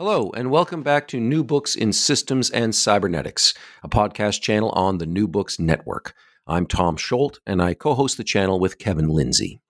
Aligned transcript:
Hello, 0.00 0.30
and 0.36 0.52
welcome 0.52 0.84
back 0.84 1.08
to 1.08 1.18
New 1.18 1.42
Books 1.42 1.74
in 1.74 1.92
Systems 1.92 2.50
and 2.50 2.72
Cybernetics, 2.72 3.52
a 3.82 3.88
podcast 3.88 4.40
channel 4.40 4.70
on 4.76 4.98
the 4.98 5.06
New 5.06 5.26
Books 5.26 5.58
Network. 5.58 6.14
I'm 6.46 6.66
Tom 6.66 6.96
Scholt, 6.96 7.40
and 7.44 7.60
I 7.60 7.74
co 7.74 7.94
host 7.94 8.16
the 8.16 8.22
channel 8.22 8.60
with 8.60 8.78
Kevin 8.78 9.08
Lindsay. 9.08 9.60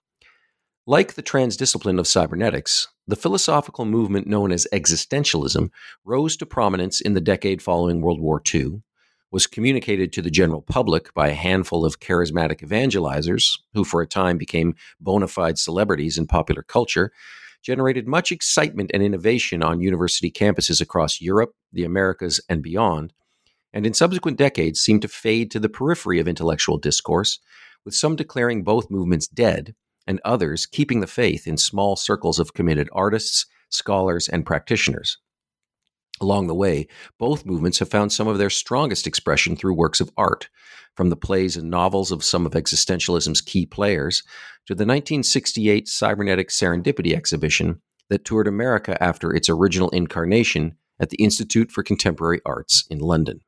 Like 0.86 1.14
the 1.14 1.22
transdiscipline 1.22 1.98
of 1.98 2.06
cybernetics, 2.06 2.88
the 3.06 3.16
philosophical 3.16 3.86
movement 3.86 4.26
known 4.26 4.52
as 4.52 4.66
existentialism 4.70 5.70
rose 6.04 6.36
to 6.36 6.44
prominence 6.44 7.00
in 7.00 7.14
the 7.14 7.22
decade 7.22 7.62
following 7.62 8.02
World 8.02 8.20
War 8.20 8.42
II, 8.54 8.82
was 9.30 9.46
communicated 9.46 10.12
to 10.12 10.20
the 10.20 10.30
general 10.30 10.60
public 10.60 11.14
by 11.14 11.28
a 11.28 11.34
handful 11.34 11.86
of 11.86 12.00
charismatic 12.00 12.60
evangelizers, 12.60 13.58
who 13.72 13.82
for 13.82 14.02
a 14.02 14.06
time 14.06 14.36
became 14.36 14.74
bona 15.00 15.26
fide 15.26 15.58
celebrities 15.58 16.18
in 16.18 16.26
popular 16.26 16.62
culture, 16.62 17.12
generated 17.62 18.06
much 18.06 18.32
excitement 18.32 18.90
and 18.94 19.02
innovation 19.02 19.62
on 19.62 19.80
university 19.80 20.30
campuses 20.30 20.80
across 20.80 21.20
Europe, 21.20 21.52
the 21.72 21.84
Americas, 21.84 22.40
and 22.48 22.62
beyond, 22.62 23.12
and 23.72 23.86
in 23.86 23.94
subsequent 23.94 24.38
decades 24.38 24.80
seemed 24.80 25.02
to 25.02 25.08
fade 25.08 25.50
to 25.50 25.60
the 25.60 25.68
periphery 25.68 26.18
of 26.20 26.28
intellectual 26.28 26.78
discourse, 26.78 27.38
with 27.84 27.94
some 27.94 28.16
declaring 28.16 28.64
both 28.64 28.90
movements 28.90 29.28
dead 29.28 29.74
and 30.06 30.20
others 30.24 30.66
keeping 30.66 31.00
the 31.00 31.06
faith 31.06 31.46
in 31.46 31.56
small 31.56 31.94
circles 31.94 32.38
of 32.38 32.54
committed 32.54 32.88
artists, 32.92 33.46
scholars, 33.68 34.28
and 34.28 34.46
practitioners. 34.46 35.18
Along 36.20 36.46
the 36.46 36.54
way, 36.54 36.88
both 37.18 37.46
movements 37.46 37.78
have 37.78 37.90
found 37.90 38.12
some 38.12 38.28
of 38.28 38.38
their 38.38 38.50
strongest 38.50 39.06
expression 39.06 39.56
through 39.56 39.74
works 39.74 40.00
of 40.00 40.10
art, 40.16 40.48
from 40.96 41.10
the 41.10 41.16
plays 41.16 41.56
and 41.56 41.70
novels 41.70 42.10
of 42.10 42.24
some 42.24 42.44
of 42.44 42.52
existentialism's 42.52 43.40
key 43.40 43.64
players 43.64 44.24
to 44.66 44.74
the 44.74 44.84
1968 44.84 45.86
Cybernetic 45.86 46.48
Serendipity 46.48 47.14
exhibition 47.14 47.80
that 48.10 48.24
toured 48.24 48.48
America 48.48 49.00
after 49.02 49.32
its 49.32 49.48
original 49.48 49.90
incarnation 49.90 50.74
at 50.98 51.10
the 51.10 51.22
Institute 51.22 51.70
for 51.70 51.84
Contemporary 51.84 52.40
Arts 52.44 52.84
in 52.90 52.98
London. 52.98 53.40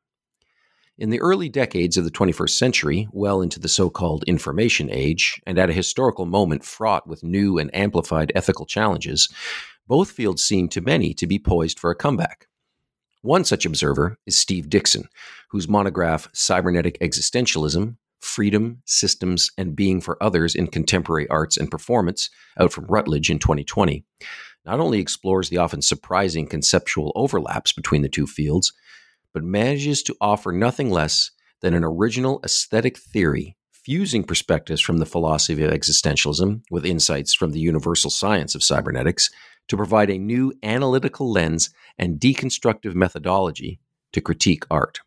In 0.96 1.10
the 1.10 1.20
early 1.20 1.48
decades 1.48 1.96
of 1.96 2.04
the 2.04 2.10
21st 2.10 2.50
century, 2.50 3.08
well 3.10 3.40
into 3.40 3.58
the 3.58 3.68
so 3.68 3.88
called 3.88 4.22
information 4.24 4.90
age, 4.90 5.40
and 5.46 5.58
at 5.58 5.70
a 5.70 5.72
historical 5.72 6.26
moment 6.26 6.62
fraught 6.62 7.06
with 7.06 7.24
new 7.24 7.58
and 7.58 7.74
amplified 7.74 8.30
ethical 8.34 8.66
challenges, 8.66 9.28
both 9.88 10.10
fields 10.10 10.44
seem 10.44 10.68
to 10.68 10.80
many 10.82 11.14
to 11.14 11.26
be 11.26 11.38
poised 11.38 11.80
for 11.80 11.90
a 11.90 11.96
comeback. 11.96 12.46
One 13.22 13.44
such 13.44 13.66
observer 13.66 14.16
is 14.26 14.36
Steve 14.36 14.70
Dixon, 14.70 15.04
whose 15.50 15.68
monograph 15.68 16.28
Cybernetic 16.32 16.98
Existentialism 17.00 17.96
Freedom, 18.20 18.82
Systems, 18.86 19.50
and 19.58 19.76
Being 19.76 20.00
for 20.00 20.22
Others 20.22 20.54
in 20.54 20.68
Contemporary 20.68 21.28
Arts 21.28 21.56
and 21.56 21.70
Performance, 21.70 22.30
out 22.58 22.72
from 22.72 22.86
Routledge 22.86 23.30
in 23.30 23.38
2020, 23.38 24.04
not 24.64 24.80
only 24.80 25.00
explores 25.00 25.48
the 25.48 25.58
often 25.58 25.82
surprising 25.82 26.46
conceptual 26.46 27.12
overlaps 27.14 27.72
between 27.72 28.02
the 28.02 28.08
two 28.08 28.26
fields, 28.26 28.72
but 29.34 29.44
manages 29.44 30.02
to 30.02 30.16
offer 30.20 30.52
nothing 30.52 30.90
less 30.90 31.30
than 31.60 31.74
an 31.74 31.84
original 31.84 32.40
aesthetic 32.44 32.98
theory 32.98 33.56
fusing 33.70 34.22
perspectives 34.22 34.80
from 34.80 34.98
the 34.98 35.06
philosophy 35.06 35.62
of 35.62 35.72
existentialism 35.72 36.62
with 36.70 36.84
insights 36.84 37.34
from 37.34 37.52
the 37.52 37.60
universal 37.60 38.10
science 38.10 38.54
of 38.54 38.62
cybernetics 38.62 39.30
to 39.70 39.76
provide 39.76 40.10
a 40.10 40.18
new 40.18 40.52
analytical 40.62 41.30
lens 41.30 41.70
and 41.96 42.18
deconstructive 42.20 42.94
methodology 42.94 43.78
to 44.12 44.20
critique 44.20 44.64
art. 44.70 45.00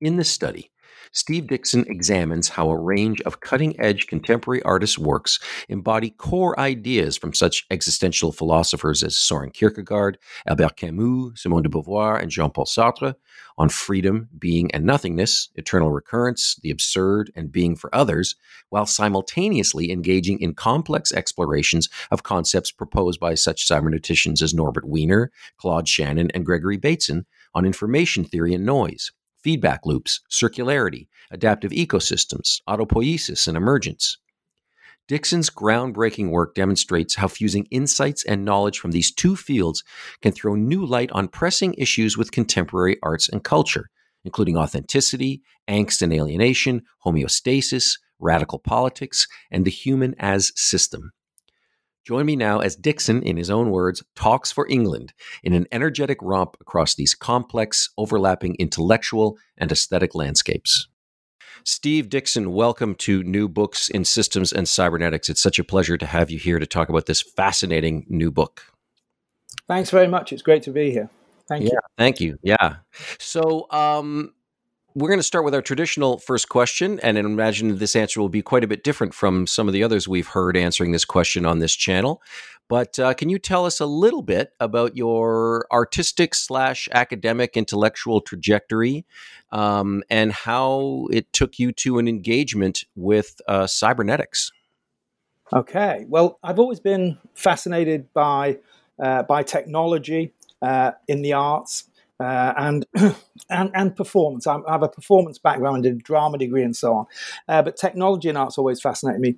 In 0.00 0.16
this 0.16 0.30
study, 0.30 0.71
Steve 1.14 1.46
Dixon 1.46 1.84
examines 1.88 2.48
how 2.48 2.70
a 2.70 2.76
range 2.76 3.20
of 3.22 3.40
cutting 3.40 3.78
edge 3.78 4.06
contemporary 4.06 4.62
artists' 4.62 4.98
works 4.98 5.38
embody 5.68 6.08
core 6.08 6.58
ideas 6.58 7.18
from 7.18 7.34
such 7.34 7.66
existential 7.70 8.32
philosophers 8.32 9.02
as 9.02 9.14
Soren 9.14 9.50
Kierkegaard, 9.50 10.16
Albert 10.46 10.76
Camus, 10.76 11.32
Simone 11.34 11.64
de 11.64 11.68
Beauvoir, 11.68 12.18
and 12.18 12.30
Jean 12.30 12.50
Paul 12.50 12.64
Sartre 12.64 13.14
on 13.58 13.68
freedom, 13.68 14.30
being, 14.38 14.70
and 14.72 14.86
nothingness, 14.86 15.50
eternal 15.54 15.92
recurrence, 15.92 16.56
the 16.62 16.70
absurd, 16.70 17.30
and 17.36 17.52
being 17.52 17.76
for 17.76 17.94
others, 17.94 18.34
while 18.70 18.86
simultaneously 18.86 19.90
engaging 19.90 20.40
in 20.40 20.54
complex 20.54 21.12
explorations 21.12 21.90
of 22.10 22.22
concepts 22.22 22.72
proposed 22.72 23.20
by 23.20 23.34
such 23.34 23.68
cyberneticians 23.68 24.40
as 24.40 24.54
Norbert 24.54 24.88
Wiener, 24.88 25.30
Claude 25.58 25.86
Shannon, 25.86 26.30
and 26.32 26.46
Gregory 26.46 26.78
Bateson 26.78 27.26
on 27.54 27.66
information 27.66 28.24
theory 28.24 28.54
and 28.54 28.64
noise 28.64 29.12
feedback 29.42 29.84
loops, 29.84 30.20
circularity, 30.30 31.08
adaptive 31.30 31.72
ecosystems, 31.72 32.60
autopoiesis, 32.68 33.46
and 33.48 33.56
emergence. 33.56 34.18
Dixon's 35.08 35.50
groundbreaking 35.50 36.30
work 36.30 36.54
demonstrates 36.54 37.16
how 37.16 37.28
fusing 37.28 37.66
insights 37.70 38.24
and 38.24 38.44
knowledge 38.44 38.78
from 38.78 38.92
these 38.92 39.12
two 39.12 39.36
fields 39.36 39.82
can 40.20 40.32
throw 40.32 40.54
new 40.54 40.86
light 40.86 41.10
on 41.12 41.28
pressing 41.28 41.74
issues 41.74 42.16
with 42.16 42.32
contemporary 42.32 42.96
arts 43.02 43.28
and 43.28 43.42
culture, 43.42 43.90
including 44.24 44.56
authenticity, 44.56 45.42
angst 45.68 46.02
and 46.02 46.12
alienation, 46.12 46.82
homeostasis, 47.04 47.98
radical 48.20 48.58
politics, 48.58 49.26
and 49.50 49.64
the 49.64 49.70
human 49.70 50.14
as 50.18 50.52
system. 50.54 51.12
Join 52.04 52.26
me 52.26 52.34
now 52.34 52.58
as 52.58 52.74
Dixon, 52.74 53.22
in 53.22 53.36
his 53.36 53.48
own 53.48 53.70
words, 53.70 54.02
talks 54.16 54.50
for 54.50 54.66
England 54.68 55.12
in 55.44 55.52
an 55.52 55.66
energetic 55.70 56.18
romp 56.20 56.56
across 56.60 56.96
these 56.96 57.14
complex, 57.14 57.90
overlapping 57.96 58.56
intellectual 58.58 59.38
and 59.56 59.70
aesthetic 59.70 60.12
landscapes. 60.14 60.88
Steve 61.64 62.08
Dixon, 62.08 62.52
welcome 62.52 62.96
to 62.96 63.22
New 63.22 63.48
Books 63.48 63.88
in 63.88 64.04
Systems 64.04 64.52
and 64.52 64.68
Cybernetics. 64.68 65.28
It's 65.28 65.40
such 65.40 65.60
a 65.60 65.64
pleasure 65.64 65.96
to 65.96 66.06
have 66.06 66.28
you 66.28 66.40
here 66.40 66.58
to 66.58 66.66
talk 66.66 66.88
about 66.88 67.06
this 67.06 67.22
fascinating 67.22 68.04
new 68.08 68.32
book. 68.32 68.64
Thanks 69.68 69.90
very 69.90 70.08
much. 70.08 70.32
It's 70.32 70.42
great 70.42 70.64
to 70.64 70.72
be 70.72 70.90
here. 70.90 71.08
Thank 71.48 71.64
yeah, 71.64 71.70
you. 71.70 71.78
Thank 71.96 72.20
you. 72.20 72.36
Yeah. 72.42 72.76
So, 73.20 73.68
um, 73.70 74.32
we're 74.94 75.08
going 75.08 75.18
to 75.18 75.24
start 75.24 75.44
with 75.44 75.54
our 75.54 75.62
traditional 75.62 76.18
first 76.18 76.48
question, 76.48 77.00
and 77.00 77.16
I 77.16 77.20
imagine 77.20 77.78
this 77.78 77.96
answer 77.96 78.20
will 78.20 78.28
be 78.28 78.42
quite 78.42 78.64
a 78.64 78.66
bit 78.66 78.84
different 78.84 79.14
from 79.14 79.46
some 79.46 79.68
of 79.68 79.72
the 79.72 79.82
others 79.82 80.06
we've 80.06 80.28
heard 80.28 80.56
answering 80.56 80.92
this 80.92 81.04
question 81.04 81.46
on 81.46 81.58
this 81.58 81.74
channel. 81.74 82.22
But 82.68 82.98
uh, 82.98 83.14
can 83.14 83.28
you 83.28 83.38
tell 83.38 83.66
us 83.66 83.80
a 83.80 83.86
little 83.86 84.22
bit 84.22 84.52
about 84.60 84.96
your 84.96 85.66
artistic 85.70 86.34
slash 86.34 86.88
academic 86.92 87.56
intellectual 87.56 88.20
trajectory 88.20 89.04
um, 89.50 90.02
and 90.08 90.32
how 90.32 91.08
it 91.10 91.32
took 91.32 91.58
you 91.58 91.72
to 91.72 91.98
an 91.98 92.08
engagement 92.08 92.84
with 92.94 93.40
uh, 93.46 93.66
cybernetics? 93.66 94.52
Okay. 95.52 96.06
Well, 96.08 96.38
I've 96.42 96.58
always 96.58 96.80
been 96.80 97.18
fascinated 97.34 98.12
by 98.14 98.58
uh, 98.98 99.22
by 99.24 99.42
technology 99.42 100.32
uh, 100.62 100.92
in 101.08 101.22
the 101.22 101.34
arts 101.34 101.84
uh, 102.22 102.54
and, 102.56 102.86
and 103.50 103.70
and 103.74 103.96
performance. 103.96 104.46
I 104.46 104.58
have 104.68 104.82
a 104.82 104.88
performance 104.88 105.38
background, 105.38 105.82
did 105.82 105.94
a 105.94 105.98
drama 105.98 106.38
degree, 106.38 106.62
and 106.62 106.76
so 106.76 106.94
on. 106.94 107.06
Uh, 107.48 107.62
but 107.62 107.76
technology 107.76 108.28
and 108.28 108.38
arts 108.38 108.58
always 108.58 108.80
fascinated 108.80 109.20
me. 109.20 109.36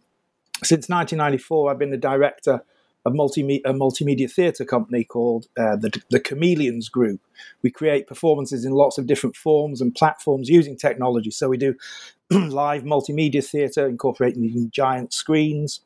Since 0.62 0.88
1994, 0.88 1.70
I've 1.70 1.78
been 1.78 1.90
the 1.90 1.96
director 1.96 2.62
of 3.06 3.12
multimedia, 3.12 3.62
a 3.64 3.72
multimedia 3.72 4.30
theatre 4.30 4.64
company 4.64 5.04
called 5.04 5.46
uh, 5.58 5.76
the, 5.76 6.00
the 6.10 6.20
Chameleons 6.20 6.88
Group. 6.88 7.20
We 7.62 7.70
create 7.70 8.06
performances 8.06 8.64
in 8.64 8.72
lots 8.72 8.98
of 8.98 9.06
different 9.06 9.36
forms 9.36 9.80
and 9.80 9.94
platforms 9.94 10.48
using 10.48 10.76
technology. 10.76 11.30
So 11.30 11.48
we 11.48 11.56
do 11.56 11.74
live 12.30 12.82
multimedia 12.82 13.44
theatre, 13.44 13.86
incorporating 13.86 14.70
giant 14.70 15.12
screens, 15.12 15.80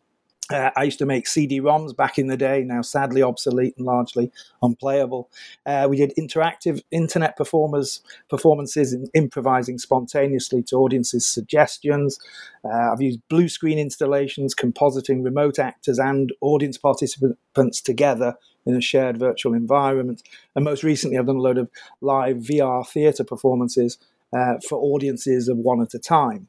uh, 0.50 0.70
I 0.76 0.84
used 0.84 0.98
to 1.00 1.06
make 1.06 1.26
CD-ROMs 1.26 1.94
back 1.96 2.18
in 2.18 2.26
the 2.28 2.36
day, 2.36 2.62
now 2.64 2.80
sadly 2.80 3.22
obsolete 3.22 3.74
and 3.76 3.86
largely 3.86 4.30
unplayable. 4.62 5.30
Uh, 5.66 5.86
we 5.90 5.96
did 5.96 6.12
interactive 6.18 6.82
internet 6.90 7.36
performers 7.36 8.00
performances, 8.30 8.92
in 8.92 9.08
improvising 9.14 9.78
spontaneously 9.78 10.62
to 10.64 10.76
audiences' 10.76 11.26
suggestions. 11.26 12.18
Uh, 12.64 12.92
I've 12.92 13.00
used 13.00 13.20
blue 13.28 13.48
screen 13.48 13.78
installations, 13.78 14.54
compositing 14.54 15.24
remote 15.24 15.58
actors 15.58 15.98
and 15.98 16.32
audience 16.40 16.78
participants 16.78 17.80
together 17.80 18.36
in 18.64 18.74
a 18.74 18.80
shared 18.80 19.18
virtual 19.18 19.54
environment. 19.54 20.22
And 20.54 20.64
most 20.64 20.82
recently, 20.82 21.18
I've 21.18 21.26
done 21.26 21.36
a 21.36 21.40
load 21.40 21.58
of 21.58 21.70
live 22.00 22.36
VR 22.36 22.86
theatre 22.86 23.24
performances 23.24 23.98
uh, 24.36 24.54
for 24.68 24.78
audiences 24.78 25.48
of 25.48 25.58
one 25.58 25.80
at 25.80 25.94
a 25.94 25.98
time. 25.98 26.48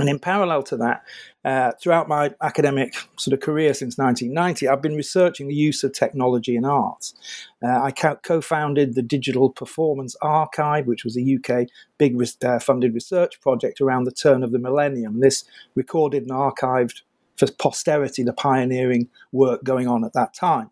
And 0.00 0.08
in 0.08 0.18
parallel 0.18 0.62
to 0.64 0.76
that, 0.78 1.04
uh, 1.44 1.72
throughout 1.80 2.08
my 2.08 2.34
academic 2.42 2.94
sort 3.16 3.34
of 3.34 3.40
career 3.40 3.74
since 3.74 3.96
1990, 3.98 4.68
I've 4.68 4.82
been 4.82 4.96
researching 4.96 5.48
the 5.48 5.54
use 5.54 5.84
of 5.84 5.92
technology 5.92 6.56
in 6.56 6.64
arts. 6.64 7.14
Uh, 7.62 7.80
I 7.82 7.90
co 7.90 8.40
founded 8.40 8.94
the 8.94 9.02
Digital 9.02 9.50
Performance 9.50 10.16
Archive, 10.22 10.86
which 10.86 11.04
was 11.04 11.16
a 11.16 11.36
UK 11.36 11.68
big 11.98 12.20
uh, 12.42 12.58
funded 12.58 12.94
research 12.94 13.40
project 13.40 13.80
around 13.80 14.04
the 14.04 14.12
turn 14.12 14.42
of 14.42 14.52
the 14.52 14.58
millennium. 14.58 15.20
This 15.20 15.44
recorded 15.74 16.22
and 16.22 16.32
archived 16.32 17.02
for 17.36 17.50
posterity 17.58 18.22
the 18.22 18.32
pioneering 18.32 19.08
work 19.32 19.64
going 19.64 19.88
on 19.88 20.04
at 20.04 20.12
that 20.12 20.34
time. 20.34 20.70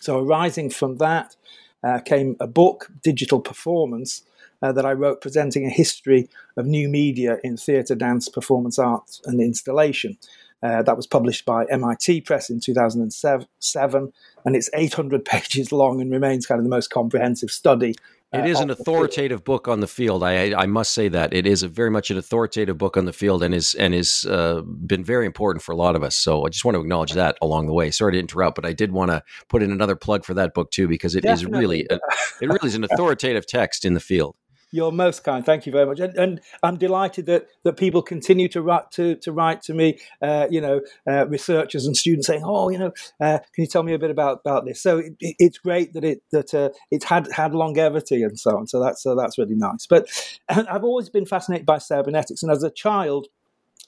So, 0.00 0.18
arising 0.18 0.70
from 0.70 0.96
that 0.96 1.36
uh, 1.84 2.00
came 2.00 2.36
a 2.40 2.46
book, 2.46 2.90
Digital 3.02 3.40
Performance, 3.40 4.22
uh, 4.62 4.72
that 4.72 4.86
I 4.86 4.92
wrote 4.92 5.20
presenting 5.20 5.66
a 5.66 5.70
history 5.70 6.28
of 6.56 6.66
new 6.66 6.88
media 6.88 7.38
in 7.42 7.56
theatre, 7.56 7.94
dance, 7.94 8.28
performance 8.28 8.78
arts, 8.78 9.20
and 9.24 9.40
installation. 9.40 10.18
Uh, 10.62 10.82
that 10.82 10.96
was 10.96 11.06
published 11.06 11.46
by 11.46 11.64
MIT 11.70 12.20
Press 12.22 12.50
in 12.50 12.60
2007, 12.60 14.12
and 14.44 14.56
it's 14.56 14.70
800 14.74 15.24
pages 15.24 15.72
long 15.72 16.00
and 16.00 16.12
remains 16.12 16.46
kind 16.46 16.58
of 16.58 16.64
the 16.64 16.70
most 16.70 16.90
comprehensive 16.90 17.50
study 17.50 17.94
it 18.32 18.46
is 18.46 18.60
an 18.60 18.70
authoritative 18.70 19.42
book 19.42 19.66
on 19.66 19.80
the 19.80 19.88
field. 19.88 20.22
I, 20.22 20.54
I 20.54 20.66
must 20.66 20.92
say 20.92 21.08
that 21.08 21.34
it 21.34 21.46
is 21.46 21.64
a 21.64 21.68
very 21.68 21.90
much 21.90 22.12
an 22.12 22.18
authoritative 22.18 22.78
book 22.78 22.96
on 22.96 23.04
the 23.04 23.12
field, 23.12 23.42
and 23.42 23.52
is 23.52 23.74
and 23.74 23.92
is 23.92 24.24
uh, 24.24 24.62
been 24.62 25.02
very 25.02 25.26
important 25.26 25.64
for 25.64 25.72
a 25.72 25.76
lot 25.76 25.96
of 25.96 26.04
us. 26.04 26.16
So 26.16 26.46
I 26.46 26.48
just 26.48 26.64
want 26.64 26.76
to 26.76 26.80
acknowledge 26.80 27.12
that 27.14 27.36
along 27.42 27.66
the 27.66 27.72
way. 27.72 27.90
Sorry 27.90 28.12
to 28.12 28.18
interrupt, 28.18 28.54
but 28.54 28.64
I 28.64 28.72
did 28.72 28.92
want 28.92 29.10
to 29.10 29.22
put 29.48 29.64
in 29.64 29.72
another 29.72 29.96
plug 29.96 30.24
for 30.24 30.34
that 30.34 30.54
book 30.54 30.70
too 30.70 30.86
because 30.86 31.16
it 31.16 31.22
Definitely. 31.22 31.56
is 31.56 31.60
really 31.60 31.86
a, 31.90 31.94
it 32.40 32.46
really 32.46 32.68
is 32.68 32.76
an 32.76 32.84
authoritative 32.84 33.46
text 33.46 33.84
in 33.84 33.94
the 33.94 34.00
field. 34.00 34.36
You're 34.72 34.92
most 34.92 35.24
kind. 35.24 35.44
Thank 35.44 35.66
you 35.66 35.72
very 35.72 35.86
much. 35.86 36.00
And, 36.00 36.16
and, 36.16 36.40
I'm 36.62 36.76
delighted 36.76 37.26
that, 37.26 37.46
that 37.64 37.76
people 37.76 38.02
continue 38.02 38.48
to 38.48 38.62
write 38.62 38.90
to, 38.92 39.16
to 39.16 39.32
write 39.32 39.62
to 39.62 39.74
me, 39.74 39.98
uh, 40.22 40.46
you 40.50 40.60
know, 40.60 40.80
uh, 41.08 41.26
researchers 41.26 41.86
and 41.86 41.96
students 41.96 42.26
saying, 42.26 42.42
oh, 42.44 42.68
you 42.68 42.78
know, 42.78 42.92
uh, 43.20 43.38
can 43.54 43.62
you 43.62 43.66
tell 43.66 43.82
me 43.82 43.94
a 43.94 43.98
bit 43.98 44.10
about, 44.10 44.40
about 44.44 44.66
this? 44.66 44.80
So 44.80 44.98
it, 44.98 45.14
it's 45.20 45.58
great 45.58 45.92
that 45.94 46.04
it 46.04 46.22
that 46.32 46.54
uh, 46.54 46.70
it's 46.90 47.04
had 47.04 47.28
had 47.32 47.54
longevity 47.54 48.22
and 48.22 48.38
so 48.38 48.56
on. 48.56 48.66
So 48.66 48.82
that's 48.82 49.02
so 49.02 49.16
that's 49.16 49.38
really 49.38 49.54
nice. 49.54 49.86
But 49.86 50.08
I've 50.48 50.84
always 50.84 51.08
been 51.08 51.26
fascinated 51.26 51.66
by 51.66 51.78
cybernetics, 51.78 52.42
and 52.42 52.52
as 52.52 52.62
a 52.62 52.70
child, 52.70 53.28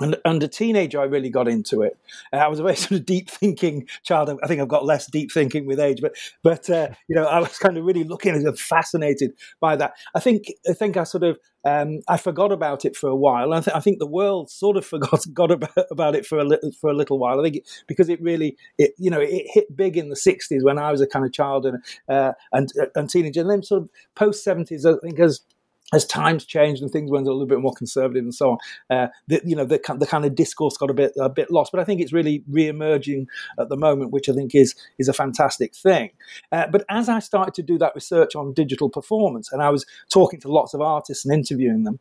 and, 0.03 0.43
a 0.43 0.49
teenager, 0.49 1.01
I 1.01 1.05
really 1.05 1.31
got 1.31 1.49
into 1.49 1.83
it. 1.83 1.99
Uh, 2.33 2.37
I 2.37 2.49
was 2.49 2.59
a 2.59 2.63
very 2.63 2.77
sort 2.85 3.01
of 3.01 3.07
deep 3.07 3.31
thinking 3.31 3.87
child. 4.03 4.31
I 4.43 4.47
think 4.47 4.61
I've 4.61 4.69
got 4.69 4.85
less 4.85 5.07
deep 5.07 5.33
thinking 5.33 5.67
with 5.67 5.81
age, 5.81 6.01
but 6.01 6.15
but 6.43 6.69
uh, 6.71 6.89
you 7.09 7.15
know, 7.15 7.25
I 7.25 7.41
was 7.41 7.59
kind 7.59 7.77
of 7.77 7.85
really 7.85 8.05
looking 8.05 8.35
and 8.35 8.59
fascinated 8.59 9.33
by 9.61 9.77
that. 9.77 9.95
I 10.15 10.21
think 10.21 10.47
I 10.69 10.73
think 10.73 10.97
I 10.97 11.05
sort 11.05 11.25
of 11.25 11.39
um, 11.65 12.01
I 12.09 12.17
forgot 12.17 12.51
about 12.51 12.85
it 12.85 12.97
for 12.97 13.09
a 13.09 13.15
while. 13.15 13.53
I, 13.53 13.61
th- 13.61 13.77
I, 13.77 13.81
think 13.81 13.99
the 13.99 14.07
world 14.07 14.51
sort 14.51 14.77
of 14.77 14.85
forgot 14.93 15.25
got 15.33 15.51
about, 15.51 15.87
about 15.91 16.15
it 16.15 16.27
for 16.27 16.39
a 16.39 16.45
little 16.45 16.73
for 16.73 16.91
a 16.91 16.95
little 16.95 17.19
while. 17.19 17.41
I 17.41 17.45
think 17.45 17.57
it, 17.57 17.69
because 17.87 18.09
it 18.09 18.21
really 18.21 18.57
it 18.79 18.93
you 18.99 19.11
know 19.11 19.21
it 19.21 19.45
hit 19.47 19.75
big 19.77 19.97
in 19.97 20.09
the 20.09 20.17
'60s 20.17 20.63
when 20.63 20.79
I 20.79 20.91
was 20.91 21.01
a 21.01 21.07
kind 21.07 21.25
of 21.25 21.33
child 21.33 21.67
and 21.67 21.85
uh, 22.09 22.33
and 22.53 22.71
and 22.95 23.09
teenager, 23.09 23.41
and 23.41 23.51
then 23.51 23.63
sort 23.63 23.83
of 23.83 23.91
post 24.15 24.45
'70s. 24.45 24.85
I 24.85 24.99
think 25.01 25.19
as 25.21 25.43
as 25.93 26.05
times 26.05 26.45
changed 26.45 26.83
and 26.83 26.91
things 26.91 27.11
went 27.11 27.27
a 27.27 27.31
little 27.31 27.47
bit 27.47 27.61
more 27.61 27.75
conservative 27.75 28.25
and 28.25 28.35
so 28.35 28.53
on, 28.53 28.59
uh, 28.91 29.09
the, 29.29 29.41
you 29.45 29.57
know, 29.57 29.65
the, 29.65 29.81
the 29.99 30.07
kind 30.07 30.25
of 30.25 30.35
discourse 30.35 30.77
got 30.77 30.91
a 30.91 30.95
bit 30.95 31.13
a 31.19 31.29
bit 31.29 31.51
lost. 31.51 31.73
But 31.73 31.81
I 31.81 31.85
think 31.85 32.01
it's 32.01 32.13
really 32.13 32.43
re-emerging 32.49 33.29
at 33.59 33.69
the 33.69 33.77
moment, 33.77 34.11
which 34.11 34.29
I 34.29 34.33
think 34.33 34.55
is 34.55 34.75
is 34.99 35.09
a 35.09 35.13
fantastic 35.13 35.75
thing. 35.75 36.11
Uh, 36.51 36.67
but 36.71 36.85
as 36.89 37.09
I 37.09 37.19
started 37.19 37.55
to 37.55 37.63
do 37.63 37.79
that 37.79 37.95
research 37.95 38.35
on 38.35 38.53
digital 38.53 38.89
performance, 38.89 39.53
and 39.53 39.63
I 39.63 39.71
was 39.71 39.87
talking 40.11 40.41
to 40.41 40.53
lots 40.53 40.75
of 40.75 40.81
artists 40.81 41.25
and 41.25 41.35
interviewing 41.35 41.85
them, 41.85 42.01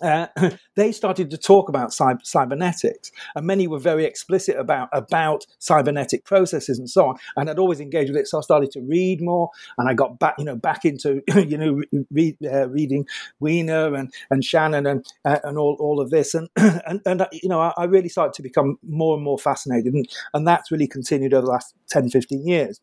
uh, 0.00 0.26
they 0.76 0.92
started 0.92 1.30
to 1.30 1.38
talk 1.38 1.68
about 1.68 1.90
cyber, 1.90 2.24
cybernetics, 2.24 3.10
and 3.34 3.46
many 3.46 3.66
were 3.66 3.78
very 3.78 4.04
explicit 4.04 4.56
about 4.56 4.88
about 4.92 5.46
cybernetic 5.58 6.24
processes 6.24 6.78
and 6.78 6.88
so 6.88 7.08
on. 7.08 7.16
And 7.36 7.50
I'd 7.50 7.58
always 7.58 7.80
engaged 7.80 8.10
with 8.10 8.20
it, 8.20 8.26
so 8.26 8.38
I 8.38 8.42
started 8.42 8.70
to 8.72 8.80
read 8.80 9.20
more, 9.20 9.50
and 9.78 9.88
I 9.88 9.94
got 9.94 10.18
back, 10.18 10.34
you 10.38 10.44
know, 10.44 10.56
back 10.56 10.84
into 10.84 11.22
you 11.34 11.58
know 11.58 11.82
read, 12.10 12.36
uh, 12.44 12.68
reading 12.68 13.06
Wiener 13.40 13.94
and, 13.94 14.12
and 14.30 14.44
Shannon 14.44 14.86
and 14.86 15.04
uh, 15.24 15.38
and 15.44 15.58
all, 15.58 15.76
all 15.80 16.00
of 16.00 16.10
this, 16.10 16.34
and 16.34 16.48
and, 16.56 17.00
and 17.06 17.22
uh, 17.22 17.28
you 17.32 17.48
know, 17.48 17.60
I, 17.60 17.72
I, 17.76 17.84
really 17.84 18.08
started 18.08 18.34
to 18.34 18.42
become 18.42 18.78
more 18.86 19.14
and 19.14 19.24
more 19.24 19.38
fascinated, 19.38 19.94
and, 19.94 20.08
and 20.34 20.46
that's 20.46 20.70
really 20.70 20.86
continued 20.86 21.34
over 21.34 21.46
the 21.46 21.52
last 21.52 21.74
10, 21.88 22.10
15 22.10 22.46
years. 22.46 22.80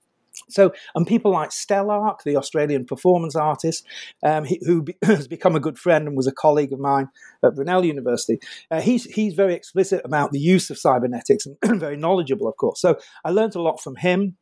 So, 0.49 0.73
and 0.95 1.05
people 1.05 1.31
like 1.31 1.49
Stelarc, 1.49 2.23
the 2.23 2.37
Australian 2.37 2.85
performance 2.85 3.35
artist, 3.35 3.85
um, 4.23 4.45
he, 4.45 4.59
who 4.65 4.83
be, 4.83 4.95
has 5.03 5.27
become 5.27 5.55
a 5.55 5.59
good 5.59 5.77
friend 5.77 6.07
and 6.07 6.17
was 6.17 6.27
a 6.27 6.31
colleague 6.31 6.73
of 6.73 6.79
mine 6.79 7.09
at 7.43 7.55
Brunel 7.55 7.85
University, 7.85 8.39
uh, 8.71 8.81
he's 8.81 9.05
he's 9.05 9.33
very 9.33 9.53
explicit 9.53 10.01
about 10.05 10.31
the 10.31 10.39
use 10.39 10.69
of 10.69 10.77
cybernetics 10.77 11.45
and 11.45 11.79
very 11.79 11.97
knowledgeable, 11.97 12.47
of 12.47 12.57
course. 12.57 12.81
So, 12.81 12.97
I 13.23 13.31
learned 13.31 13.55
a 13.55 13.61
lot 13.61 13.81
from 13.81 13.95
him. 13.95 14.37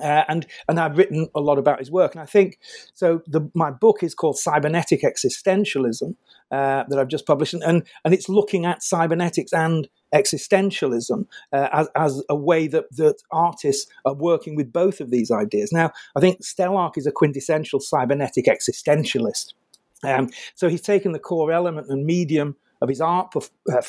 Uh, 0.00 0.24
and 0.28 0.46
and 0.68 0.80
I've 0.80 0.98
written 0.98 1.28
a 1.34 1.40
lot 1.40 1.58
about 1.58 1.78
his 1.78 1.90
work, 1.90 2.14
and 2.14 2.22
I 2.22 2.26
think 2.26 2.58
so. 2.94 3.22
The, 3.26 3.48
my 3.54 3.70
book 3.70 4.02
is 4.02 4.14
called 4.14 4.36
Cybernetic 4.36 5.02
Existentialism 5.02 6.16
uh, 6.50 6.84
that 6.88 6.98
I've 6.98 7.08
just 7.08 7.26
published, 7.26 7.54
and, 7.54 7.84
and 8.04 8.14
it's 8.14 8.28
looking 8.28 8.66
at 8.66 8.82
cybernetics 8.82 9.52
and 9.52 9.88
existentialism 10.14 11.26
uh, 11.52 11.68
as, 11.72 11.88
as 11.96 12.22
a 12.28 12.36
way 12.36 12.68
that, 12.68 12.84
that 12.96 13.16
artists 13.32 13.90
are 14.04 14.14
working 14.14 14.54
with 14.54 14.72
both 14.72 15.00
of 15.00 15.10
these 15.10 15.30
ideas. 15.30 15.72
Now, 15.72 15.90
I 16.16 16.20
think 16.20 16.42
Stelarc 16.42 16.96
is 16.96 17.06
a 17.06 17.12
quintessential 17.12 17.80
cybernetic 17.80 18.46
existentialist. 18.46 19.54
Um, 20.04 20.28
so 20.54 20.68
he's 20.68 20.82
taken 20.82 21.12
the 21.12 21.18
core 21.18 21.50
element 21.50 21.88
and 21.88 22.04
medium 22.04 22.56
of 22.84 22.88
his 22.88 23.00
art 23.00 23.34
uh, 23.36 23.80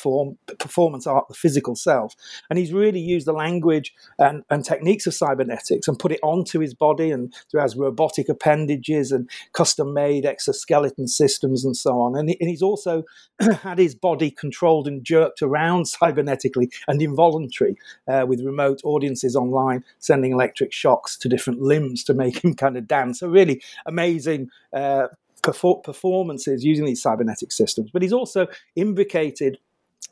performance 0.58 1.06
art, 1.06 1.28
the 1.28 1.34
physical 1.34 1.76
self. 1.76 2.14
And 2.50 2.58
he's 2.58 2.72
really 2.72 3.00
used 3.00 3.26
the 3.26 3.32
language 3.32 3.94
and, 4.18 4.42
and 4.50 4.64
techniques 4.64 5.06
of 5.06 5.14
cybernetics 5.14 5.86
and 5.86 5.98
put 5.98 6.12
it 6.12 6.20
onto 6.22 6.58
his 6.58 6.74
body 6.74 7.10
and 7.10 7.32
through 7.50 7.62
his 7.62 7.76
robotic 7.76 8.28
appendages 8.28 9.12
and 9.12 9.30
custom 9.52 9.94
made 9.94 10.26
exoskeleton 10.26 11.06
systems 11.06 11.64
and 11.64 11.76
so 11.76 12.00
on. 12.00 12.16
And, 12.16 12.34
and 12.40 12.50
he's 12.50 12.62
also 12.62 13.04
had 13.62 13.78
his 13.78 13.94
body 13.94 14.30
controlled 14.30 14.88
and 14.88 15.04
jerked 15.04 15.42
around 15.42 15.84
cybernetically 16.02 16.72
and 16.88 17.00
involuntary 17.00 17.76
uh, 18.08 18.24
with 18.26 18.44
remote 18.44 18.80
audiences 18.84 19.36
online, 19.36 19.84
sending 19.98 20.32
electric 20.32 20.72
shocks 20.72 21.16
to 21.18 21.28
different 21.28 21.60
limbs 21.60 22.02
to 22.04 22.14
make 22.14 22.42
him 22.42 22.54
kind 22.54 22.76
of 22.76 22.88
dance. 22.88 23.20
So, 23.20 23.28
really 23.28 23.62
amazing 23.86 24.48
uh, 24.72 25.08
performances 25.52 26.64
using 26.64 26.84
these 26.84 27.02
cybernetic 27.02 27.52
systems. 27.52 27.90
But 27.90 28.02
he's 28.02 28.12
also 28.12 28.46
imbricated 28.74 29.58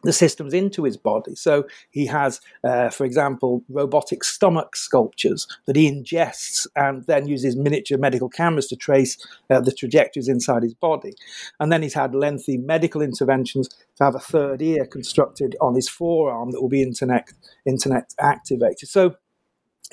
the 0.05 0.13
systems 0.13 0.55
into 0.55 0.85
his 0.85 0.97
body. 0.97 1.35
So 1.35 1.65
he 1.91 2.07
has, 2.07 2.41
uh, 2.63 2.91
for 2.91 3.05
example, 3.05 3.65
robotic 3.69 4.23
stomach 4.23 4.77
sculptures 4.77 5.49
that 5.67 5.77
he 5.77 5.91
ingests 5.91 6.67
and 6.77 7.05
then 7.07 7.27
uses 7.27 7.57
miniature 7.57 7.99
medical 7.99 8.29
cameras 8.29 8.67
to 8.69 8.77
trace 8.77 9.17
uh, 9.51 9.61
the 9.61 9.73
trajectories 9.73 10.29
inside 10.29 10.63
his 10.63 10.75
body. 10.75 11.15
And 11.59 11.73
then 11.73 11.83
he's 11.83 11.95
had 11.95 12.15
lengthy 12.15 12.59
medical 12.59 13.03
interventions 13.03 13.69
to 13.97 14.05
have 14.05 14.15
a 14.15 14.21
third 14.21 14.63
ear 14.63 14.87
constructed 14.87 15.57
on 15.61 15.75
his 15.75 15.89
forearm 15.89 16.51
that 16.53 16.61
will 16.61 16.69
be 16.69 16.83
internet 16.83 17.29
internet 17.65 18.15
activated. 18.21 18.89
So 18.89 19.17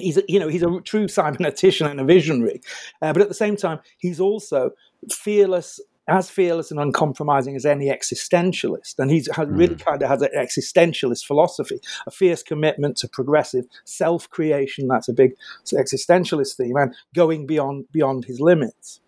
he's 0.02 0.18
a, 0.18 0.24
you 0.28 0.40
know 0.40 0.48
he's 0.48 0.64
a 0.64 0.82
true 0.82 1.06
cybernetician 1.06 1.86
and 1.92 2.00
a 2.00 2.04
visionary, 2.04 2.62
uh, 3.02 3.14
but 3.14 3.22
at 3.22 3.28
the 3.28 3.34
same 3.34 3.56
time 3.56 3.80
he's 3.98 4.20
also 4.20 4.72
fearless 5.10 5.80
as 6.08 6.30
fearless 6.30 6.72
and 6.72 6.80
uncompromising 6.80 7.56
as 7.56 7.66
any 7.66 7.88
existentialist. 7.88 8.98
And 8.98 9.12
he's 9.12 9.30
really 9.38 9.76
mm. 9.76 9.86
kind 9.86 10.02
of 10.02 10.10
has 10.10 10.22
an 10.22 10.30
existentialist 10.36 11.26
philosophy, 11.26 11.80
a 12.08 12.12
fierce 12.12 12.44
commitment 12.44 12.98
to 12.98 13.08
progressive 13.08 13.66
self 13.86 14.30
creation. 14.30 14.88
That's 14.88 15.08
a 15.08 15.14
big 15.14 15.36
existentialist 15.74 16.58
theme, 16.58 16.76
and 16.76 16.94
going 17.16 17.46
beyond 17.46 17.86
beyond 17.92 18.26
his 18.26 18.40
limits. 18.40 19.00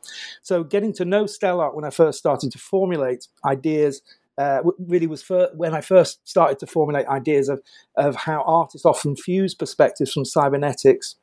So, 0.41 0.63
getting 0.63 0.93
to 0.93 1.05
know 1.05 1.25
Stelarc 1.25 1.75
when 1.75 1.85
I 1.85 1.89
first 1.89 2.19
started 2.19 2.51
to 2.51 2.57
formulate 2.57 3.27
ideas. 3.45 4.01
Uh, 4.37 4.61
really 4.79 5.07
was 5.07 5.23
when 5.53 5.75
I 5.75 5.81
first 5.81 6.27
started 6.27 6.59
to 6.59 6.67
formulate 6.67 7.07
ideas 7.07 7.49
of, 7.49 7.61
of 7.95 8.15
how 8.15 8.43
artists 8.47 8.85
often 8.85 9.15
fuse 9.15 9.53
perspectives 9.53 10.11
from 10.11 10.25
cybernetics 10.25 11.15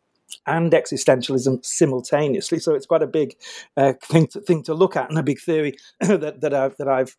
and 0.47 0.73
existentialism 0.73 1.65
simultaneously. 1.65 2.59
So 2.61 2.75
it's 2.75 2.87
quite 2.87 3.03
a 3.03 3.07
big 3.07 3.37
uh, 3.77 3.95
thing 4.03 4.29
to 4.29 4.41
thing 4.41 4.63
to 4.65 4.75
look 4.75 4.97
at, 4.97 5.09
and 5.09 5.19
a 5.19 5.23
big 5.23 5.41
theory 5.41 5.77
that 6.01 6.41
that 6.41 6.55
I've 6.55 6.77
that 6.77 6.89
I've 6.89 7.17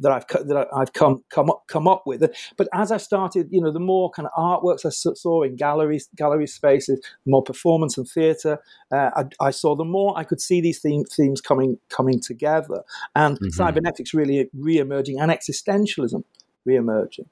that 0.00 0.12
I've 0.12 0.26
that 0.46 0.68
I've 0.74 0.92
come 0.92 1.24
come 1.30 1.50
up 1.50 1.64
come 1.66 1.88
up 1.88 2.06
with. 2.06 2.24
But 2.56 2.68
as 2.72 2.92
I 2.92 2.96
started, 2.96 3.48
you 3.50 3.60
know, 3.60 3.72
the 3.72 3.80
more 3.80 4.10
kind 4.10 4.28
of 4.28 4.32
artworks 4.32 4.86
I 4.86 4.90
saw 4.90 5.42
in 5.42 5.56
galleries, 5.56 6.08
gallery 6.16 6.46
spaces, 6.46 7.00
more 7.26 7.42
performance 7.42 7.98
and 7.98 8.08
theatre, 8.08 8.58
uh, 8.92 9.10
I, 9.16 9.24
I, 9.46 9.50
saw 9.50 9.74
the 9.74 9.84
more 9.84 10.16
I 10.16 10.24
could 10.24 10.40
see 10.40 10.60
these 10.60 10.80
theme, 10.80 11.04
themes 11.04 11.40
coming 11.40 11.78
coming 11.88 12.20
together, 12.20 12.82
and 13.14 13.36
mm-hmm. 13.36 13.48
cybernetics 13.50 14.14
really 14.14 14.48
re-emerging, 14.54 15.18
and 15.18 15.30
existentialism 15.30 16.22
re-emerging. 16.64 17.26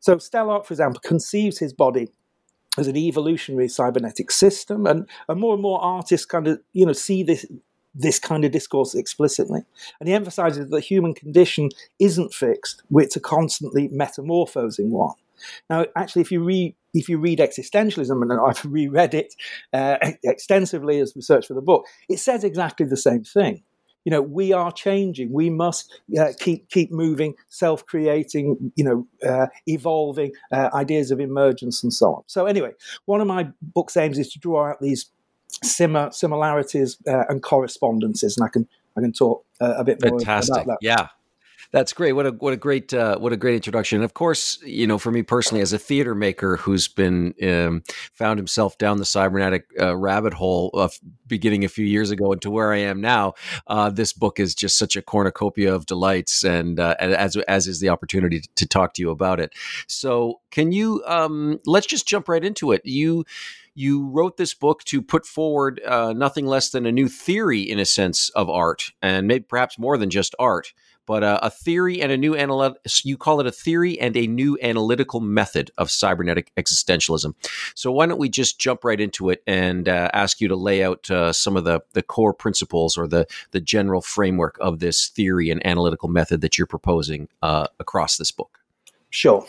So 0.00 0.16
Stelarc, 0.16 0.66
for 0.66 0.74
example, 0.74 1.00
conceives 1.04 1.58
his 1.58 1.72
body 1.72 2.08
as 2.78 2.86
an 2.86 2.96
evolutionary 2.96 3.68
cybernetic 3.68 4.30
system, 4.30 4.86
and, 4.86 5.08
and 5.28 5.40
more 5.40 5.54
and 5.54 5.62
more 5.62 5.80
artists 5.82 6.26
kind 6.26 6.46
of 6.46 6.60
you 6.72 6.86
know 6.86 6.92
see 6.92 7.22
this 7.22 7.44
this 7.94 8.18
kind 8.18 8.44
of 8.44 8.52
discourse 8.52 8.94
explicitly. 8.94 9.60
And 10.00 10.08
he 10.08 10.14
emphasizes 10.14 10.58
that 10.58 10.70
the 10.70 10.80
human 10.80 11.14
condition 11.14 11.70
isn't 11.98 12.32
fixed, 12.32 12.82
it's 12.92 13.16
a 13.16 13.20
constantly 13.20 13.88
metamorphosing 13.88 14.90
one. 14.90 15.14
Now, 15.68 15.86
actually, 15.96 16.22
if 16.22 16.32
you 16.32 16.42
read 16.42 16.74
if 16.94 17.08
you 17.08 17.18
read 17.18 17.38
existentialism, 17.38 18.22
and 18.22 18.32
I've 18.32 18.64
reread 18.70 19.14
it 19.14 19.34
uh, 19.72 19.96
extensively 20.24 20.98
as 21.00 21.16
research 21.16 21.46
for 21.46 21.54
the 21.54 21.62
book, 21.62 21.86
it 22.08 22.18
says 22.18 22.44
exactly 22.44 22.86
the 22.86 22.96
same 22.96 23.24
thing. 23.24 23.62
You 24.04 24.10
know, 24.10 24.20
we 24.20 24.52
are 24.52 24.72
changing. 24.72 25.32
We 25.32 25.48
must 25.48 26.00
uh, 26.18 26.32
keep 26.38 26.68
keep 26.68 26.90
moving, 26.90 27.34
self-creating. 27.48 28.72
You 28.74 28.84
know, 28.84 29.28
uh, 29.28 29.46
evolving 29.66 30.32
uh, 30.50 30.70
ideas 30.74 31.10
of 31.10 31.20
emergence 31.20 31.82
and 31.82 31.92
so 31.92 32.14
on. 32.14 32.22
So, 32.26 32.46
anyway, 32.46 32.72
one 33.06 33.20
of 33.20 33.26
my 33.26 33.48
book's 33.60 33.96
aims 33.96 34.18
is 34.18 34.32
to 34.32 34.38
draw 34.38 34.70
out 34.70 34.80
these 34.80 35.10
similar 35.62 36.10
similarities 36.12 36.98
uh, 37.06 37.24
and 37.28 37.42
correspondences, 37.42 38.36
and 38.36 38.44
I 38.44 38.48
can 38.48 38.68
I 38.96 39.00
can 39.00 39.12
talk 39.12 39.44
uh, 39.60 39.74
a 39.78 39.84
bit 39.84 40.02
more 40.02 40.18
Fantastic. 40.18 40.54
about 40.54 40.66
that. 40.66 40.78
Yeah, 40.80 41.08
that's 41.70 41.92
great. 41.92 42.12
What 42.12 42.26
a 42.26 42.30
what 42.32 42.52
a 42.52 42.56
great 42.56 42.92
uh, 42.92 43.18
what 43.18 43.32
a 43.32 43.36
great 43.36 43.54
introduction. 43.54 43.96
And 43.96 44.04
of 44.04 44.14
course, 44.14 44.60
you 44.62 44.86
know, 44.86 44.98
for 44.98 45.10
me 45.10 45.22
personally, 45.22 45.62
as 45.62 45.72
a 45.72 45.78
theater 45.78 46.14
maker 46.14 46.56
who's 46.56 46.88
been 46.88 47.34
um, 47.42 47.82
found 48.12 48.38
himself 48.38 48.76
down 48.78 48.98
the 48.98 49.04
cybernetic 49.04 49.66
uh, 49.80 49.96
rabbit 49.96 50.34
hole 50.34 50.70
of 50.74 50.98
beginning 51.26 51.64
a 51.64 51.68
few 51.68 51.86
years 51.86 52.10
ago 52.10 52.32
and 52.32 52.42
to 52.42 52.50
where 52.50 52.72
I 52.72 52.78
am 52.78 53.00
now, 53.00 53.34
uh, 53.66 53.90
this 53.90 54.12
book 54.12 54.40
is 54.40 54.54
just 54.54 54.76
such 54.76 54.96
a 54.96 55.02
cornucopia 55.02 55.74
of 55.74 55.86
delights, 55.86 56.44
and 56.44 56.80
uh, 56.80 56.96
as 56.98 57.36
as 57.36 57.66
is 57.66 57.80
the 57.80 57.88
opportunity 57.88 58.40
to, 58.40 58.48
to, 58.56 58.66
talk 58.66 58.94
to 58.94 59.02
you 59.02 59.10
about 59.10 59.38
it. 59.38 59.52
So, 59.86 60.40
can 60.50 60.72
you 60.72 61.02
um, 61.06 61.60
let's 61.66 61.86
just 61.86 62.08
jump 62.08 62.28
right 62.28 62.44
into 62.44 62.72
it. 62.72 62.82
You 62.84 63.24
you 63.74 64.08
wrote 64.08 64.36
this 64.36 64.54
book 64.54 64.84
to 64.84 65.00
put 65.00 65.24
forward 65.24 65.80
uh, 65.86 66.12
nothing 66.12 66.46
less 66.46 66.70
than 66.70 66.84
a 66.86 66.92
new 66.92 67.08
theory, 67.08 67.62
in 67.62 67.78
a 67.78 67.86
sense, 67.86 68.28
of 68.30 68.50
art, 68.50 68.90
and 69.00 69.26
maybe 69.26 69.44
perhaps 69.44 69.78
more 69.78 69.96
than 69.96 70.10
just 70.10 70.34
art 70.38 70.72
but 71.06 71.22
uh, 71.24 71.38
a 71.42 71.50
theory 71.50 72.00
and 72.00 72.12
a 72.12 72.16
new 72.16 72.36
analytic 72.36 72.80
you 73.04 73.16
call 73.16 73.40
it 73.40 73.46
a 73.46 73.52
theory 73.52 73.98
and 74.00 74.16
a 74.16 74.26
new 74.26 74.58
analytical 74.62 75.20
method 75.20 75.70
of 75.78 75.90
cybernetic 75.90 76.52
existentialism. 76.56 77.34
So 77.74 77.90
why 77.90 78.06
don't 78.06 78.18
we 78.18 78.28
just 78.28 78.58
jump 78.58 78.84
right 78.84 79.00
into 79.00 79.30
it 79.30 79.42
and 79.46 79.88
uh, 79.88 80.10
ask 80.12 80.40
you 80.40 80.48
to 80.48 80.56
lay 80.56 80.84
out 80.84 81.10
uh, 81.10 81.32
some 81.32 81.56
of 81.56 81.64
the 81.64 81.80
the 81.92 82.02
core 82.02 82.34
principles 82.34 82.96
or 82.96 83.06
the 83.06 83.26
the 83.50 83.60
general 83.60 84.00
framework 84.00 84.56
of 84.60 84.78
this 84.78 85.08
theory 85.08 85.50
and 85.50 85.64
analytical 85.66 86.08
method 86.08 86.40
that 86.40 86.58
you're 86.58 86.66
proposing 86.66 87.28
uh, 87.42 87.66
across 87.80 88.16
this 88.16 88.30
book? 88.30 88.60
Sure. 89.10 89.46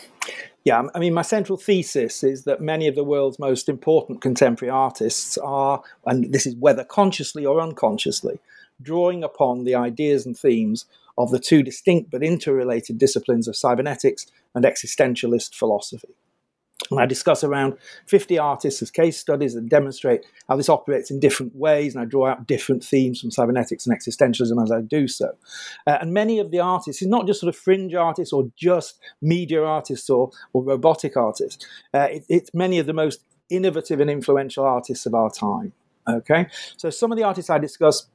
Yeah, 0.64 0.82
I 0.94 0.98
mean, 0.98 1.12
my 1.12 1.22
central 1.22 1.58
thesis 1.58 2.24
is 2.24 2.44
that 2.44 2.60
many 2.60 2.88
of 2.88 2.94
the 2.94 3.04
world's 3.04 3.38
most 3.38 3.68
important 3.68 4.22
contemporary 4.22 4.70
artists 4.70 5.36
are, 5.38 5.82
and 6.06 6.32
this 6.32 6.46
is 6.46 6.56
whether 6.56 6.84
consciously 6.84 7.44
or 7.44 7.60
unconsciously, 7.60 8.38
drawing 8.80 9.22
upon 9.22 9.64
the 9.64 9.74
ideas 9.74 10.24
and 10.24 10.36
themes 10.36 10.86
of 11.16 11.30
the 11.30 11.38
two 11.38 11.62
distinct 11.62 12.10
but 12.10 12.22
interrelated 12.22 12.98
disciplines 12.98 13.48
of 13.48 13.56
cybernetics 13.56 14.26
and 14.54 14.64
existentialist 14.64 15.54
philosophy. 15.54 16.14
And 16.90 17.00
I 17.00 17.06
discuss 17.06 17.42
around 17.42 17.74
50 18.06 18.38
artists 18.38 18.82
as 18.82 18.90
case 18.90 19.18
studies 19.18 19.54
that 19.54 19.68
demonstrate 19.68 20.26
how 20.48 20.56
this 20.56 20.68
operates 20.68 21.10
in 21.10 21.20
different 21.20 21.54
ways, 21.54 21.94
and 21.94 22.02
I 22.02 22.04
draw 22.04 22.28
out 22.28 22.46
different 22.46 22.84
themes 22.84 23.20
from 23.20 23.30
cybernetics 23.30 23.86
and 23.86 23.96
existentialism 23.96 24.62
as 24.62 24.70
I 24.70 24.80
do 24.80 25.08
so. 25.08 25.30
Uh, 25.86 25.98
and 26.00 26.12
many 26.12 26.38
of 26.40 26.50
the 26.50 26.60
artists, 26.60 27.00
it's 27.00 27.10
not 27.10 27.26
just 27.26 27.40
sort 27.40 27.54
of 27.54 27.58
fringe 27.58 27.94
artists 27.94 28.32
or 28.32 28.50
just 28.56 28.98
media 29.22 29.62
artists 29.62 30.10
or, 30.10 30.30
or 30.52 30.62
robotic 30.62 31.16
artists, 31.16 31.64
uh, 31.94 32.08
it, 32.10 32.24
it's 32.28 32.52
many 32.52 32.78
of 32.78 32.86
the 32.86 32.92
most 32.92 33.24
innovative 33.50 34.00
and 34.00 34.10
influential 34.10 34.64
artists 34.64 35.06
of 35.06 35.14
our 35.14 35.30
time. 35.30 35.72
Okay, 36.06 36.46
so 36.76 36.90
some 36.90 37.12
of 37.12 37.16
the 37.16 37.24
artists 37.24 37.48
I 37.48 37.58
discuss 37.58 38.08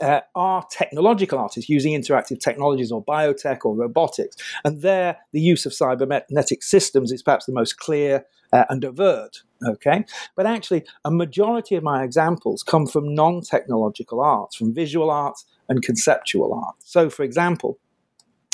uh, 0.00 0.20
are 0.34 0.66
technological 0.70 1.38
artists 1.38 1.68
using 1.68 2.00
interactive 2.00 2.40
technologies 2.40 2.92
or 2.92 3.04
biotech 3.04 3.64
or 3.64 3.74
robotics. 3.74 4.36
And 4.64 4.82
there, 4.82 5.18
the 5.32 5.40
use 5.40 5.66
of 5.66 5.74
cybernetic 5.74 6.62
systems 6.62 7.12
is 7.12 7.22
perhaps 7.22 7.46
the 7.46 7.52
most 7.52 7.78
clear 7.78 8.24
uh, 8.52 8.64
and 8.68 8.84
overt. 8.84 9.42
Okay, 9.68 10.06
but 10.36 10.46
actually, 10.46 10.84
a 11.04 11.10
majority 11.10 11.74
of 11.74 11.82
my 11.82 12.02
examples 12.02 12.62
come 12.62 12.86
from 12.86 13.14
non 13.14 13.42
technological 13.42 14.20
arts, 14.20 14.56
from 14.56 14.72
visual 14.72 15.10
arts 15.10 15.44
and 15.68 15.82
conceptual 15.82 16.54
art. 16.54 16.76
So, 16.82 17.10
for 17.10 17.24
example, 17.24 17.78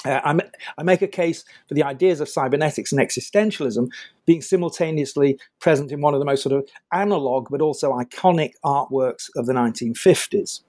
uh, 0.05 0.39
I 0.79 0.83
make 0.83 1.03
a 1.03 1.09
case 1.09 1.45
for 1.69 1.75
the 1.75 1.85
ideas 1.85 2.21
of 2.21 2.29
cybernetics 2.29 2.93
and 2.93 3.01
existentialism 3.01 3.89
being 4.27 4.43
simultaneously 4.43 5.39
present 5.61 5.93
in 5.93 6.01
one 6.01 6.15
of 6.15 6.21
the 6.21 6.27
most 6.27 6.43
sort 6.43 6.55
of 6.55 6.69
analog 6.93 7.49
but 7.51 7.61
also 7.61 7.93
iconic 7.93 8.53
artworks 8.65 9.29
of 9.37 9.47
the 9.47 9.53
1950s. 9.53 10.61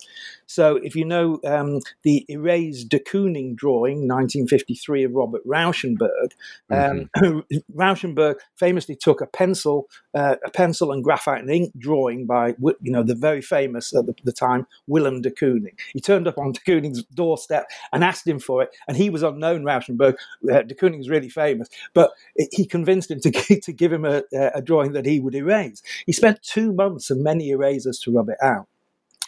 So, 0.48 0.78
if 0.78 0.96
you 0.96 1.04
know 1.04 1.40
um, 1.46 1.82
the 2.04 2.26
erased 2.30 2.88
de 2.88 3.00
Kooning 3.00 3.56
drawing, 3.56 4.08
1953, 4.08 5.04
of 5.04 5.12
Robert 5.14 5.46
Rauschenberg, 5.46 6.32
um, 6.72 7.10
mm-hmm. 7.18 7.58
Rauschenberg 7.78 8.36
famously 8.56 8.96
took 8.96 9.20
a 9.20 9.28
pencil, 9.28 9.90
uh, 10.16 10.36
a 10.46 10.50
pencil 10.50 10.94
and 10.94 11.04
graphite 11.04 11.42
and 11.42 11.52
ink 11.52 11.74
drawing 11.78 12.26
by, 12.26 12.56
you 12.82 12.92
know, 12.92 13.04
the 13.04 13.14
very 13.14 13.42
famous 13.42 13.94
at 13.94 14.06
the, 14.06 14.16
the 14.24 14.32
time 14.32 14.66
Willem 14.88 15.22
de 15.22 15.32
Kooning. 15.32 15.78
He 15.92 16.00
turned 16.00 16.28
up 16.28 16.38
on 16.38 16.54
de 16.54 16.62
Kooning's 16.62 17.04
doorstep 17.04 17.68
and 17.92 18.04
asked 18.04 18.26
him 18.26 18.40
for 18.40 18.64
it, 18.64 18.70
and 18.88 18.96
he 18.96 19.10
was 19.10 19.24
unknown. 19.24 19.64
Rauschenberg, 19.64 20.16
uh, 20.50 20.62
de 20.62 20.76
Kooning's 20.76 21.10
really 21.10 21.30
famous, 21.30 21.68
but 21.94 22.12
he 22.52 22.66
convinced 22.66 23.12
him 23.12 23.20
to 23.20 23.32
to 23.62 23.74
give 23.74 23.92
him 23.92 24.06
a, 24.06 24.24
a 24.54 24.62
drawing 24.62 24.94
that 24.94 25.06
he 25.06 25.20
would 25.20 25.36
erase. 25.36 25.82
He 26.06 26.12
spent 26.12 26.42
two 26.44 26.74
months 26.74 27.10
and 27.10 27.24
many 27.24 27.50
erasers 27.50 28.00
to 28.00 28.12
rub 28.12 28.30
it 28.30 28.38
out. 28.42 28.68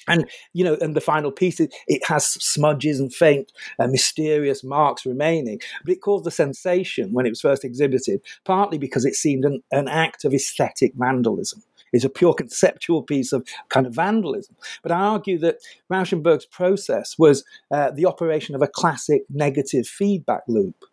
And 0.07 0.25
you 0.53 0.63
know, 0.63 0.75
and 0.81 0.95
the 0.95 1.01
final 1.01 1.31
piece 1.31 1.59
it, 1.59 1.73
it 1.87 2.05
has 2.07 2.25
smudges 2.25 2.99
and 2.99 3.13
faint, 3.13 3.51
uh, 3.77 3.87
mysterious 3.87 4.63
marks 4.63 5.05
remaining. 5.05 5.61
But 5.85 5.93
it 5.93 6.01
caused 6.01 6.25
a 6.25 6.31
sensation 6.31 7.13
when 7.13 7.25
it 7.25 7.29
was 7.29 7.41
first 7.41 7.63
exhibited, 7.63 8.21
partly 8.43 8.77
because 8.77 9.05
it 9.05 9.15
seemed 9.15 9.45
an, 9.45 9.61
an 9.71 9.87
act 9.87 10.25
of 10.25 10.33
aesthetic 10.33 10.93
vandalism. 10.95 11.63
It's 11.91 12.05
a 12.05 12.09
pure 12.09 12.33
conceptual 12.33 13.03
piece 13.03 13.31
of 13.31 13.47
kind 13.69 13.87
of 13.87 13.93
vandalism. 13.93 14.55
But 14.83 14.91
I 14.91 14.99
argue 14.99 15.37
that 15.39 15.57
Rauschenberg's 15.91 16.45
process 16.45 17.17
was 17.17 17.43
uh, 17.71 17.91
the 17.91 18.05
operation 18.05 18.55
of 18.55 18.61
a 18.61 18.67
classic 18.67 19.23
negative 19.29 19.87
feedback 19.87 20.43
loop 20.47 20.85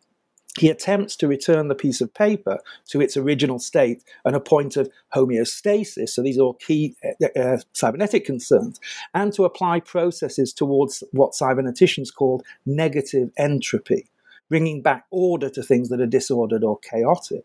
he 0.59 0.71
attempts 0.71 1.17
to 1.17 1.29
return 1.29 1.69
the 1.69 1.75
piece 1.75 2.01
of 2.01 2.13
paper 2.15 2.59
to 2.89 3.01
its 3.01 3.17
original 3.17 3.59
state 3.59 4.03
and 4.25 4.35
a 4.35 4.41
point 4.41 4.77
of 4.77 4.91
homeostasis. 5.15 6.11
So 6.11 6.23
these 6.23 6.39
are 6.39 6.43
all 6.43 6.55
key 6.55 6.97
uh, 7.23 7.39
uh, 7.39 7.59
cybernetic 7.73 8.25
concerns, 8.25 8.81
and 9.15 9.33
to 9.35 9.45
apply 9.45 9.81
processes 9.81 10.53
towards 10.53 11.03
what 11.13 11.33
cyberneticians 11.33 12.15
called 12.15 12.43
negative 12.65 13.31
entropy, 13.37 14.09
bringing 14.49 14.83
back 14.83 15.05
order 15.11 15.51
to 15.51 15.63
things 15.63 15.89
that 15.89 16.01
are 16.01 16.07
disordered 16.07 16.65
or 16.65 16.79
chaotic. 16.79 17.45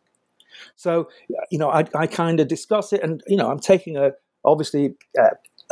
So, 0.75 1.09
you 1.49 1.57
know, 1.57 1.69
I, 1.69 1.85
I 1.95 2.07
kind 2.07 2.39
of 2.39 2.47
discuss 2.47 2.93
it, 2.93 3.01
and 3.03 3.21
you 3.27 3.37
know, 3.37 3.49
I'm 3.49 3.59
taking 3.59 3.97
a 3.97 4.11
obviously 4.43 4.95
uh, 5.19 5.29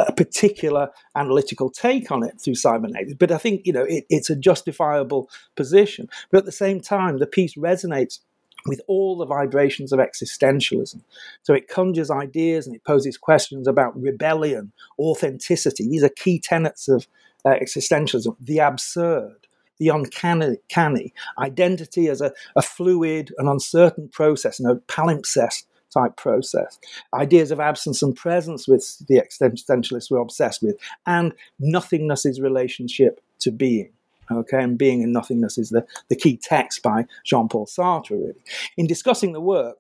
a 0.08 0.14
particular 0.14 0.90
analytical 1.16 1.70
take 1.70 2.12
on 2.12 2.24
it 2.24 2.40
through 2.40 2.56
cybernetics. 2.56 3.14
But 3.14 3.32
I 3.32 3.38
think 3.38 3.66
you 3.66 3.74
know 3.74 3.84
it, 3.84 4.06
it's 4.10 4.30
a 4.30 4.36
justifiable 4.36 5.30
position. 5.56 6.10
But 6.32 6.40
at 6.40 6.46
the 6.46 6.52
same 6.52 6.80
time, 6.80 7.20
the 7.20 7.28
piece 7.28 7.56
resonates 7.56 8.20
with 8.66 8.82
all 8.88 9.18
the 9.18 9.26
vibrations 9.26 9.92
of 9.92 10.00
existentialism. 10.00 11.02
So 11.44 11.54
it 11.54 11.68
conjures 11.68 12.12
ideas 12.12 12.68
and 12.68 12.76
it 12.76 12.84
poses 12.84 13.18
questions 13.18 13.68
about 13.68 14.00
rebellion, 14.00 14.72
authenticity. 14.98 15.88
These 15.88 16.04
are 16.04 16.10
key 16.10 16.40
tenets 16.40 16.88
of 16.88 17.08
uh, 17.46 17.56
existentialism. 17.62 18.36
The 18.40 18.60
absurd, 18.60 19.48
the 19.78 19.90
uncanny, 19.90 21.14
identity 21.38 22.10
as 22.10 22.22
a, 22.22 22.34
a 22.56 22.62
fluid 22.62 23.34
and 23.38 23.48
uncertain 23.48 24.10
process, 24.10 24.60
and 24.60 24.70
a 24.70 24.76
palimpsest 24.76 25.64
type 25.94 26.18
process. 26.18 26.80
Ideas 27.14 27.52
of 27.52 27.60
absence 27.60 28.02
and 28.02 28.16
presence, 28.16 28.68
with 28.68 29.00
the 29.08 29.22
existentialists 29.22 30.12
were 30.12 30.20
obsessed 30.20 30.62
with, 30.62 30.78
and 31.06 31.34
nothingness's 31.60 32.40
relationship 32.40 33.22
to 33.40 33.52
being. 33.52 33.92
Okay, 34.32 34.62
and 34.62 34.78
being 34.78 35.02
and 35.02 35.12
nothingness 35.12 35.58
is 35.58 35.70
the, 35.70 35.86
the 36.10 36.16
key 36.16 36.38
text 36.38 36.84
by 36.84 37.06
Jean 37.26 37.48
Paul 37.48 37.66
Sartre, 37.66 38.12
really. 38.12 38.36
In 38.78 38.86
discussing 38.86 39.34
the 39.34 39.42
work, 39.42 39.78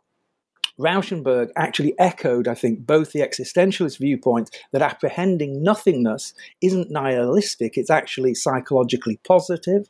Rauschenberg 0.80 1.50
actually 1.56 1.94
echoed, 2.00 2.48
I 2.48 2.56
think, 2.56 2.88
both 2.88 3.12
the 3.12 3.20
existentialist 3.20 4.00
viewpoint 4.00 4.50
that 4.72 4.82
apprehending 4.82 5.62
nothingness 5.62 6.34
isn't 6.62 6.90
nihilistic, 6.90 7.78
it's 7.78 7.90
actually 7.90 8.34
psychologically 8.34 9.20
positive, 9.28 9.90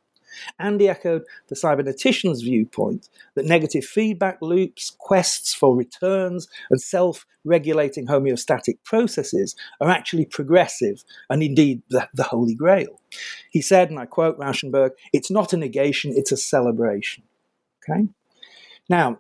and 0.60 0.80
he 0.80 0.90
echoed 0.90 1.24
the 1.48 1.56
cybernetician's 1.56 2.42
viewpoint 2.42 3.10
that 3.36 3.46
negative 3.46 3.86
feedback 3.86 4.42
loops, 4.42 4.92
quests 4.98 5.54
for 5.54 5.76
returns, 5.76 6.48
and 6.70 6.82
self 6.82 7.26
regulating 7.46 8.08
homeostatic 8.08 8.78
processes 8.84 9.56
are 9.80 9.90
actually 9.90 10.26
progressive 10.26 11.04
and 11.30 11.42
indeed 11.42 11.82
the, 11.90 12.08
the 12.14 12.24
holy 12.24 12.56
grail. 12.56 13.02
He 13.50 13.62
said, 13.62 13.90
and 13.90 14.00
I 14.00 14.06
quote 14.06 14.38
Rauschenberg, 14.40 14.92
it's 15.14 15.32
not 15.32 15.54
a 15.54 15.58
negation, 15.58 16.14
it's 16.16 16.32
a 16.32 16.38
celebration. 16.38 17.24
Okay? 17.84 18.08
Now, 18.90 19.18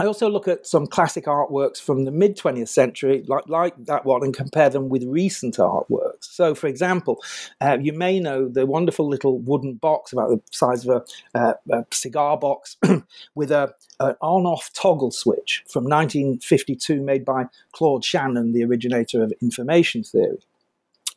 I 0.00 0.06
also 0.06 0.30
look 0.30 0.48
at 0.48 0.66
some 0.66 0.86
classic 0.86 1.26
artworks 1.26 1.78
from 1.78 2.06
the 2.06 2.10
mid 2.10 2.38
20th 2.38 2.68
century, 2.68 3.22
like, 3.26 3.46
like 3.48 3.74
that 3.84 4.06
one, 4.06 4.24
and 4.24 4.34
compare 4.34 4.70
them 4.70 4.88
with 4.88 5.04
recent 5.04 5.58
artworks. 5.58 6.22
So, 6.22 6.54
for 6.54 6.68
example, 6.68 7.22
uh, 7.60 7.76
you 7.78 7.92
may 7.92 8.18
know 8.18 8.48
the 8.48 8.64
wonderful 8.64 9.06
little 9.06 9.38
wooden 9.40 9.74
box 9.74 10.14
about 10.14 10.30
the 10.30 10.40
size 10.52 10.86
of 10.86 11.04
a, 11.34 11.38
uh, 11.38 11.52
a 11.70 11.84
cigar 11.90 12.38
box 12.38 12.78
with 13.34 13.50
a, 13.50 13.74
an 14.00 14.14
on 14.22 14.46
off 14.46 14.70
toggle 14.72 15.10
switch 15.10 15.64
from 15.68 15.84
1952 15.84 17.02
made 17.02 17.26
by 17.26 17.44
Claude 17.72 18.02
Shannon, 18.02 18.54
the 18.54 18.64
originator 18.64 19.22
of 19.22 19.34
information 19.42 20.02
theory. 20.02 20.38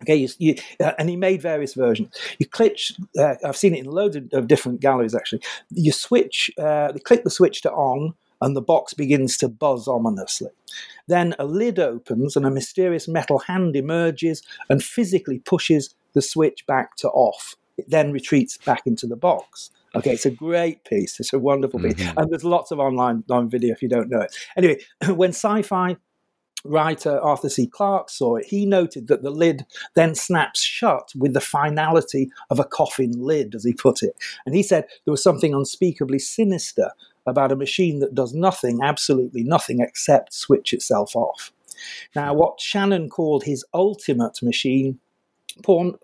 Okay, 0.01 0.17
you, 0.17 0.27
you, 0.39 0.55
uh, 0.81 0.91
and 0.99 1.09
he 1.09 1.15
made 1.15 1.41
various 1.41 1.73
versions. 1.73 2.13
You 2.37 2.47
click, 2.47 2.77
uh, 3.17 3.35
I've 3.45 3.55
seen 3.55 3.75
it 3.75 3.85
in 3.85 3.85
loads 3.85 4.17
of, 4.17 4.27
of, 4.33 4.47
different 4.47 4.81
galleries 4.81 5.15
actually. 5.15 5.41
You 5.69 5.93
switch, 5.93 6.51
uh, 6.57 6.91
you 6.93 6.99
click 6.99 7.23
the 7.23 7.29
switch 7.29 7.61
to 7.61 7.71
on, 7.71 8.13
and 8.43 8.55
the 8.55 8.61
box 8.61 8.93
begins 8.93 9.37
to 9.37 9.47
buzz 9.47 9.87
ominously. 9.87 10.49
Then 11.07 11.33
a 11.39 11.45
lid 11.45 11.79
opens 11.79 12.35
and 12.35 12.45
a 12.45 12.51
mysterious 12.51 13.07
metal 13.07 13.39
hand 13.39 13.75
emerges 13.75 14.43
and 14.69 14.83
physically 14.83 15.39
pushes 15.39 15.95
the 16.13 16.21
switch 16.21 16.65
back 16.67 16.95
to 16.97 17.09
off. 17.09 17.55
It 17.77 17.89
then 17.89 18.11
retreats 18.11 18.57
back 18.57 18.81
into 18.85 19.07
the 19.07 19.15
box. 19.15 19.71
Okay, 19.95 20.11
it's 20.11 20.25
a 20.25 20.31
great 20.31 20.83
piece. 20.83 21.19
It's 21.19 21.33
a 21.33 21.39
wonderful 21.39 21.79
piece. 21.79 21.93
Mm-hmm. 21.93 22.19
And 22.19 22.31
there's 22.31 22.43
lots 22.43 22.71
of 22.71 22.79
online, 22.79 23.23
online 23.29 23.49
video 23.49 23.73
if 23.73 23.81
you 23.81 23.89
don't 23.89 24.09
know 24.09 24.21
it. 24.21 24.35
Anyway, 24.57 24.79
when 25.07 25.29
sci 25.29 25.61
fi 25.61 25.97
writer 26.65 27.19
Arthur 27.19 27.49
C. 27.49 27.67
Clarke 27.67 28.09
saw 28.09 28.37
it, 28.37 28.45
he 28.45 28.65
noted 28.65 29.07
that 29.07 29.21
the 29.21 29.29
lid 29.29 29.65
then 29.95 30.15
snaps 30.15 30.61
shut 30.61 31.11
with 31.15 31.33
the 31.33 31.41
finality 31.41 32.29
of 32.49 32.59
a 32.59 32.63
coffin 32.63 33.11
lid, 33.17 33.53
as 33.55 33.63
he 33.63 33.73
put 33.73 34.01
it. 34.01 34.15
And 34.45 34.55
he 34.55 34.63
said 34.63 34.85
there 35.05 35.11
was 35.11 35.23
something 35.23 35.53
unspeakably 35.53 36.19
sinister 36.19 36.91
about 37.25 37.51
a 37.51 37.55
machine 37.55 37.99
that 37.99 38.15
does 38.15 38.33
nothing, 38.33 38.79
absolutely 38.83 39.43
nothing, 39.43 39.79
except 39.79 40.33
switch 40.33 40.73
itself 40.73 41.15
off. 41.15 41.51
Now, 42.15 42.33
what 42.33 42.59
Shannon 42.59 43.09
called 43.09 43.43
his 43.43 43.65
ultimate 43.73 44.41
machine 44.41 44.99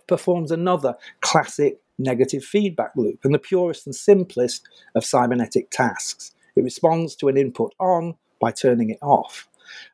performs 0.08 0.52
another 0.52 0.96
classic 1.22 1.80
negative 1.98 2.44
feedback 2.44 2.92
loop 2.96 3.20
and 3.24 3.34
the 3.34 3.40
purest 3.40 3.86
and 3.86 3.96
simplest 3.96 4.68
of 4.96 5.06
cybernetic 5.06 5.70
tasks. 5.70 6.34
It 6.56 6.64
responds 6.64 7.16
to 7.18 7.28
an 7.28 7.38
input 7.38 7.74
on 7.80 8.16
by 8.40 8.52
turning 8.52 8.90
it 8.90 9.00
off. 9.02 9.48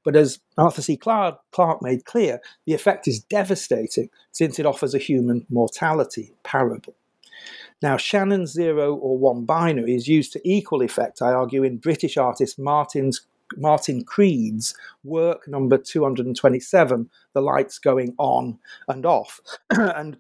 But 0.04 0.16
as 0.16 0.40
Arthur 0.58 0.82
C. 0.82 0.96
Clarke, 0.98 1.40
made 1.82 2.06
clear, 2.06 2.40
the 2.66 2.74
effect 2.74 3.08
is 3.08 3.20
devastating 3.20 4.10
since 4.32 4.58
it 4.60 4.66
offers 4.66 4.94
a 4.94 5.00
human 5.00 5.46
mortality 5.50 6.34
parable. 6.44 6.96
Now, 7.82 7.98
Shannon's 7.98 8.52
zero 8.52 8.96
or 8.96 9.18
one 9.18 9.46
binary 9.46 9.96
is 9.96 10.08
used 10.08 10.34
to 10.34 10.42
equal 10.50 10.82
effect, 10.82 11.22
I 11.22 11.34
argue, 11.34 11.64
in 11.64 11.78
British 11.78 12.18
artist 12.18 12.58
Martin's 12.58 13.22
Martin 13.58 14.04
Creed's 14.04 14.76
work 15.04 15.48
number 15.48 15.78
227, 15.78 17.10
The 17.34 17.42
Lights 17.42 17.78
Going 17.78 18.16
On 18.18 18.58
and 18.88 19.06
Off. 19.06 19.40
and 19.70 20.18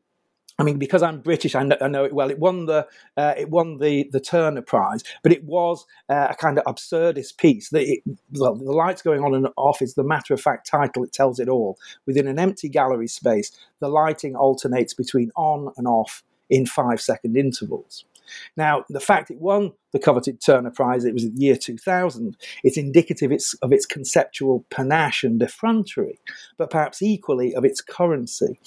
I 0.57 0.63
mean, 0.63 0.77
because 0.77 1.03
I'm 1.03 1.19
British, 1.19 1.53
I 1.53 1.63
know, 1.63 1.75
I 1.81 1.89
know, 1.89 2.05
it 2.05 2.13
well. 2.13 2.29
It 2.31 2.39
won 2.39 2.65
the 2.65 2.87
uh, 3.17 3.33
it 3.37 3.49
won 3.49 3.77
the 3.77 4.07
the 4.13 4.21
Turner 4.21 4.61
Prize, 4.61 5.03
but 5.21 5.33
it 5.33 5.43
was 5.43 5.85
uh, 6.07 6.27
a 6.29 6.35
kind 6.35 6.57
of 6.57 6.63
absurdist 6.63 7.37
piece. 7.37 7.69
That 7.69 7.83
it, 7.83 8.03
well, 8.31 8.55
the 8.55 8.71
lights 8.71 9.01
going 9.01 9.21
on 9.21 9.35
and 9.35 9.49
off 9.57 9.81
is 9.81 9.95
the 9.95 10.03
matter 10.03 10.33
of 10.33 10.39
fact 10.39 10.65
title. 10.65 11.03
It 11.03 11.11
tells 11.11 11.39
it 11.39 11.49
all. 11.49 11.77
Within 12.05 12.27
an 12.27 12.39
empty 12.39 12.69
gallery 12.69 13.07
space, 13.07 13.51
the 13.79 13.89
lighting 13.89 14.35
alternates 14.35 14.93
between 14.93 15.29
on 15.35 15.73
and 15.75 15.87
off 15.87 16.23
in 16.49 16.65
five 16.65 17.01
second 17.01 17.37
intervals. 17.37 18.05
Now, 18.57 18.85
the 18.89 18.99
fact 18.99 19.31
it 19.31 19.39
won 19.39 19.73
the 19.91 19.99
coveted 19.99 20.41
Turner 20.41 20.71
Prize, 20.71 21.05
it 21.05 21.13
was 21.13 21.23
in 21.25 21.35
the 21.35 21.41
year 21.41 21.55
2000, 21.55 22.35
it's 22.63 22.77
indicative 22.77 23.31
of 23.61 23.71
its 23.71 23.85
conceptual 23.85 24.65
panache 24.69 25.23
and 25.23 25.41
effrontery, 25.41 26.19
but 26.57 26.69
perhaps 26.69 27.01
equally 27.01 27.53
of 27.55 27.65
its 27.65 27.81
currency. 27.81 28.59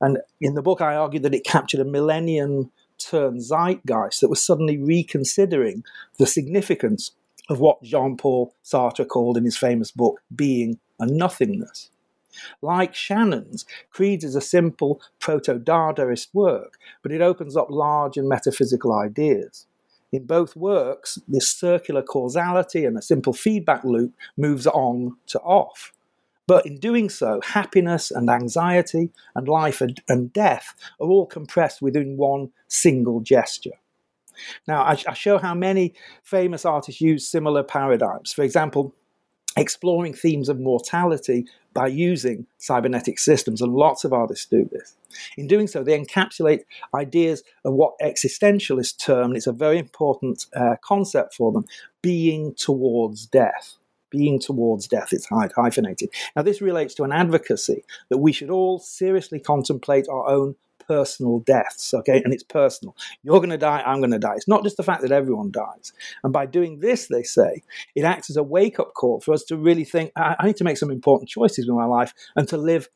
And 0.00 0.18
in 0.40 0.54
the 0.54 0.62
book, 0.62 0.80
I 0.80 0.94
argue 0.94 1.20
that 1.20 1.34
it 1.34 1.44
captured 1.44 1.80
a 1.80 1.84
millennium 1.84 2.70
turn 2.98 3.40
zeitgeist 3.40 4.20
that 4.20 4.30
was 4.30 4.44
suddenly 4.44 4.78
reconsidering 4.78 5.84
the 6.18 6.26
significance 6.26 7.12
of 7.48 7.60
what 7.60 7.82
Jean 7.82 8.16
Paul 8.16 8.54
Sartre 8.64 9.06
called 9.06 9.36
in 9.36 9.44
his 9.44 9.56
famous 9.56 9.90
book, 9.90 10.20
Being 10.34 10.78
and 10.98 11.16
Nothingness. 11.16 11.90
Like 12.62 12.94
Shannon's, 12.94 13.64
Creed's 13.90 14.24
is 14.24 14.36
a 14.36 14.40
simple 14.40 15.00
proto 15.20 15.58
Dadaist 15.58 16.28
work, 16.32 16.78
but 17.02 17.12
it 17.12 17.20
opens 17.20 17.56
up 17.56 17.68
large 17.70 18.16
and 18.16 18.28
metaphysical 18.28 18.92
ideas. 18.92 19.66
In 20.12 20.24
both 20.24 20.56
works, 20.56 21.18
this 21.26 21.50
circular 21.50 22.02
causality 22.02 22.84
and 22.84 22.96
a 22.96 23.02
simple 23.02 23.32
feedback 23.32 23.84
loop 23.84 24.14
moves 24.36 24.66
on 24.66 25.16
to 25.28 25.40
off. 25.40 25.92
But 26.46 26.64
in 26.64 26.78
doing 26.78 27.08
so, 27.08 27.40
happiness 27.42 28.10
and 28.10 28.30
anxiety 28.30 29.10
and 29.34 29.48
life 29.48 29.82
and 30.08 30.32
death 30.32 30.74
are 31.00 31.08
all 31.08 31.26
compressed 31.26 31.82
within 31.82 32.16
one 32.16 32.52
single 32.68 33.20
gesture. 33.20 33.78
Now, 34.68 34.84
I, 34.84 34.94
show 35.14 35.38
how 35.38 35.54
many 35.54 35.94
famous 36.22 36.64
artists 36.64 37.00
use 37.00 37.26
similar 37.26 37.62
paradigms. 37.62 38.32
For 38.32 38.42
example, 38.42 38.94
exploring 39.56 40.12
themes 40.12 40.48
of 40.48 40.60
mortality 40.60 41.46
by 41.72 41.86
using 41.86 42.46
cybernetic 42.58 43.18
systems, 43.18 43.60
and 43.60 43.72
lots 43.72 44.04
of 44.04 44.12
artists 44.12 44.46
do 44.46 44.68
this. 44.72 44.96
In 45.36 45.46
doing 45.46 45.66
so, 45.66 45.82
they 45.82 45.98
encapsulate 45.98 46.60
ideas 46.94 47.42
of 47.64 47.74
what 47.74 47.98
existentialists 48.00 48.98
term, 48.98 49.26
and 49.26 49.36
it's 49.36 49.46
a 49.46 49.52
very 49.52 49.78
important 49.78 50.46
uh, 50.54 50.76
concept 50.82 51.34
for 51.34 51.52
them, 51.52 51.64
being 52.02 52.54
towards 52.54 53.26
death. 53.26 53.76
Being 54.08 54.38
towards 54.38 54.86
death, 54.86 55.08
it's 55.12 55.26
hyphenated. 55.28 56.10
Now, 56.36 56.42
this 56.42 56.62
relates 56.62 56.94
to 56.94 57.02
an 57.02 57.12
advocacy 57.12 57.84
that 58.08 58.18
we 58.18 58.32
should 58.32 58.50
all 58.50 58.78
seriously 58.78 59.40
contemplate 59.40 60.06
our 60.08 60.28
own 60.28 60.54
personal 60.86 61.40
deaths, 61.40 61.92
okay? 61.94 62.22
And 62.24 62.32
it's 62.32 62.42
personal. 62.42 62.96
You're 63.22 63.38
going 63.38 63.50
to 63.50 63.58
die, 63.58 63.82
I'm 63.84 63.98
going 63.98 64.10
to 64.12 64.18
die. 64.18 64.34
It's 64.36 64.48
not 64.48 64.64
just 64.64 64.76
the 64.76 64.82
fact 64.82 65.02
that 65.02 65.12
everyone 65.12 65.50
dies. 65.50 65.92
And 66.24 66.32
by 66.32 66.46
doing 66.46 66.80
this, 66.80 67.06
they 67.06 67.22
say, 67.22 67.62
it 67.94 68.04
acts 68.04 68.30
as 68.30 68.36
a 68.36 68.42
wake 68.42 68.78
up 68.78 68.94
call 68.94 69.20
for 69.20 69.32
us 69.32 69.44
to 69.44 69.56
really 69.56 69.84
think, 69.84 70.12
I, 70.16 70.36
I 70.38 70.46
need 70.46 70.56
to 70.56 70.64
make 70.64 70.78
some 70.78 70.90
important 70.90 71.28
choices 71.28 71.68
in 71.68 71.74
my 71.74 71.86
life 71.86 72.14
and 72.34 72.48
to 72.48 72.56
live 72.56 72.88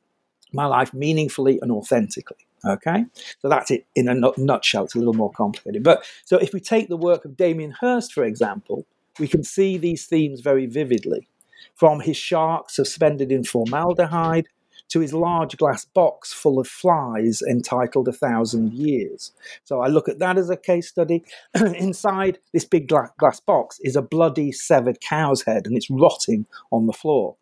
my 0.53 0.67
life 0.67 0.93
meaningfully 0.93 1.59
and 1.63 1.71
authentically. 1.71 2.47
Okay, 2.63 3.07
so 3.39 3.49
that's 3.49 3.71
it 3.71 3.87
in 3.97 4.07
a 4.07 4.33
nutshell. 4.37 4.85
It's 4.85 4.95
a 4.95 4.99
little 4.99 5.15
more 5.15 5.33
complicated. 5.33 5.83
But 5.83 6.05
so 6.27 6.37
if 6.37 6.53
we 6.53 6.61
take 6.61 6.91
the 6.91 6.97
work 6.97 7.25
of 7.25 7.35
Damien 7.35 7.75
Hirst, 7.81 8.13
for 8.13 8.23
example, 8.23 8.87
we 9.19 9.29
can 9.29 9.43
see 9.43 9.79
these 9.79 10.05
themes 10.05 10.43
very 10.43 10.67
vividly. 10.67 11.27
From 11.75 12.01
his 12.01 12.19
shark 12.19 12.69
suspended 12.69 13.33
in 13.33 13.45
formaldehyde 13.45 14.49
to 14.91 15.01
his 15.01 15.15
large 15.15 15.57
glass 15.57 15.85
box 15.85 16.33
full 16.33 16.59
of 16.59 16.69
flies 16.69 17.43
entitled 17.43 18.09
A 18.09 18.13
Thousand 18.13 18.75
Years. 18.75 19.33
So 19.65 19.81
I 19.81 19.89
look 19.89 20.09
at 20.09 20.19
that 20.19 20.37
as 20.37 20.51
a 20.51 20.57
case 20.57 20.89
study. 20.89 21.25
Inside 21.55 22.39
this 22.53 22.65
big 22.65 22.89
glass 22.89 23.41
box 23.41 23.81
is 23.81 23.97
a 23.97 24.03
bloody 24.03 24.53
severed 24.53 25.01
cow's 25.01 25.43
head 25.43 25.67
and 25.67 25.77
it's 25.77 25.91
rotting 25.91 26.47
on 26.71 26.87
the 26.87 26.93
floor. 26.93 27.37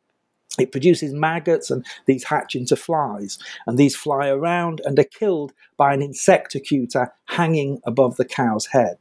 It 0.59 0.73
produces 0.73 1.13
maggots 1.13 1.71
and 1.71 1.87
these 2.07 2.25
hatch 2.25 2.55
into 2.55 2.75
flies, 2.75 3.39
and 3.67 3.79
these 3.79 3.95
fly 3.95 4.29
around 4.29 4.81
and 4.85 4.99
are 4.99 5.05
killed 5.05 5.53
by 5.77 5.95
an 5.95 6.01
insectocutor 6.01 7.11
hanging 7.27 7.81
above 7.85 8.17
the 8.17 8.25
cow's 8.25 8.67
head. 8.67 8.99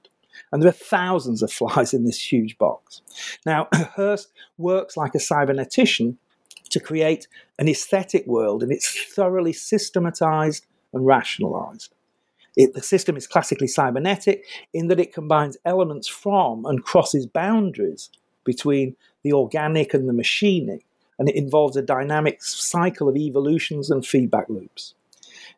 And 0.52 0.62
there 0.62 0.70
are 0.70 0.74
thousands 0.74 1.42
of 1.42 1.52
flies 1.52 1.94
in 1.94 2.06
this 2.06 2.32
huge 2.32 2.58
box. 2.58 3.02
Now, 3.46 3.68
Hirst 3.96 4.32
works 4.58 4.96
like 4.96 5.16
a 5.16 5.20
cybernetician 5.20 6.18
to 6.70 6.80
create 6.80 7.28
an 7.60 7.68
aesthetic 7.68 8.26
world, 8.28 8.64
and 8.64 8.72
it's 8.72 9.14
thoroughly 9.14 9.54
systematized 9.54 10.66
and 10.94 11.06
rationalized. 11.06 11.94
It, 12.56 12.74
the 12.74 12.82
system 12.82 13.16
is 13.16 13.28
classically 13.28 13.68
cybernetic 13.68 14.44
in 14.74 14.88
that 14.88 15.00
it 15.00 15.14
combines 15.14 15.58
elements 15.64 16.08
from 16.08 16.66
and 16.66 16.84
crosses 16.84 17.28
boundaries 17.28 18.10
between 18.44 18.96
the 19.24 19.34
organic 19.34 19.94
and 19.94 20.10
the 20.10 20.14
machinic, 20.14 20.82
and 21.20 21.30
it 21.30 21.36
involves 21.36 21.78
a 21.78 21.82
dynamic 21.82 22.44
cycle 22.44 23.10
of 23.10 23.16
evolutions 23.16 23.92
and 23.92 24.06
feedback 24.06 24.50
loops. 24.50 24.96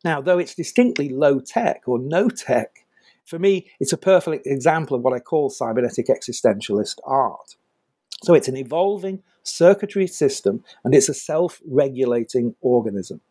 Now, 0.03 0.21
though 0.21 0.39
it's 0.39 0.55
distinctly 0.55 1.09
low 1.09 1.39
tech 1.39 1.83
or 1.85 1.99
no 1.99 2.29
tech, 2.29 2.85
for 3.25 3.37
me, 3.37 3.69
it's 3.79 3.93
a 3.93 3.97
perfect 3.97 4.47
example 4.47 4.97
of 4.97 5.03
what 5.03 5.13
I 5.13 5.19
call 5.19 5.49
cybernetic 5.49 6.07
existentialist 6.07 6.97
art. 7.03 7.55
So 8.23 8.33
it's 8.33 8.47
an 8.47 8.57
evolving 8.57 9.23
circuitry 9.43 10.07
system 10.07 10.63
and 10.83 10.93
it's 10.93 11.09
a 11.09 11.13
self 11.13 11.61
regulating 11.65 12.55
organism. 12.61 13.21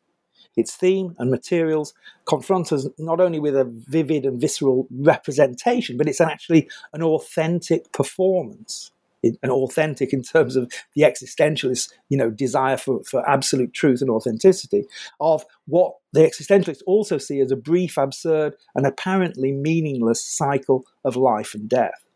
Its 0.57 0.74
theme 0.74 1.14
and 1.18 1.31
materials 1.31 1.94
confront 2.27 2.72
us 2.72 2.88
not 2.98 3.20
only 3.20 3.38
with 3.38 3.55
a 3.55 3.64
vivid 3.64 4.24
and 4.24 4.40
visceral 4.40 4.88
representation, 4.90 5.96
but 5.96 6.09
it's 6.09 6.20
actually 6.20 6.68
an 6.92 7.03
authentic 7.03 7.92
performance. 7.92 8.90
An 9.24 9.51
authentic 9.51 10.12
in 10.12 10.22
terms 10.22 10.55
of 10.55 10.72
the 10.94 11.03
existentialist, 11.03 11.92
you 12.09 12.16
know, 12.16 12.31
desire 12.31 12.77
for, 12.77 13.03
for 13.03 13.29
absolute 13.29 13.74
truth 13.74 14.01
and 14.01 14.11
authenticity 14.11 14.85
of 15.20 15.44
what 15.66 15.94
the 16.12 16.20
existentialists 16.20 16.83
also 16.87 17.18
see 17.18 17.40
as 17.40 17.51
a 17.51 17.57
brief, 17.57 17.98
absurd, 17.98 18.55
and 18.77 18.87
apparently 18.87 19.51
meaningless 19.51 20.24
cycle 20.24 20.85
of 21.05 21.16
life 21.16 21.53
and 21.53 21.68
death. 21.68 22.08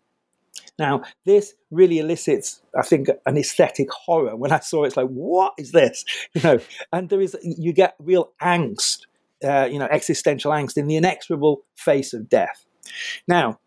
Now, 0.79 1.03
this 1.27 1.55
really 1.71 1.99
elicits, 1.99 2.63
I 2.79 2.83
think, 2.83 3.09
an 3.27 3.37
aesthetic 3.37 3.91
horror. 3.91 4.37
When 4.37 4.53
I 4.53 4.61
saw 4.61 4.85
it, 4.85 4.89
it's 4.89 4.97
like, 4.97 5.09
what 5.09 5.55
is 5.59 5.73
this? 5.73 6.05
You 6.35 6.43
know, 6.43 6.59
and 6.93 7.09
there 7.09 7.21
is, 7.21 7.37
you 7.43 7.73
get 7.73 7.95
real 7.99 8.33
angst, 8.41 9.01
uh, 9.45 9.69
you 9.71 9.79
know, 9.79 9.89
existential 9.91 10.51
angst 10.51 10.77
in 10.77 10.87
the 10.87 10.97
inexorable 10.97 11.63
face 11.77 12.15
of 12.15 12.29
death. 12.29 12.65
Now, 13.29 13.59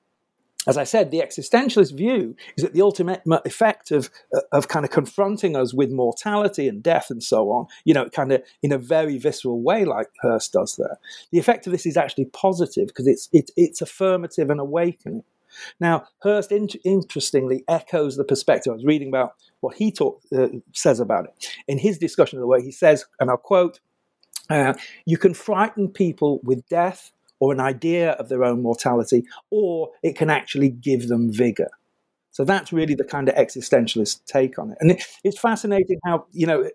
as 0.68 0.78
I 0.78 0.84
said, 0.84 1.12
the 1.12 1.20
existentialist 1.20 1.96
view 1.96 2.36
is 2.58 2.64
that 2.64 2.74
the 2.74 2.82
ultimate 2.82 3.22
effect 3.46 3.92
of, 3.92 4.10
of 4.52 4.68
kind 4.68 4.84
of 4.84 4.92
confronting 4.92 5.56
us 5.56 5.74
with 5.74 5.92
mortality 5.92 6.68
and 6.68 6.82
death 6.82 7.12
and 7.12 7.22
so 7.22 7.52
on, 7.52 7.68
you 7.84 7.94
know, 7.94 8.10
kind 8.10 8.32
of 8.32 8.42
in 8.64 8.72
a 8.72 8.78
very 8.78 9.18
visceral 9.18 9.62
way, 9.62 9.86
like 9.86 10.08
Hirst 10.22 10.54
does 10.54 10.76
there. 10.78 10.98
The 11.32 11.40
effect 11.40 11.68
of 11.68 11.72
this 11.72 11.86
is 11.86 11.98
actually 11.98 12.26
positive 12.26 12.88
because 12.88 13.08
it's, 13.08 13.30
it, 13.32 13.52
it's 13.56 13.82
affirmative 13.82 14.50
and 14.50 14.60
awakening. 14.60 15.24
Now, 15.80 16.06
Hirst 16.22 16.52
in- 16.52 16.70
interestingly 16.84 17.64
echoes 17.68 18.18
the 18.18 18.24
perspective. 18.24 18.72
I 18.72 18.76
was 18.76 18.86
reading 18.86 19.10
about 19.10 19.34
what 19.60 19.76
he 19.76 19.92
talk, 19.92 20.22
uh, 20.36 20.48
says 20.74 21.00
about 21.00 21.26
it. 21.26 21.48
In 21.68 21.78
his 21.78 21.98
discussion 21.98 22.38
of 22.38 22.42
the 22.42 22.48
way, 22.48 22.62
he 22.62 22.72
says, 22.72 23.06
and 23.20 23.30
I'll 23.30 23.38
quote, 23.38 23.80
uh, 24.50 24.74
You 25.06 25.18
can 25.18 25.34
frighten 25.34 25.90
people 25.90 26.40
with 26.44 26.68
death 26.68 27.12
or 27.40 27.52
an 27.52 27.60
idea 27.60 28.12
of 28.14 28.30
their 28.30 28.44
own 28.44 28.62
mortality, 28.62 29.26
or 29.50 29.92
it 30.04 30.16
can 30.16 30.30
actually 30.30 30.70
give 30.70 31.08
them 31.08 31.32
vigor. 31.32 31.70
So 32.32 32.44
that's 32.44 32.74
really 32.74 32.96
the 32.96 33.06
kind 33.06 33.30
of 33.30 33.36
existentialist 33.36 34.26
take 34.26 34.60
on 34.60 34.72
it. 34.72 34.78
And 34.82 34.92
it, 34.92 35.04
it's 35.24 35.40
fascinating 35.40 36.00
how, 36.04 36.26
you 36.34 36.46
know, 36.46 36.70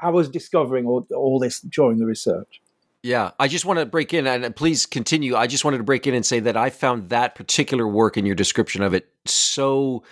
I 0.00 0.10
was 0.10 0.28
discovering 0.28 0.86
all, 0.86 1.06
all 1.14 1.40
this 1.40 1.60
during 1.60 1.98
the 1.98 2.06
research. 2.06 2.60
Yeah, 3.02 3.30
I 3.38 3.48
just 3.48 3.64
want 3.64 3.78
to 3.78 3.86
break 3.86 4.12
in 4.12 4.26
and 4.26 4.54
please 4.54 4.84
continue. 4.84 5.34
I 5.34 5.46
just 5.46 5.64
wanted 5.64 5.78
to 5.78 5.84
break 5.84 6.06
in 6.06 6.14
and 6.14 6.24
say 6.24 6.40
that 6.40 6.56
I 6.56 6.68
found 6.68 7.08
that 7.08 7.34
particular 7.34 7.88
work 7.88 8.18
in 8.18 8.26
your 8.26 8.34
description 8.34 8.82
of 8.82 8.92
it 8.92 9.08
so 9.24 10.02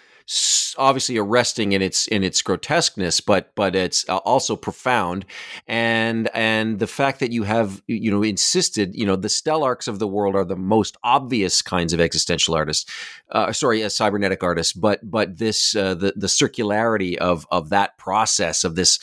obviously 0.77 1.17
arresting 1.17 1.73
in 1.73 1.83
its 1.83 2.07
in 2.07 2.23
its 2.23 2.43
grotesqueness, 2.43 3.21
but 3.21 3.55
but 3.55 3.75
it's 3.75 4.09
uh, 4.09 4.19
also 4.19 4.57
profound, 4.57 5.25
and 5.67 6.29
and 6.35 6.79
the 6.79 6.87
fact 6.87 7.21
that 7.21 7.33
you 7.33 7.45
have 7.45 7.83
you 7.87 8.11
know 8.11 8.23
insisted 8.23 8.95
you 8.95 9.07
know 9.07 9.17
the 9.17 9.29
Stelarcs 9.29 9.89
of 9.89 9.99
the 9.99 10.07
world 10.07 10.37
are 10.37 10.45
the 10.45 10.57
most 10.57 10.97
obvious 11.03 11.63
kinds 11.63 11.93
of 11.93 12.01
existential 12.01 12.55
artists, 12.55 12.91
uh, 13.33 13.53
sorry, 13.53 13.83
a 13.83 13.91
cybernetic 13.91 14.43
artists, 14.43 14.73
but 14.73 15.01
but 15.09 15.39
this 15.39 15.75
uh, 15.75 15.95
the 15.95 16.13
the 16.17 16.27
circularity 16.27 17.17
of 17.17 17.47
of 17.51 17.71
that 17.71 17.97
process 17.99 18.65
of 18.65 18.75
this 18.77 18.99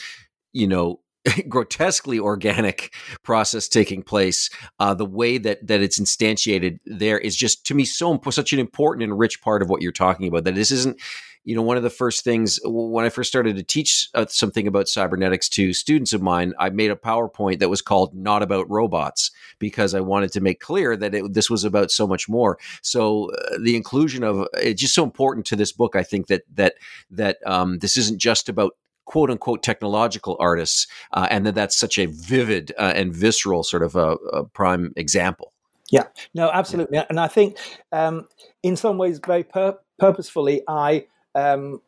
you 0.53 0.67
know 0.67 0.99
grotesquely 1.49 2.19
organic 2.19 2.93
process 3.23 3.67
taking 3.67 4.03
place. 4.03 4.49
Uh, 4.79 4.93
the 4.93 5.05
way 5.05 5.37
that 5.37 5.65
that 5.65 5.81
it's 5.81 5.99
instantiated 5.99 6.79
there 6.85 7.17
is 7.17 7.35
just 7.35 7.65
to 7.65 7.73
me 7.73 7.85
so 7.85 8.19
such 8.29 8.53
an 8.53 8.59
important 8.59 9.03
and 9.03 9.17
rich 9.17 9.41
part 9.41 9.61
of 9.61 9.69
what 9.69 9.81
you're 9.81 9.91
talking 9.91 10.27
about. 10.27 10.43
That 10.43 10.55
this 10.55 10.71
isn't, 10.71 10.99
you 11.43 11.55
know, 11.55 11.61
one 11.61 11.77
of 11.77 11.83
the 11.83 11.89
first 11.89 12.23
things 12.23 12.59
when 12.63 13.05
I 13.05 13.09
first 13.09 13.29
started 13.29 13.55
to 13.55 13.63
teach 13.63 14.09
uh, 14.13 14.25
something 14.27 14.67
about 14.67 14.87
cybernetics 14.87 15.49
to 15.49 15.73
students 15.73 16.13
of 16.13 16.21
mine. 16.21 16.53
I 16.59 16.69
made 16.69 16.91
a 16.91 16.95
PowerPoint 16.95 17.59
that 17.59 17.69
was 17.69 17.81
called 17.81 18.13
"Not 18.13 18.43
About 18.43 18.69
Robots" 18.69 19.31
because 19.59 19.93
I 19.93 20.01
wanted 20.01 20.31
to 20.33 20.41
make 20.41 20.59
clear 20.59 20.95
that 20.97 21.15
it, 21.15 21.33
this 21.33 21.49
was 21.49 21.63
about 21.63 21.91
so 21.91 22.07
much 22.07 22.29
more. 22.29 22.57
So 22.81 23.31
uh, 23.31 23.57
the 23.61 23.75
inclusion 23.75 24.23
of 24.23 24.47
it's 24.53 24.81
just 24.81 24.95
so 24.95 25.03
important 25.03 25.45
to 25.47 25.55
this 25.55 25.71
book. 25.71 25.95
I 25.95 26.03
think 26.03 26.27
that 26.27 26.43
that 26.53 26.75
that 27.09 27.37
um, 27.45 27.79
this 27.79 27.97
isn't 27.97 28.19
just 28.19 28.49
about 28.49 28.73
quote 29.05 29.31
unquote 29.31 29.63
technological 29.63 30.35
artists, 30.39 30.87
uh, 31.13 31.27
and 31.29 31.45
that 31.45 31.55
that's 31.55 31.75
such 31.75 31.97
a 31.97 32.07
vivid 32.07 32.73
uh, 32.77 32.93
and 32.95 33.15
visceral 33.15 33.63
sort 33.63 33.83
of 33.83 33.95
a, 33.95 34.15
a, 34.33 34.43
prime 34.43 34.93
example. 34.95 35.53
Yeah, 35.91 36.05
no, 36.33 36.49
absolutely, 36.51 36.99
and 37.09 37.19
I 37.19 37.27
think 37.27 37.57
um, 37.91 38.27
in 38.63 38.75
some 38.75 38.97
ways, 38.97 39.19
very 39.25 39.43
pur- 39.43 39.79
purposefully, 39.99 40.61
I. 40.67 41.05
Um, 41.33 41.81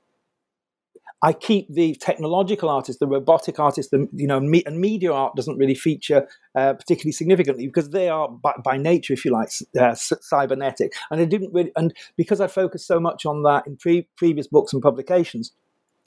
I 1.23 1.33
keep 1.33 1.67
the 1.73 1.95
technological 1.95 2.69
artists, 2.69 2.99
the 2.99 3.07
robotic 3.07 3.59
artists, 3.59 3.89
the 3.89 4.07
you 4.13 4.27
know, 4.27 4.39
me, 4.39 4.61
and 4.67 4.79
media 4.79 5.11
art 5.11 5.35
doesn't 5.35 5.57
really 5.57 5.73
feature 5.73 6.27
uh, 6.53 6.73
particularly 6.73 7.11
significantly 7.11 7.65
because 7.65 7.89
they 7.89 8.07
are 8.07 8.29
by, 8.29 8.53
by 8.63 8.77
nature, 8.77 9.13
if 9.13 9.25
you 9.25 9.31
like, 9.31 9.49
uh, 9.79 9.95
cybernetic. 9.95 10.93
And 11.09 11.19
I 11.19 11.25
didn't 11.25 11.53
really, 11.53 11.71
and 11.75 11.91
because 12.17 12.39
I 12.39 12.45
focused 12.45 12.85
so 12.85 12.99
much 12.99 13.25
on 13.25 13.41
that 13.43 13.65
in 13.65 13.77
pre- 13.77 14.07
previous 14.15 14.45
books 14.45 14.73
and 14.73 14.81
publications, 14.81 15.53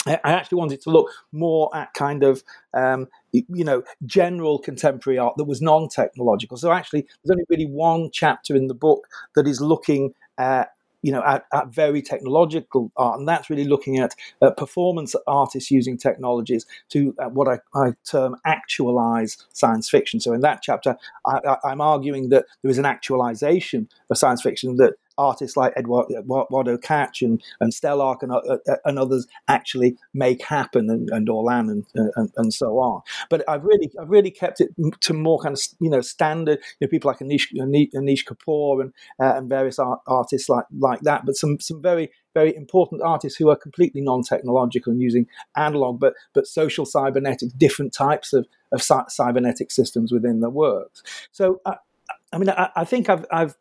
I 0.07 0.19
actually 0.25 0.57
wanted 0.57 0.81
to 0.83 0.91
look 0.91 1.11
more 1.33 1.75
at 1.77 1.93
kind 1.95 2.23
of, 2.23 2.43
um, 2.73 3.09
you 3.33 3.65
know, 3.65 3.83
general 4.07 4.59
contemporary 4.59 5.19
art 5.19 5.37
that 5.37 5.45
was 5.45 5.61
non 5.61 5.89
technological. 5.89 6.57
So 6.57 6.73
actually, 6.73 7.03
there's 7.03 7.33
only 7.33 7.45
really 7.51 7.67
one 7.67 8.11
chapter 8.11 8.57
in 8.57 8.67
the 8.67 8.75
book 8.75 9.07
that 9.35 9.47
is 9.47 9.61
looking 9.61 10.15
at 10.39 10.71
you 11.03 11.13
know, 11.13 11.23
at, 11.25 11.45
at, 11.53 11.69
very 11.69 12.03
technological 12.03 12.93
art, 12.97 13.19
and 13.19 13.27
that's 13.27 13.49
really 13.49 13.65
looking 13.65 13.99
at 13.99 14.15
uh, 14.43 14.51
performance 14.51 15.15
artists 15.27 15.71
using 15.71 15.97
technologies 15.97 16.67
to 16.91 17.15
uh, 17.19 17.29
what 17.29 17.49
I, 17.49 17.59
I, 17.75 17.95
term 18.05 18.37
actualize 18.45 19.39
science 19.53 19.89
fiction. 19.89 20.21
So 20.21 20.35
in 20.35 20.41
that 20.43 20.61
chapter, 20.63 20.97
I, 21.27 21.57
am 21.65 21.81
arguing 21.81 22.29
that 22.31 22.45
there 22.63 22.71
is 22.71 22.77
an 22.79 22.85
actualization 22.85 23.89
of 24.11 24.19
science 24.19 24.43
fiction 24.43 24.77
that 24.77 24.95
artists 25.21 25.57
like 25.57 25.75
Eduardo, 25.77 26.19
Eduardo 26.19 26.79
Kac 26.79 27.21
and, 27.21 27.43
and 27.61 27.73
Stelarc 27.73 28.23
and, 28.23 28.33
uh, 28.33 28.41
uh, 28.69 28.77
and 28.85 28.99
others 28.99 29.27
actually 29.49 29.97
make 30.15 30.43
happen, 30.43 30.89
and, 30.89 31.09
and 31.11 31.29
Orlan 31.29 31.69
and, 31.69 32.11
and, 32.17 32.31
and 32.37 32.55
so 32.55 32.79
on. 32.79 33.03
But 33.29 33.45
I've 33.49 33.65
really 33.65 33.91
I've 34.01 34.11
really 34.11 34.31
kept 34.31 34.61
it 34.61 34.71
to 35.01 35.15
more 35.15 35.39
kind 35.39 35.55
of 35.55 35.63
you 35.81 35.91
know 35.91 36.01
standard 36.01 36.59
you 36.79 36.87
know 36.87 36.91
people 36.91 37.11
like 37.11 37.19
Anish 37.19 37.53
Anish 37.55 38.25
Kapoor 38.25 38.81
and 38.81 38.93
uh, 39.21 39.37
and 39.37 39.49
various 39.49 39.79
art, 39.79 40.01
artists 40.07 40.49
like 40.49 40.65
like 40.79 41.01
that. 41.03 41.27
But 41.27 41.37
some 41.37 41.61
some 41.61 41.83
very 41.83 42.11
very 42.33 42.55
important 42.57 43.03
artists 43.03 43.37
who 43.39 43.51
are 43.51 43.57
completely 43.57 44.01
non-technological 44.01 44.93
and 44.93 45.03
using 45.03 45.27
analog 45.57 46.01
but 46.01 46.15
but 46.33 46.47
social 46.47 46.87
cybernetics, 46.87 47.53
different 47.53 47.93
types 47.93 48.33
of 48.33 48.47
of 48.73 48.83
cybernetic 48.83 49.71
systems 49.71 50.13
within 50.13 50.41
their 50.41 50.51
works. 50.51 51.03
So. 51.31 51.61
Uh, 51.67 51.75
I 52.33 52.39
mean, 52.39 52.49
I, 52.49 52.71
I 52.77 52.85
think 52.85 53.09
I've, 53.09 53.27
I've 53.33 53.57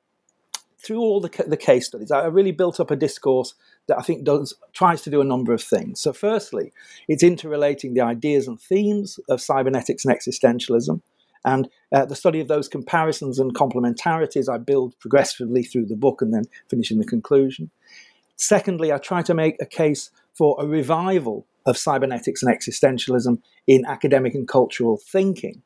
through 0.82 1.00
all 1.00 1.20
the, 1.20 1.30
the 1.48 1.58
case 1.58 1.88
studies, 1.88 2.12
I 2.12 2.26
really 2.26 2.52
built 2.52 2.80
up 2.80 2.92
a 2.92 2.96
discourse 2.96 3.54
that 3.88 4.00
I 4.00 4.02
think 4.02 4.24
does 4.24 4.56
tries 4.74 5.02
to 5.04 5.10
do 5.10 5.22
a 5.22 5.26
number 5.26 5.54
of 5.54 5.62
things. 5.62 6.00
So, 6.00 6.13
firstly, 6.13 6.72
it's 7.08 7.24
interrelating 7.24 7.94
the 7.94 8.02
ideas 8.02 8.48
and 8.48 8.60
themes 8.60 9.20
of 9.30 9.42
cybernetics 9.42 10.06
and 10.06 10.15
existentialism, 10.15 11.02
and 11.44 11.70
uh, 11.94 12.06
the 12.06 12.15
study 12.15 12.39
of 12.39 12.48
those 12.48 12.68
comparisons 12.68 13.39
and 13.39 13.54
complementarities 13.54 14.52
I 14.52 14.58
build 14.58 14.98
progressively 15.00 15.63
through 15.63 15.88
the 15.88 15.96
book 15.96 16.22
and 16.22 16.34
then 16.34 16.44
finish 16.70 16.92
in 16.92 17.00
the 17.00 17.06
conclusion. 17.06 17.72
Secondly, 18.36 18.94
I 18.94 18.98
try 18.98 19.22
to 19.24 19.34
make 19.34 19.56
a 19.62 19.65
case 19.65 20.12
for 20.34 20.56
a 20.60 20.65
revival 20.65 21.46
of 21.65 21.78
cybernetics 21.78 22.42
and 22.42 22.56
existentialism 22.56 23.42
in 23.68 23.86
academic 23.86 24.34
and 24.34 24.48
cultural 24.48 24.98
thinking. 24.98 25.62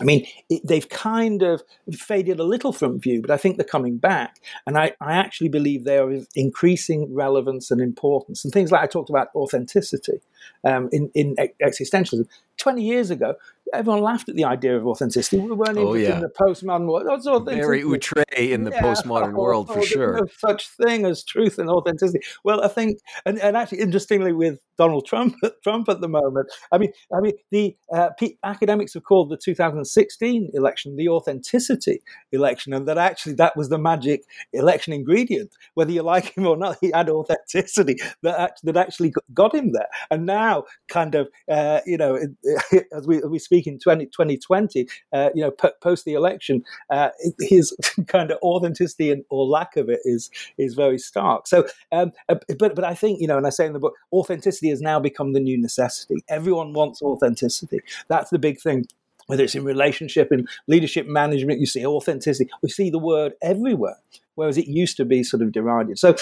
I 0.00 0.04
mean, 0.04 0.26
it, 0.50 0.62
they've 0.64 0.88
kind 0.88 1.42
of 1.42 1.62
faded 1.92 2.40
a 2.40 2.44
little 2.44 2.72
from 2.72 2.98
view, 2.98 3.20
but 3.20 3.30
I 3.30 3.36
think 3.36 3.56
they're 3.56 3.64
coming 3.64 3.98
back. 3.98 4.36
And 4.66 4.76
I, 4.76 4.92
I 5.00 5.14
actually 5.14 5.48
believe 5.48 5.84
they 5.84 5.98
are 5.98 6.10
of 6.10 6.26
increasing 6.34 7.14
relevance 7.14 7.70
and 7.70 7.80
importance. 7.80 8.44
And 8.44 8.52
things 8.52 8.72
like 8.72 8.82
I 8.82 8.86
talked 8.86 9.10
about 9.10 9.28
authenticity 9.34 10.20
um, 10.64 10.88
in, 10.90 11.10
in 11.14 11.36
existentialism. 11.62 12.26
20 12.56 12.82
years 12.82 13.10
ago, 13.10 13.34
everyone 13.74 14.02
laughed 14.02 14.28
at 14.28 14.36
the 14.36 14.44
idea 14.44 14.76
of 14.76 14.86
authenticity. 14.86 15.38
We 15.38 15.52
weren't 15.52 15.78
oh, 15.78 15.94
yeah. 15.94 16.16
in 16.16 16.20
the 16.20 16.28
postmodern 16.28 16.86
world. 16.86 17.06
That's 17.06 17.26
Very 17.44 17.82
outre 17.82 18.24
in 18.36 18.64
the 18.64 18.70
yeah, 18.70 18.82
postmodern 18.82 19.32
world, 19.42 19.72
for 19.72 19.82
sure. 19.82 20.18
No 20.18 20.26
such 20.38 20.68
thing 20.68 21.04
as 21.04 21.24
truth 21.24 21.58
and 21.58 21.68
authenticity. 21.68 22.20
Well, 22.44 22.62
I 22.62 22.68
think, 22.68 22.98
and, 23.26 23.38
and 23.38 23.56
actually, 23.56 23.80
interestingly, 23.80 24.32
with 24.32 24.58
Donald 24.78 25.06
Trump, 25.06 25.36
Trump 25.62 25.88
at 25.88 26.00
the 26.00 26.08
moment, 26.08 26.50
I 26.72 26.78
mean, 26.78 26.92
I 27.14 27.20
mean, 27.20 27.32
the 27.50 27.76
uh, 27.92 28.10
academics 28.42 28.94
have 28.94 29.04
called 29.04 29.30
the 29.30 29.36
2016 29.36 30.50
election 30.54 30.96
the 30.96 31.08
authenticity 31.08 32.02
election, 32.32 32.72
and 32.72 32.86
that 32.88 32.98
actually 32.98 33.34
that 33.34 33.56
was 33.56 33.68
the 33.68 33.78
magic 33.78 34.22
election 34.52 34.92
ingredient. 34.92 35.52
Whether 35.74 35.92
you 35.92 36.02
like 36.02 36.36
him 36.36 36.46
or 36.46 36.56
not, 36.56 36.78
he 36.80 36.90
had 36.92 37.08
authenticity 37.08 37.96
that 38.22 38.58
that 38.62 38.76
actually 38.76 39.12
got 39.32 39.54
him 39.54 39.72
there. 39.72 39.88
And 40.10 40.26
now, 40.26 40.64
kind 40.88 41.14
of, 41.14 41.28
uh, 41.48 41.80
you 41.86 41.96
know, 41.96 42.16
as 42.92 43.06
we, 43.06 43.18
as 43.18 43.26
we 43.26 43.38
speak 43.38 43.63
in 43.66 43.78
20, 43.78 44.06
2020, 44.06 44.88
uh, 45.12 45.30
you 45.34 45.42
know, 45.42 45.50
post 45.82 46.04
the 46.04 46.14
election, 46.14 46.64
uh, 46.90 47.10
his 47.40 47.76
kind 48.06 48.30
of 48.30 48.38
authenticity 48.42 49.10
and, 49.10 49.24
or 49.30 49.44
lack 49.46 49.76
of 49.76 49.88
it 49.88 50.00
is 50.04 50.30
is 50.58 50.74
very 50.74 50.98
stark. 50.98 51.46
So, 51.46 51.66
um, 51.92 52.12
uh, 52.28 52.36
but 52.58 52.74
but 52.74 52.84
I 52.84 52.94
think 52.94 53.20
you 53.20 53.26
know, 53.26 53.36
and 53.36 53.46
I 53.46 53.50
say 53.50 53.66
in 53.66 53.72
the 53.72 53.78
book, 53.78 53.94
authenticity 54.12 54.70
has 54.70 54.80
now 54.80 55.00
become 55.00 55.32
the 55.32 55.40
new 55.40 55.60
necessity. 55.60 56.16
Everyone 56.28 56.72
wants 56.72 57.02
authenticity. 57.02 57.80
That's 58.08 58.30
the 58.30 58.38
big 58.38 58.60
thing 58.60 58.86
whether 59.26 59.42
it's 59.42 59.54
in 59.54 59.64
relationship 59.64 60.30
in 60.30 60.46
leadership 60.66 61.06
management 61.06 61.58
you 61.58 61.66
see 61.66 61.86
authenticity 61.86 62.50
we 62.62 62.68
see 62.68 62.90
the 62.90 62.98
word 62.98 63.32
everywhere 63.42 63.96
whereas 64.34 64.58
it 64.58 64.66
used 64.66 64.96
to 64.98 65.04
be 65.04 65.22
sort 65.22 65.42
of 65.42 65.50
derided 65.50 65.98
so 65.98 66.14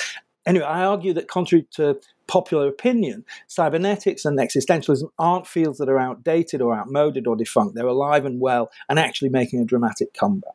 Anyway, 0.47 0.65
I 0.65 0.85
argue 0.85 1.13
that 1.15 1.29
contrary 1.29 1.67
to 1.73 2.01
popular 2.27 2.69
opinion, 2.69 3.25
cybernetics 3.47 4.25
and 4.25 4.39
existentialism 4.39 5.09
aren't 5.19 5.47
fields 5.47 5.79
that 5.79 5.89
are 5.89 5.99
outdated 5.99 6.61
or 6.61 6.75
outmoded 6.75 7.27
or 7.27 7.37
defunct. 7.37 7.75
They're 7.75 7.87
alive 7.87 8.25
and 8.25 8.41
well 8.41 8.71
and 8.89 8.99
actually 8.99 9.29
making 9.29 9.61
a 9.61 9.65
dramatic 9.65 10.15
comeback. 10.15 10.55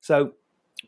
So, 0.00 0.32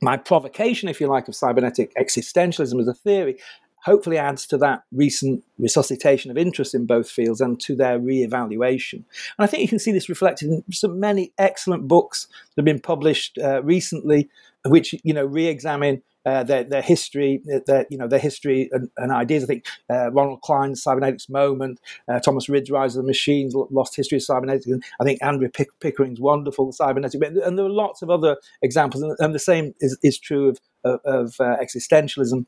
my 0.00 0.16
provocation, 0.16 0.88
if 0.88 1.00
you 1.00 1.06
like, 1.06 1.28
of 1.28 1.36
cybernetic 1.36 1.94
existentialism 1.94 2.80
as 2.80 2.88
a 2.88 2.94
theory 2.94 3.38
hopefully 3.82 4.16
adds 4.16 4.46
to 4.46 4.56
that 4.56 4.84
recent 4.92 5.44
resuscitation 5.58 6.30
of 6.30 6.38
interest 6.38 6.74
in 6.74 6.86
both 6.86 7.10
fields 7.10 7.40
and 7.40 7.60
to 7.60 7.74
their 7.74 7.98
re-evaluation. 7.98 9.04
And 9.36 9.44
I 9.44 9.46
think 9.46 9.62
you 9.62 9.68
can 9.68 9.80
see 9.80 9.92
this 9.92 10.08
reflected 10.08 10.50
in 10.50 10.64
so 10.72 10.88
many 10.88 11.32
excellent 11.36 11.88
books 11.88 12.26
that 12.26 12.62
have 12.62 12.64
been 12.64 12.80
published 12.80 13.38
uh, 13.38 13.62
recently, 13.62 14.28
which 14.66 14.94
you 15.02 15.12
know 15.12 15.24
re-examine 15.24 16.02
uh, 16.24 16.44
their, 16.44 16.62
their 16.64 16.82
history, 16.82 17.42
their 17.66 17.86
you 17.90 17.98
know 17.98 18.06
their 18.06 18.18
history 18.18 18.68
and, 18.72 18.88
and 18.96 19.12
ideas. 19.12 19.44
I 19.44 19.46
think 19.46 19.66
uh, 19.90 20.10
Ronald 20.12 20.40
Kline's 20.42 20.82
Cybernetics 20.82 21.28
Moment, 21.28 21.80
uh, 22.08 22.20
Thomas 22.20 22.48
Rid's 22.48 22.70
Rise 22.70 22.96
of 22.96 23.02
the 23.02 23.06
Machines, 23.06 23.54
Lost 23.54 23.96
History 23.96 24.16
of 24.16 24.22
Cybernetics, 24.22 24.66
and 24.66 24.84
I 25.00 25.04
think 25.04 25.22
Andrew 25.22 25.48
Pick- 25.48 25.78
Pickering's 25.80 26.20
wonderful 26.20 26.72
Cybernetic. 26.72 27.20
And 27.22 27.58
there 27.58 27.66
are 27.66 27.70
lots 27.70 28.02
of 28.02 28.10
other 28.10 28.36
examples, 28.62 29.02
and, 29.02 29.16
and 29.18 29.34
the 29.34 29.40
same 29.40 29.74
is, 29.80 29.98
is 30.02 30.18
true 30.18 30.48
of, 30.48 30.60
of, 30.84 31.00
of 31.04 31.34
uh, 31.40 31.56
existentialism. 31.62 32.46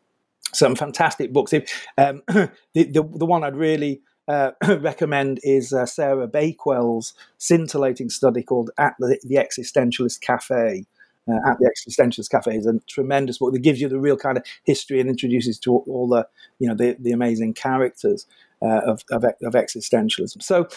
Some 0.53 0.77
fantastic 0.77 1.33
books. 1.33 1.53
Um, 1.99 2.23
the, 2.29 2.51
the 2.75 3.03
the 3.03 3.27
one 3.27 3.43
I'd 3.43 3.57
really 3.57 4.03
uh, 4.29 4.53
recommend 4.81 5.41
is 5.43 5.73
uh, 5.73 5.87
Sarah 5.87 6.29
Bakewell's 6.29 7.15
scintillating 7.39 8.11
study 8.11 8.43
called 8.43 8.71
At 8.79 8.95
the, 8.99 9.19
the 9.23 9.37
Existentialist 9.37 10.21
Cafe, 10.21 10.87
uh, 11.29 11.51
at 11.51 11.59
the 11.59 11.71
Existentialist 11.71 12.31
Cafe 12.31 12.57
is 12.57 12.67
a 12.67 12.79
tremendous 12.89 13.39
book 13.39 13.53
that 13.53 13.61
gives 13.61 13.81
you 13.81 13.89
the 13.89 14.01
real 14.01 14.17
kind 14.17 14.37
of 14.37 14.45
history 14.65 15.01
and 15.01 15.09
introduces 15.09 15.59
to 15.61 15.73
all 15.73 16.09
the 16.09 16.27
you 16.59 16.69
know 16.69 16.75
the, 16.75 16.97
the 17.01 17.13
amazing 17.13 17.55
characters 17.55 18.27
uh, 18.63 18.81
of, 18.87 19.03
of, 19.11 19.25
of 19.25 19.53
existentialism. 19.55 20.43
So 20.43 20.69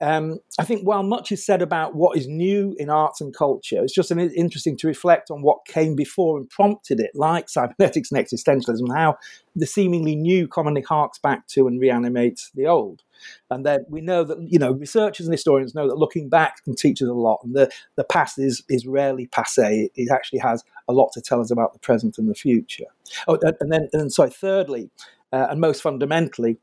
um, 0.00 0.40
I 0.58 0.64
think 0.64 0.82
while 0.82 1.02
much 1.02 1.32
is 1.32 1.44
said 1.44 1.62
about 1.62 1.94
what 1.94 2.18
is 2.18 2.26
new 2.28 2.74
in 2.78 2.90
arts 2.90 3.20
and 3.20 3.34
culture, 3.34 3.82
it's 3.82 3.94
just 3.94 4.10
an, 4.10 4.18
interesting 4.18 4.76
to 4.78 4.86
reflect 4.86 5.30
on 5.30 5.42
what 5.42 5.64
came 5.66 5.94
before 5.94 6.36
and 6.38 6.48
prompted 6.50 7.00
it, 7.00 7.12
like 7.14 7.48
cybernetics 7.48 8.12
and 8.12 8.24
existentialism, 8.24 8.94
how 8.94 9.16
the 9.54 9.66
seemingly 9.66 10.14
new 10.14 10.46
commonly 10.46 10.82
harks 10.82 11.18
back 11.18 11.46
to 11.48 11.66
and 11.66 11.80
reanimates 11.80 12.50
the 12.54 12.66
old. 12.66 13.02
And 13.50 13.64
then 13.64 13.84
we 13.88 14.00
know 14.00 14.24
that 14.24 14.38
you 14.40 14.58
know 14.58 14.72
researchers 14.72 15.26
and 15.26 15.34
historians 15.34 15.74
know 15.74 15.88
that 15.88 15.98
looking 15.98 16.28
back 16.28 16.62
can 16.64 16.74
teach 16.74 17.02
us 17.02 17.08
a 17.08 17.12
lot, 17.12 17.40
and 17.42 17.54
the, 17.54 17.70
the 17.96 18.04
past 18.04 18.38
is 18.38 18.62
is 18.68 18.86
rarely 18.86 19.26
passe. 19.26 19.90
It 19.94 20.10
actually 20.10 20.40
has 20.40 20.64
a 20.88 20.92
lot 20.92 21.12
to 21.12 21.20
tell 21.20 21.40
us 21.40 21.50
about 21.50 21.72
the 21.72 21.78
present 21.78 22.18
and 22.18 22.28
the 22.28 22.34
future. 22.34 22.86
Oh, 23.28 23.38
and 23.60 23.72
then 23.72 23.88
and 23.92 24.12
sorry, 24.12 24.30
thirdly, 24.30 24.90
uh, 25.32 25.48
and 25.50 25.60
most 25.60 25.82
fundamentally, 25.82 26.58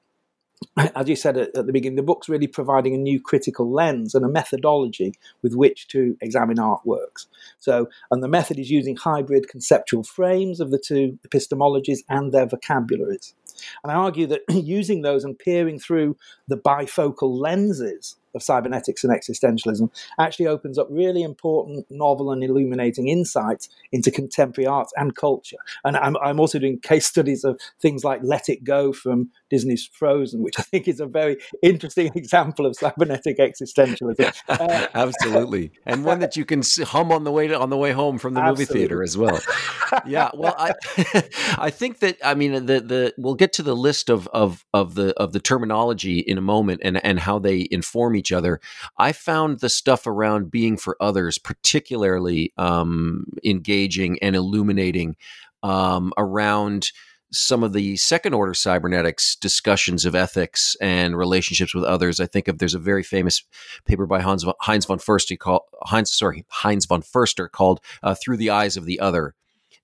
as 0.95 1.07
you 1.07 1.15
said 1.15 1.37
at, 1.37 1.55
at, 1.55 1.65
the 1.65 1.73
beginning, 1.73 1.95
the 1.95 2.03
book's 2.03 2.29
really 2.29 2.47
providing 2.47 2.93
a 2.93 2.97
new 2.97 3.19
critical 3.19 3.71
lens 3.71 4.15
and 4.15 4.25
a 4.25 4.29
methodology 4.29 5.13
with 5.41 5.55
which 5.55 5.87
to 5.89 6.17
examine 6.21 6.57
artworks. 6.57 7.27
So, 7.59 7.89
and 8.11 8.23
the 8.23 8.27
method 8.27 8.59
is 8.59 8.71
using 8.71 8.95
hybrid 8.95 9.47
conceptual 9.47 10.03
frames 10.03 10.59
of 10.59 10.71
the 10.71 10.79
two 10.79 11.19
epistemologies 11.27 11.99
and 12.09 12.31
their 12.31 12.45
vocabularies. 12.45 13.35
And 13.83 13.91
I 13.91 13.95
argue 13.95 14.27
that 14.27 14.41
using 14.49 15.01
those 15.01 15.23
and 15.23 15.37
peering 15.37 15.79
through 15.79 16.17
the 16.47 16.57
bifocal 16.57 17.37
lenses 17.39 18.15
of 18.35 18.43
cybernetics 18.43 19.03
and 19.03 19.13
existentialism 19.13 19.89
actually 20.19 20.47
opens 20.47 20.77
up 20.77 20.87
really 20.89 21.23
important, 21.23 21.85
novel, 21.89 22.31
and 22.31 22.43
illuminating 22.43 23.07
insights 23.07 23.69
into 23.91 24.11
contemporary 24.11 24.65
arts 24.65 24.91
and 24.95 25.15
culture. 25.15 25.57
And 25.83 25.97
I'm, 25.97 26.17
I'm 26.17 26.39
also 26.39 26.59
doing 26.59 26.79
case 26.79 27.05
studies 27.05 27.43
of 27.43 27.59
things 27.79 28.03
like 28.03 28.21
Let 28.23 28.49
It 28.49 28.63
Go 28.63 28.91
from 28.91 29.29
Disney's 29.53 29.85
Frozen, 29.85 30.41
which 30.41 30.55
I 30.57 30.63
think 30.63 30.87
is 30.87 30.99
a 30.99 31.05
very 31.05 31.37
interesting 31.61 32.11
example 32.15 32.65
of 32.65 32.75
cybernetic 32.75 33.37
existentialism. 33.37 34.33
Uh, 34.49 34.87
Absolutely, 34.95 35.71
and 35.85 36.03
one 36.03 36.17
that 36.21 36.35
you 36.35 36.43
can 36.43 36.63
hum 36.85 37.11
on 37.11 37.23
the 37.23 37.31
way 37.31 37.47
to, 37.47 37.59
on 37.59 37.69
the 37.69 37.77
way 37.77 37.91
home 37.91 38.17
from 38.17 38.33
the 38.33 38.41
absolutely. 38.41 38.65
movie 38.65 38.79
theater 38.79 39.03
as 39.03 39.15
well. 39.15 39.39
yeah, 40.07 40.31
well, 40.33 40.55
I 40.57 40.73
I 41.59 41.69
think 41.69 41.99
that 41.99 42.17
I 42.23 42.33
mean 42.33 42.65
the 42.65 42.79
the 42.79 43.13
we'll 43.19 43.35
get 43.35 43.53
to 43.53 43.63
the 43.63 43.75
list 43.75 44.09
of 44.09 44.27
of 44.29 44.65
of 44.73 44.95
the 44.95 45.13
of 45.19 45.33
the 45.33 45.39
terminology 45.39 46.17
in 46.17 46.39
a 46.39 46.41
moment 46.41 46.81
and 46.83 47.03
and 47.05 47.19
how 47.19 47.37
they 47.37 47.67
inform 47.69 48.15
each 48.15 48.31
other. 48.31 48.59
I 48.97 49.11
found 49.11 49.59
the 49.59 49.69
stuff 49.69 50.07
around 50.07 50.49
being 50.49 50.77
for 50.77 50.97
others 50.99 51.37
particularly 51.37 52.53
um, 52.57 53.27
engaging 53.45 54.17
and 54.23 54.35
illuminating 54.35 55.15
um, 55.61 56.11
around 56.17 56.91
some 57.33 57.63
of 57.63 57.73
the 57.73 57.97
second 57.97 58.33
order 58.33 58.53
cybernetics 58.53 59.35
discussions 59.35 60.05
of 60.05 60.15
ethics 60.15 60.77
and 60.79 61.17
relationships 61.17 61.73
with 61.73 61.83
others. 61.83 62.19
I 62.19 62.27
think 62.27 62.47
of 62.47 62.59
there's 62.59 62.75
a 62.75 62.79
very 62.79 63.03
famous 63.03 63.43
paper 63.85 64.05
by 64.05 64.21
Hans 64.21 64.43
von, 64.43 64.53
Heinz 64.61 64.85
von 64.85 64.99
Förster 64.99 65.37
called 65.37 65.63
Heinz 65.83 66.11
sorry 66.11 66.45
Heinz 66.49 66.85
von 66.85 67.01
Förster 67.01 67.51
called 67.51 67.81
uh, 68.03 68.15
"Through 68.15 68.37
the 68.37 68.51
Eyes 68.51 68.77
of 68.77 68.85
the 68.85 68.99
Other," 68.99 69.33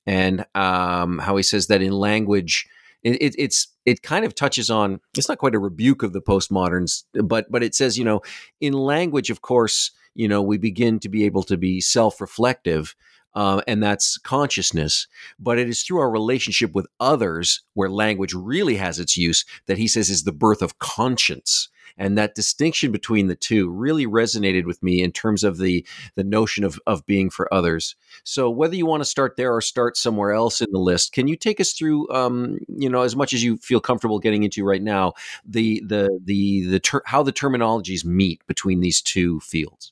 and 0.06 0.46
um, 0.56 1.20
how 1.20 1.36
he 1.36 1.44
says 1.44 1.68
that 1.68 1.82
in 1.82 1.92
language 1.92 2.68
it, 3.04 3.22
it, 3.22 3.36
it's 3.38 3.68
it 3.86 4.02
kind 4.04 4.26
of 4.26 4.36
touches 4.36 4.70
on 4.70 5.00
it's 5.18 5.30
not 5.30 5.38
quite 5.38 5.56
a 5.56 5.60
rebuke 5.60 6.04
of 6.04 6.14
the 6.14 6.22
postmoderns 6.22 7.04
but 7.24 7.50
but 7.50 7.64
it 7.64 7.74
says 7.74 7.98
you 7.98 8.04
know 8.04 8.22
in 8.60 8.74
language 8.74 9.30
of 9.30 9.42
course 9.42 9.92
you 10.16 10.28
know 10.28 10.42
we 10.42 10.58
begin 10.58 11.00
to 11.00 11.10
be 11.10 11.26
able 11.26 11.44
to 11.44 11.58
be 11.58 11.80
self-reflective 11.80 12.96
uh, 13.36 13.62
and 13.68 13.82
that's 13.82 14.18
consciousness 14.18 15.08
but 15.40 15.60
it 15.60 15.70
is 15.70 15.84
through 15.84 16.00
our 16.00 16.10
relationship 16.10 16.74
with 16.74 16.88
others 17.00 17.62
where 17.74 17.90
language 17.90 18.34
really 18.34 18.76
has 18.76 19.00
its 19.00 19.18
use 19.18 19.46
that 19.68 19.78
he 19.78 19.88
says 19.88 20.10
is 20.10 20.24
the 20.24 20.32
birth 20.32 20.62
of 20.62 20.80
conscience 20.80 21.70
and 22.00 22.18
that 22.18 22.34
distinction 22.34 22.92
between 22.92 23.28
the 23.28 23.36
two 23.36 23.70
really 23.70 24.08
resonated 24.08 24.66
with 24.66 24.82
me 24.82 25.04
in 25.04 25.12
terms 25.12 25.44
of 25.44 25.58
the 25.58 25.86
the 26.16 26.24
notion 26.24 26.64
of 26.64 26.80
of 26.88 27.06
being 27.06 27.30
for 27.30 27.54
others. 27.54 27.96
So 28.24 28.50
whether 28.50 28.76
you 28.76 28.86
want 28.86 29.02
to 29.02 29.10
start 29.10 29.36
there 29.36 29.54
or 29.54 29.62
start 29.62 29.98
somewhere 29.98 30.32
else 30.32 30.62
in 30.62 30.72
the 30.72 30.80
list, 30.80 31.12
can 31.12 31.28
you 31.28 31.36
take 31.36 31.60
us 31.60 31.74
through, 31.74 32.10
um, 32.10 32.58
you 32.68 32.90
know, 32.90 33.02
as 33.02 33.16
much 33.16 33.34
as 33.34 33.44
you 33.44 33.58
feel 33.58 33.82
comfortable 33.82 34.20
getting 34.20 34.44
into 34.44 34.64
right 34.64 34.82
now, 34.82 35.14
the 35.46 35.84
the 35.86 36.20
the 36.24 36.66
the 36.66 36.80
ter- 36.80 37.04
how 37.06 37.22
the 37.22 37.34
terminologies 37.34 38.06
meet 38.06 38.46
between 38.48 38.80
these 38.80 39.02
two 39.02 39.40
fields? 39.42 39.92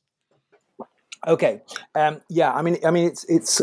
Okay, 1.28 1.62
um, 1.94 2.22
yeah, 2.30 2.54
I 2.54 2.62
mean, 2.62 2.78
I 2.86 2.92
mean, 2.92 3.06
it's 3.06 3.26
it's 3.26 3.62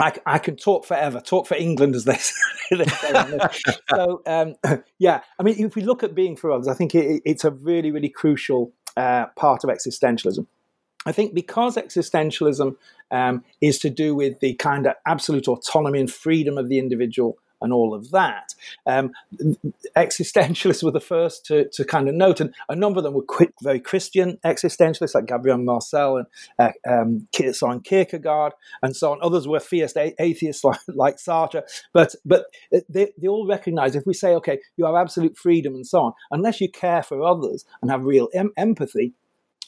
I, 0.00 0.12
I, 0.24 0.38
can 0.38 0.56
talk 0.56 0.86
forever, 0.86 1.20
talk 1.20 1.46
for 1.46 1.54
England, 1.54 1.94
as 1.94 2.04
they 2.04 2.14
say. 2.16 2.86
so, 3.90 4.22
um, 4.26 4.54
yeah, 4.98 5.20
I 5.38 5.42
mean, 5.42 5.56
if 5.58 5.74
we 5.74 5.82
look 5.82 6.02
at 6.02 6.14
being 6.14 6.36
for 6.36 6.50
others, 6.50 6.68
I 6.68 6.74
think 6.74 6.94
it, 6.94 7.22
it's 7.24 7.44
a 7.44 7.50
really, 7.50 7.90
really 7.90 8.08
crucial 8.08 8.72
uh, 8.96 9.26
part 9.36 9.64
of 9.64 9.70
existentialism. 9.70 10.46
I 11.06 11.12
think 11.12 11.34
because 11.34 11.76
existentialism 11.76 12.76
um, 13.10 13.44
is 13.60 13.78
to 13.80 13.90
do 13.90 14.14
with 14.14 14.40
the 14.40 14.54
kind 14.54 14.86
of 14.86 14.94
absolute 15.06 15.48
autonomy 15.48 16.00
and 16.00 16.10
freedom 16.10 16.58
of 16.58 16.68
the 16.68 16.78
individual 16.78 17.38
and 17.60 17.72
all 17.72 17.94
of 17.94 18.10
that. 18.10 18.54
Um, 18.86 19.12
existentialists 19.96 20.82
were 20.82 20.90
the 20.90 21.00
first 21.00 21.44
to, 21.46 21.68
to 21.72 21.84
kind 21.84 22.08
of 22.08 22.14
note, 22.14 22.40
and 22.40 22.54
a 22.68 22.76
number 22.76 22.98
of 22.98 23.04
them 23.04 23.14
were 23.14 23.22
quick, 23.22 23.52
very 23.62 23.80
Christian 23.80 24.38
existentialists, 24.44 25.14
like 25.14 25.26
Gabriel 25.26 25.58
Marcel 25.58 26.18
and 26.18 26.26
uh, 26.58 26.72
um, 26.88 27.28
Kierkegaard, 27.32 28.52
and 28.82 28.96
so 28.96 29.12
on. 29.12 29.18
Others 29.22 29.48
were 29.48 29.60
theist 29.60 29.96
atheists 29.96 30.64
like, 30.64 30.80
like 30.88 31.16
Sartre, 31.16 31.62
but 31.92 32.14
but 32.24 32.46
they, 32.88 33.12
they 33.16 33.28
all 33.28 33.46
recognize 33.46 33.94
if 33.94 34.06
we 34.06 34.14
say, 34.14 34.34
okay, 34.34 34.58
you 34.76 34.84
have 34.84 34.94
absolute 34.94 35.36
freedom 35.36 35.74
and 35.74 35.86
so 35.86 36.00
on, 36.00 36.12
unless 36.30 36.60
you 36.60 36.70
care 36.70 37.02
for 37.02 37.22
others 37.22 37.64
and 37.82 37.90
have 37.90 38.04
real 38.04 38.28
em- 38.34 38.52
empathy, 38.56 39.14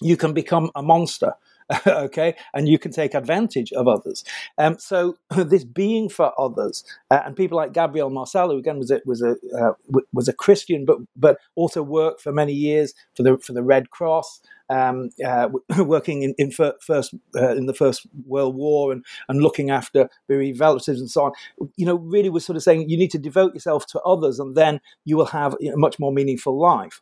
you 0.00 0.16
can 0.16 0.32
become 0.32 0.70
a 0.74 0.82
monster. 0.82 1.34
okay, 1.86 2.34
and 2.54 2.68
you 2.68 2.78
can 2.78 2.90
take 2.90 3.14
advantage 3.14 3.72
of 3.72 3.86
others. 3.86 4.24
Um, 4.58 4.78
so 4.78 5.16
this 5.30 5.64
being 5.64 6.08
for 6.08 6.38
others, 6.40 6.84
uh, 7.10 7.20
and 7.24 7.36
people 7.36 7.56
like 7.56 7.72
Gabriel 7.72 8.10
Marcel, 8.10 8.50
who 8.50 8.58
again 8.58 8.78
was 8.78 8.90
a 8.90 9.00
was 9.04 9.22
a 9.22 9.36
uh, 9.58 9.72
was 10.12 10.28
a 10.28 10.32
Christian, 10.32 10.84
but 10.84 10.98
but 11.16 11.38
also 11.54 11.82
worked 11.82 12.20
for 12.20 12.32
many 12.32 12.52
years 12.52 12.94
for 13.16 13.22
the 13.22 13.38
for 13.38 13.52
the 13.52 13.62
Red 13.62 13.90
Cross. 13.90 14.40
Um, 14.68 15.10
uh, 15.26 15.48
working 15.78 16.22
in, 16.22 16.32
in 16.38 16.52
first 16.52 17.12
uh, 17.34 17.56
in 17.56 17.66
the 17.66 17.74
First 17.74 18.06
World 18.24 18.54
War 18.54 18.92
and, 18.92 19.04
and 19.28 19.42
looking 19.42 19.68
after 19.68 20.08
bereaved 20.28 20.60
relatives 20.60 21.00
and 21.00 21.10
so 21.10 21.24
on, 21.24 21.32
you 21.76 21.84
know, 21.84 21.96
really 21.96 22.30
was 22.30 22.46
sort 22.46 22.56
of 22.56 22.62
saying 22.62 22.88
you 22.88 22.96
need 22.96 23.10
to 23.10 23.18
devote 23.18 23.52
yourself 23.52 23.84
to 23.86 24.00
others, 24.02 24.38
and 24.38 24.56
then 24.56 24.80
you 25.04 25.16
will 25.16 25.26
have 25.26 25.54
a 25.54 25.76
much 25.76 25.98
more 25.98 26.12
meaningful 26.12 26.56
life. 26.56 27.00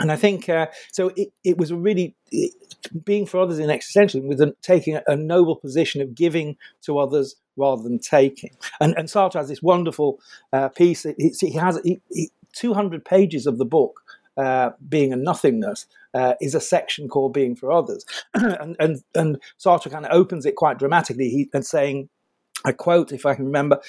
And 0.00 0.12
I 0.12 0.16
think 0.16 0.48
uh, 0.48 0.66
so. 0.92 1.10
It, 1.16 1.32
it 1.44 1.58
was 1.58 1.72
really 1.72 2.14
it, 2.30 2.52
being 3.04 3.26
for 3.26 3.40
others 3.40 3.58
in 3.58 3.68
existentialism 3.68 4.26
with 4.26 4.62
taking 4.62 4.96
a, 4.96 5.02
a, 5.06 5.16
noble 5.16 5.56
position 5.56 6.00
of 6.02 6.14
giving 6.14 6.56
to 6.82 6.98
others 6.98 7.36
rather 7.56 7.82
than 7.82 7.98
taking. 7.98 8.50
And, 8.80 8.94
and 8.96 9.08
Sartre 9.08 9.34
has 9.34 9.48
this 9.48 9.62
wonderful 9.62 10.20
uh, 10.52 10.68
piece. 10.68 11.04
It, 11.06 11.16
he 11.18 11.52
has 11.52 11.80
200 12.52 13.04
pages 13.04 13.46
of 13.46 13.58
the 13.58 13.64
book. 13.64 14.02
Uh, 14.36 14.72
being 14.86 15.14
a 15.14 15.16
nothingness 15.16 15.86
uh, 16.12 16.34
is 16.42 16.54
a 16.54 16.60
section 16.60 17.08
called 17.08 17.32
"Being 17.32 17.56
for 17.56 17.72
Others," 17.72 18.04
and, 18.34 18.76
and 18.78 19.02
and 19.14 19.38
Sartre 19.58 19.90
kind 19.90 20.04
of 20.04 20.12
opens 20.12 20.44
it 20.44 20.56
quite 20.56 20.78
dramatically. 20.78 21.30
He 21.30 21.48
and 21.54 21.64
saying, 21.64 22.10
I 22.62 22.72
quote, 22.72 23.12
if 23.12 23.24
I 23.24 23.34
can 23.34 23.46
remember, 23.46 23.80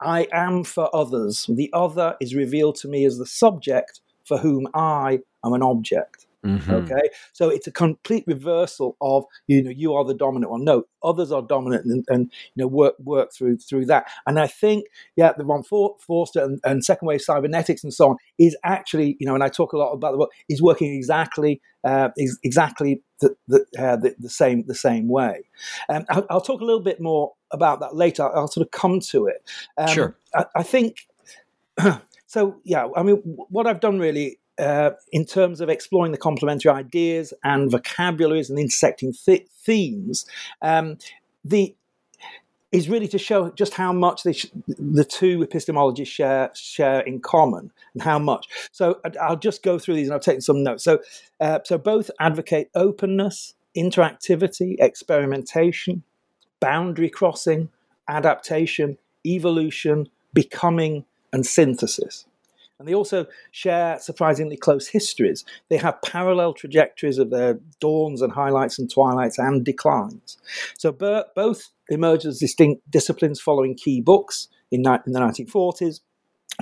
"I 0.00 0.28
am 0.30 0.62
for 0.62 0.94
others. 0.94 1.46
The 1.48 1.70
other 1.72 2.14
is 2.20 2.36
revealed 2.36 2.76
to 2.76 2.88
me 2.88 3.04
as 3.04 3.18
the 3.18 3.26
subject 3.26 4.00
for 4.26 4.38
whom 4.38 4.68
I 4.74 5.20
am 5.46 5.52
an 5.52 5.62
object. 5.62 6.26
Mm-hmm. 6.46 6.74
Okay, 6.74 7.08
so 7.32 7.48
it's 7.48 7.66
a 7.66 7.72
complete 7.72 8.22
reversal 8.26 8.96
of 9.00 9.24
you 9.48 9.62
know 9.62 9.70
you 9.70 9.94
are 9.94 10.04
the 10.04 10.14
dominant 10.14 10.52
one. 10.52 10.64
No, 10.64 10.84
others 11.02 11.32
are 11.32 11.42
dominant, 11.42 11.86
and, 11.86 12.04
and 12.08 12.30
you 12.54 12.62
know 12.62 12.68
work 12.68 12.94
work 13.00 13.32
through 13.32 13.58
through 13.58 13.86
that. 13.86 14.08
And 14.26 14.38
I 14.38 14.46
think 14.46 14.86
yeah, 15.16 15.32
the 15.36 15.44
Ron 15.44 15.64
For- 15.64 15.96
Forster 15.98 16.44
and, 16.44 16.60
and, 16.64 16.84
second 16.84 17.08
wave 17.08 17.20
cybernetics 17.20 17.82
and 17.82 17.92
so 17.92 18.10
on 18.10 18.16
is 18.38 18.56
actually 18.62 19.16
you 19.18 19.26
know, 19.26 19.34
and 19.34 19.42
I 19.42 19.48
talk 19.48 19.72
a 19.72 19.78
lot 19.78 19.90
about 19.90 20.12
the 20.12 20.18
work 20.18 20.30
is 20.48 20.62
working 20.62 20.94
exactly 20.94 21.60
uh, 21.82 22.10
is 22.16 22.38
exactly 22.44 23.02
the 23.20 23.34
the, 23.48 23.66
uh, 23.76 23.96
the, 23.96 24.14
the, 24.20 24.30
same 24.30 24.64
the 24.66 24.74
same 24.74 25.08
way. 25.08 25.48
Um, 25.88 26.04
I'll, 26.10 26.26
I'll, 26.30 26.40
talk 26.40 26.60
a 26.60 26.64
little 26.64 26.80
bit 26.80 27.00
more 27.00 27.32
about 27.50 27.80
that 27.80 27.96
later. 27.96 28.22
I'll, 28.22 28.42
I'll 28.42 28.48
sort 28.48 28.64
of 28.64 28.70
come 28.70 29.00
to 29.00 29.26
it. 29.26 29.42
Um, 29.76 29.88
sure. 29.88 30.16
I, 30.34 30.44
I 30.56 30.62
think. 30.62 31.08
so 32.26 32.60
yeah, 32.64 32.86
I 32.96 33.02
mean, 33.02 33.16
what 33.24 33.66
I've 33.66 33.80
done 33.80 33.98
really 33.98 34.38
uh, 34.58 34.90
in 35.12 35.24
terms 35.24 35.60
of 35.60 35.68
exploring 35.68 36.12
the 36.12 36.18
complementary 36.18 36.70
ideas 36.70 37.32
and 37.44 37.70
vocabularies 37.70 38.50
and 38.50 38.58
intersecting 38.58 39.12
th- 39.12 39.46
themes, 39.64 40.26
um, 40.62 40.98
the 41.44 41.74
is 42.72 42.88
really 42.88 43.08
to 43.08 43.18
show 43.18 43.50
just 43.50 43.74
how 43.74 43.92
much 43.92 44.22
sh- 44.32 44.46
the 44.66 45.04
two 45.04 45.38
epistemologies 45.38 46.06
share 46.06 46.50
share 46.54 47.00
in 47.00 47.20
common 47.20 47.70
and 47.94 48.02
how 48.02 48.18
much. 48.18 48.48
So 48.72 49.00
I'll 49.20 49.36
just 49.36 49.62
go 49.62 49.78
through 49.78 49.94
these 49.94 50.08
and 50.08 50.14
I've 50.14 50.20
taken 50.20 50.40
some 50.40 50.62
notes. 50.62 50.84
So, 50.84 50.98
uh, 51.40 51.60
so 51.64 51.78
both 51.78 52.10
advocate 52.18 52.68
openness, 52.74 53.54
interactivity, 53.76 54.76
experimentation, 54.80 56.02
boundary 56.60 57.08
crossing, 57.08 57.68
adaptation, 58.08 58.98
evolution, 59.24 60.08
becoming, 60.34 61.04
and 61.32 61.46
synthesis. 61.46 62.26
And 62.78 62.86
they 62.86 62.94
also 62.94 63.26
share 63.52 63.98
surprisingly 63.98 64.56
close 64.56 64.86
histories. 64.86 65.44
They 65.70 65.78
have 65.78 66.02
parallel 66.02 66.52
trajectories 66.52 67.18
of 67.18 67.30
their 67.30 67.58
dawns 67.80 68.20
and 68.20 68.32
highlights 68.32 68.78
and 68.78 68.90
twilights 68.90 69.38
and 69.38 69.64
declines. 69.64 70.36
So 70.76 70.92
both 70.92 71.70
emerged 71.88 72.26
as 72.26 72.38
distinct 72.38 72.90
disciplines 72.90 73.40
following 73.40 73.76
key 73.76 74.02
books 74.02 74.48
in, 74.70 74.80
in 74.80 75.12
the 75.12 75.20
1940s. 75.20 76.00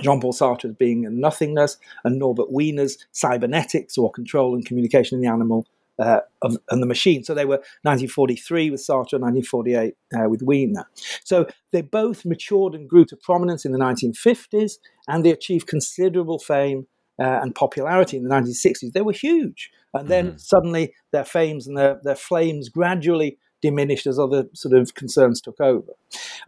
Jean 0.01 0.19
Paul 0.19 0.33
Sartre's 0.33 0.75
Being 0.75 1.05
and 1.05 1.19
Nothingness, 1.19 1.77
and 2.03 2.19
Norbert 2.19 2.51
Wiener's 2.51 2.97
Cybernetics, 3.13 3.97
or 3.97 4.11
Control 4.11 4.53
and 4.53 4.65
Communication 4.65 5.15
in 5.15 5.21
the 5.21 5.29
Animal 5.29 5.65
uh, 5.99 6.21
of, 6.41 6.57
and 6.69 6.81
the 6.81 6.87
machine. 6.87 7.23
So 7.23 7.33
they 7.33 7.45
were 7.45 7.57
1943 7.83 8.69
with 8.69 8.81
Sartre, 8.81 9.19
1948 9.19 9.95
uh, 10.13 10.29
with 10.29 10.41
Wiener. 10.41 10.87
So 11.23 11.47
they 11.71 11.81
both 11.81 12.25
matured 12.25 12.73
and 12.75 12.89
grew 12.89 13.05
to 13.05 13.15
prominence 13.15 13.65
in 13.65 13.71
the 13.71 13.79
1950s, 13.79 14.73
and 15.07 15.25
they 15.25 15.31
achieved 15.31 15.67
considerable 15.67 16.39
fame 16.39 16.87
uh, 17.19 17.39
and 17.41 17.55
popularity 17.55 18.17
in 18.17 18.23
the 18.23 18.29
1960s. 18.29 18.91
They 18.93 19.01
were 19.01 19.13
huge, 19.13 19.71
and 19.93 20.09
then 20.09 20.27
mm-hmm. 20.27 20.37
suddenly 20.37 20.93
their 21.11 21.25
fames 21.25 21.67
and 21.67 21.77
their, 21.77 21.99
their 22.03 22.15
flames 22.15 22.69
gradually 22.69 23.37
diminished 23.61 24.05
as 24.05 24.19
other 24.19 24.45
sort 24.53 24.77
of 24.77 24.93
concerns 24.93 25.41
took 25.41 25.59
over. 25.59 25.93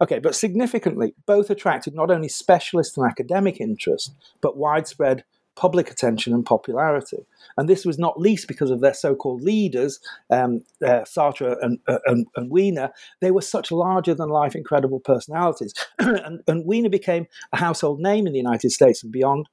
Okay, 0.00 0.18
but 0.18 0.34
significantly, 0.34 1.14
both 1.26 1.50
attracted 1.50 1.94
not 1.94 2.10
only 2.10 2.28
specialist 2.28 2.96
and 2.96 3.06
academic 3.06 3.60
interest, 3.60 4.14
but 4.40 4.56
widespread 4.56 5.24
public 5.58 5.90
attention 5.90 6.32
and 6.32 6.46
popularity. 6.46 7.26
And 7.56 7.68
this 7.68 7.84
was 7.84 7.98
not 7.98 8.20
least 8.20 8.46
because 8.46 8.70
of 8.70 8.80
their 8.80 8.94
so 8.94 9.16
called 9.16 9.42
leaders, 9.42 9.98
um, 10.30 10.62
uh, 10.86 11.02
Sartre 11.02 11.56
and, 11.60 11.80
uh, 11.88 11.98
and, 12.06 12.28
and, 12.36 12.48
Wiener. 12.48 12.90
They 13.20 13.32
were 13.32 13.42
such 13.42 13.72
larger 13.72 14.14
than 14.14 14.28
life, 14.28 14.54
incredible 14.54 15.00
personalities. 15.00 15.74
and, 15.98 16.42
and 16.46 16.64
Wiener 16.64 16.88
became 16.90 17.26
a 17.52 17.56
household 17.56 17.98
name 17.98 18.28
in 18.28 18.32
the 18.32 18.38
United 18.38 18.70
States 18.70 19.02
and 19.02 19.10
beyond. 19.10 19.48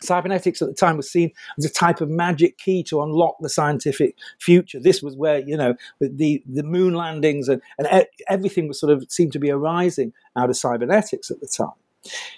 Cybernetics 0.00 0.62
at 0.62 0.68
the 0.68 0.74
time 0.74 0.96
was 0.96 1.10
seen 1.10 1.32
as 1.58 1.64
a 1.64 1.68
type 1.68 2.00
of 2.00 2.08
magic 2.08 2.56
key 2.56 2.84
to 2.84 3.02
unlock 3.02 3.34
the 3.40 3.48
scientific 3.48 4.16
future. 4.38 4.78
This 4.78 5.02
was 5.02 5.16
where, 5.16 5.40
you 5.40 5.56
know, 5.56 5.74
the, 6.00 6.42
the 6.46 6.62
moon 6.62 6.94
landings 6.94 7.48
and, 7.48 7.60
and 7.76 8.06
everything 8.28 8.68
was 8.68 8.78
sort 8.78 8.92
of 8.92 9.04
seemed 9.10 9.32
to 9.32 9.40
be 9.40 9.50
arising 9.50 10.12
out 10.36 10.48
of 10.48 10.56
cybernetics 10.56 11.30
at 11.30 11.40
the 11.40 11.48
time. 11.48 11.74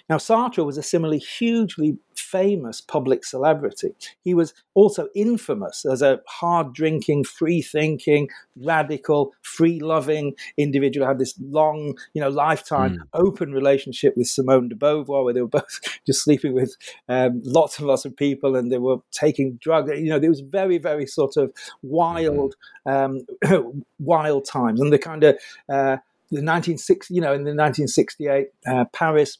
Now, 0.09 0.17
Sartre 0.17 0.65
was 0.65 0.77
a 0.77 0.83
similarly 0.83 1.19
hugely 1.19 1.97
famous 2.15 2.81
public 2.81 3.23
celebrity. 3.23 3.93
He 4.23 4.33
was 4.33 4.53
also 4.73 5.07
infamous 5.15 5.85
as 5.85 6.01
a 6.01 6.19
hard 6.27 6.73
drinking, 6.73 7.25
free 7.25 7.61
thinking, 7.61 8.29
radical, 8.55 9.33
free 9.41 9.79
loving 9.79 10.35
individual. 10.57 11.07
Had 11.07 11.19
this 11.19 11.35
long, 11.39 11.97
you 12.13 12.21
know, 12.21 12.29
lifetime 12.29 12.97
mm. 12.97 13.01
open 13.13 13.53
relationship 13.53 14.17
with 14.17 14.27
Simone 14.27 14.69
de 14.69 14.75
Beauvoir, 14.75 15.23
where 15.23 15.33
they 15.33 15.41
were 15.41 15.47
both 15.59 15.79
just 16.05 16.23
sleeping 16.23 16.53
with 16.53 16.75
um, 17.07 17.41
lots 17.45 17.79
and 17.79 17.87
lots 17.87 18.03
of 18.03 18.17
people, 18.17 18.55
and 18.55 18.71
they 18.71 18.79
were 18.79 18.97
taking 19.11 19.59
drugs. 19.61 19.91
You 19.91 20.09
know, 20.09 20.19
there 20.19 20.29
was 20.29 20.41
very, 20.41 20.77
very 20.77 21.05
sort 21.05 21.37
of 21.37 21.53
wild, 21.81 22.55
mm. 22.87 23.25
um, 23.45 23.83
wild 23.99 24.45
times, 24.45 24.81
and 24.81 24.91
the 24.91 24.99
kind 24.99 25.23
of 25.23 25.35
uh, 25.69 25.97
the 26.33 26.41
1960, 26.41 27.13
you 27.13 27.21
know, 27.21 27.33
in 27.33 27.43
the 27.43 27.51
1968 27.51 28.47
uh, 28.65 28.85
Paris 28.85 29.37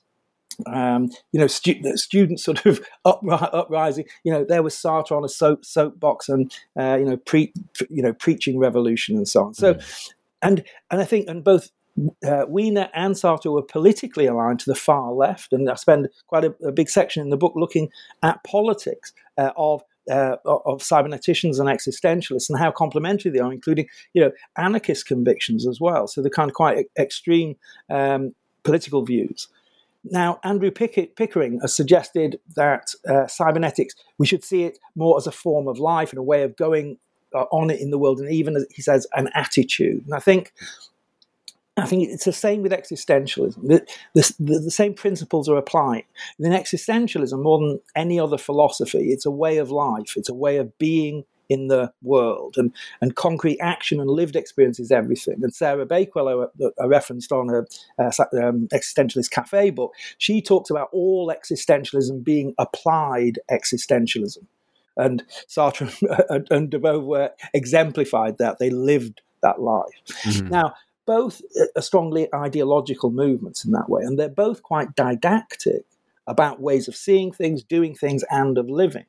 um, 0.65 1.09
you 1.31 1.39
know, 1.39 1.47
stu- 1.47 1.97
students 1.97 2.43
sort 2.43 2.65
of 2.65 2.81
upri- 3.05 3.49
uprising. 3.53 4.05
You 4.23 4.33
know, 4.33 4.45
there 4.47 4.63
was 4.63 4.75
Sartre 4.75 5.15
on 5.15 5.23
a 5.23 5.29
soap 5.29 5.65
soapbox 5.65 6.29
and 6.29 6.53
uh, 6.79 6.97
you 6.99 7.05
know, 7.05 7.17
pre- 7.17 7.53
you 7.89 8.01
know, 8.01 8.13
preaching 8.13 8.59
revolution 8.59 9.15
and 9.15 9.27
so 9.27 9.45
on. 9.45 9.53
So, 9.53 9.75
mm. 9.75 10.11
and 10.41 10.63
and 10.91 11.01
I 11.01 11.05
think 11.05 11.27
and 11.27 11.43
both 11.43 11.71
uh, 12.25 12.45
Wiener 12.47 12.89
and 12.93 13.15
Sartre 13.15 13.51
were 13.51 13.61
politically 13.61 14.25
aligned 14.25 14.59
to 14.61 14.69
the 14.69 14.75
far 14.75 15.11
left, 15.11 15.53
and 15.53 15.69
I 15.69 15.75
spend 15.75 16.09
quite 16.27 16.45
a, 16.45 16.55
a 16.65 16.71
big 16.71 16.89
section 16.89 17.21
in 17.21 17.29
the 17.29 17.37
book 17.37 17.53
looking 17.55 17.89
at 18.21 18.43
politics 18.43 19.13
uh, 19.37 19.51
of. 19.55 19.83
Uh, 20.11 20.35
of 20.45 20.81
cyberneticians 20.81 21.61
and 21.61 21.69
existentialists 21.69 22.49
and 22.49 22.59
how 22.59 22.69
complementary 22.69 23.31
they 23.31 23.39
are, 23.39 23.53
including 23.53 23.87
you 24.13 24.21
know 24.21 24.33
anarchist 24.57 25.05
convictions 25.05 25.65
as 25.65 25.79
well. 25.79 26.07
So 26.07 26.21
the 26.21 26.29
kind 26.29 26.49
of 26.49 26.55
quite 26.55 26.87
extreme 26.99 27.55
um, 27.89 28.35
political 28.63 29.05
views. 29.05 29.47
Now, 30.03 30.39
Andrew 30.43 30.69
Pickering 30.69 31.59
has 31.61 31.73
suggested 31.73 32.39
that 32.55 32.93
uh, 33.07 33.27
cybernetics, 33.27 33.95
we 34.17 34.25
should 34.25 34.43
see 34.43 34.63
it 34.63 34.77
more 34.95 35.17
as 35.17 35.27
a 35.27 35.31
form 35.31 35.67
of 35.67 35.79
life 35.79 36.11
and 36.11 36.19
a 36.19 36.23
way 36.23 36.43
of 36.43 36.57
going 36.57 36.97
uh, 37.33 37.45
on 37.51 37.69
it 37.69 37.79
in 37.79 37.89
the 37.89 37.97
world, 37.97 38.19
and 38.19 38.31
even, 38.31 38.55
as 38.55 38.65
he 38.71 38.81
says, 38.81 39.07
an 39.13 39.29
attitude. 39.33 40.03
And 40.05 40.13
I 40.13 40.19
think 40.19 40.51
I 41.75 41.87
think 41.87 42.07
it's 42.09 42.25
the 42.25 42.33
same 42.33 42.61
with 42.61 42.71
existentialism. 42.71 43.67
The, 43.67 43.87
the, 44.13 44.33
the, 44.39 44.59
the, 44.59 44.71
same 44.71 44.93
principles 44.93 45.49
are 45.49 45.57
applied. 45.57 46.03
In 46.37 46.51
existentialism, 46.51 47.41
more 47.41 47.57
than 47.57 47.79
any 47.95 48.19
other 48.19 48.37
philosophy, 48.37 49.11
it's 49.11 49.25
a 49.25 49.31
way 49.31 49.57
of 49.57 49.71
life. 49.71 50.13
It's 50.15 50.29
a 50.29 50.35
way 50.35 50.57
of 50.57 50.77
being 50.77 51.25
in 51.49 51.67
the 51.67 51.91
world. 52.01 52.55
And, 52.57 52.73
and 53.01 53.15
concrete 53.15 53.59
action 53.59 53.99
and 53.99 54.09
lived 54.09 54.35
experience 54.35 54.79
is 54.79 54.91
everything. 54.91 55.39
And 55.43 55.53
Sarah 55.53 55.85
Bakewell, 55.85 56.49
I, 56.81 56.85
referenced 56.85 57.31
on 57.31 57.47
her 57.49 57.67
a 57.99 58.05
um, 58.41 58.67
Existentialist 58.73 59.31
Cafe 59.31 59.69
book, 59.71 59.93
she 60.17 60.41
talks 60.41 60.69
about 60.69 60.89
all 60.91 61.33
existentialism 61.33 62.23
being 62.23 62.53
applied 62.57 63.39
existentialism. 63.51 64.45
And 64.95 65.23
Sartre 65.47 65.91
and, 66.29 66.47
and 66.51 66.69
De 66.69 66.79
Beauvoir 66.79 67.31
exemplified 67.53 68.37
that. 68.37 68.59
They 68.59 68.69
lived 68.69 69.21
that 69.41 69.61
life. 69.61 69.89
Mm-hmm. 70.23 70.47
Now, 70.47 70.73
both 71.05 71.41
are 71.75 71.81
strongly 71.81 72.33
ideological 72.33 73.11
movements 73.11 73.65
in 73.65 73.71
that 73.71 73.89
way, 73.89 74.03
and 74.03 74.17
they're 74.17 74.29
both 74.29 74.63
quite 74.63 74.95
didactic 74.95 75.85
about 76.27 76.61
ways 76.61 76.87
of 76.87 76.95
seeing 76.95 77.31
things, 77.31 77.63
doing 77.63 77.93
things, 77.93 78.23
and 78.29 78.57
of 78.57 78.69
living. 78.69 79.05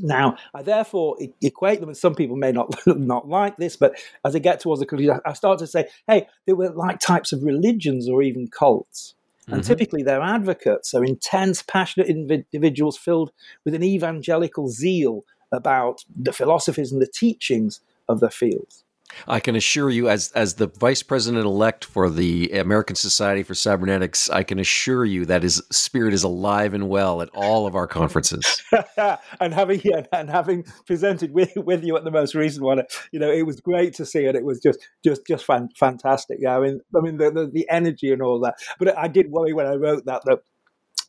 Now, 0.00 0.36
I 0.52 0.62
therefore 0.62 1.16
equate 1.40 1.80
them, 1.80 1.88
and 1.88 1.96
some 1.96 2.14
people 2.14 2.36
may 2.36 2.52
not 2.52 2.74
not 2.86 3.28
like 3.28 3.56
this, 3.56 3.76
but 3.76 3.96
as 4.24 4.34
I 4.34 4.40
get 4.40 4.60
towards 4.60 4.80
the 4.80 4.86
conclusion, 4.86 5.20
I 5.24 5.32
start 5.34 5.58
to 5.60 5.66
say, 5.66 5.88
hey, 6.08 6.26
they 6.46 6.52
were 6.52 6.70
like 6.70 6.98
types 7.00 7.32
of 7.32 7.44
religions 7.44 8.08
or 8.08 8.22
even 8.22 8.48
cults. 8.48 9.14
And 9.46 9.56
mm-hmm. 9.56 9.66
typically, 9.66 10.02
their 10.02 10.22
advocates 10.22 10.94
are 10.94 11.04
intense, 11.04 11.62
passionate 11.62 12.08
individuals 12.08 12.96
filled 12.96 13.30
with 13.64 13.74
an 13.74 13.82
evangelical 13.82 14.68
zeal 14.68 15.24
about 15.52 16.04
the 16.16 16.32
philosophies 16.32 16.90
and 16.90 17.00
the 17.00 17.06
teachings 17.06 17.80
of 18.08 18.20
their 18.20 18.30
fields. 18.30 18.83
I 19.26 19.40
can 19.40 19.56
assure 19.56 19.90
you, 19.90 20.08
as 20.08 20.30
as 20.32 20.54
the 20.54 20.66
vice 20.66 21.02
president 21.02 21.44
elect 21.44 21.84
for 21.84 22.10
the 22.10 22.50
American 22.52 22.96
Society 22.96 23.42
for 23.42 23.54
Cybernetics, 23.54 24.30
I 24.30 24.42
can 24.42 24.58
assure 24.58 25.04
you 25.04 25.24
that 25.26 25.42
his 25.42 25.62
spirit 25.70 26.14
is 26.14 26.22
alive 26.22 26.74
and 26.74 26.88
well 26.88 27.22
at 27.22 27.28
all 27.34 27.66
of 27.66 27.74
our 27.74 27.86
conferences. 27.86 28.62
and 29.40 29.54
having 29.54 29.82
and 30.12 30.30
having 30.30 30.64
presented 30.86 31.32
with, 31.32 31.52
with 31.56 31.84
you 31.84 31.96
at 31.96 32.04
the 32.04 32.10
most 32.10 32.34
recent 32.34 32.64
one, 32.64 32.82
you 33.12 33.18
know, 33.18 33.30
it 33.30 33.46
was 33.46 33.60
great 33.60 33.94
to 33.94 34.06
see 34.06 34.24
it. 34.24 34.34
It 34.34 34.44
was 34.44 34.60
just 34.60 34.78
just 35.04 35.26
just 35.26 35.44
fan, 35.44 35.68
fantastic. 35.76 36.38
Yeah, 36.40 36.56
I 36.56 36.60
mean, 36.60 36.80
I 36.96 37.00
mean 37.00 37.16
the, 37.16 37.30
the 37.30 37.46
the 37.46 37.68
energy 37.68 38.12
and 38.12 38.22
all 38.22 38.40
that. 38.40 38.54
But 38.78 38.96
I 38.98 39.08
did 39.08 39.30
worry 39.30 39.52
when 39.52 39.66
I 39.66 39.74
wrote 39.74 40.04
that 40.06 40.22
that 40.24 40.40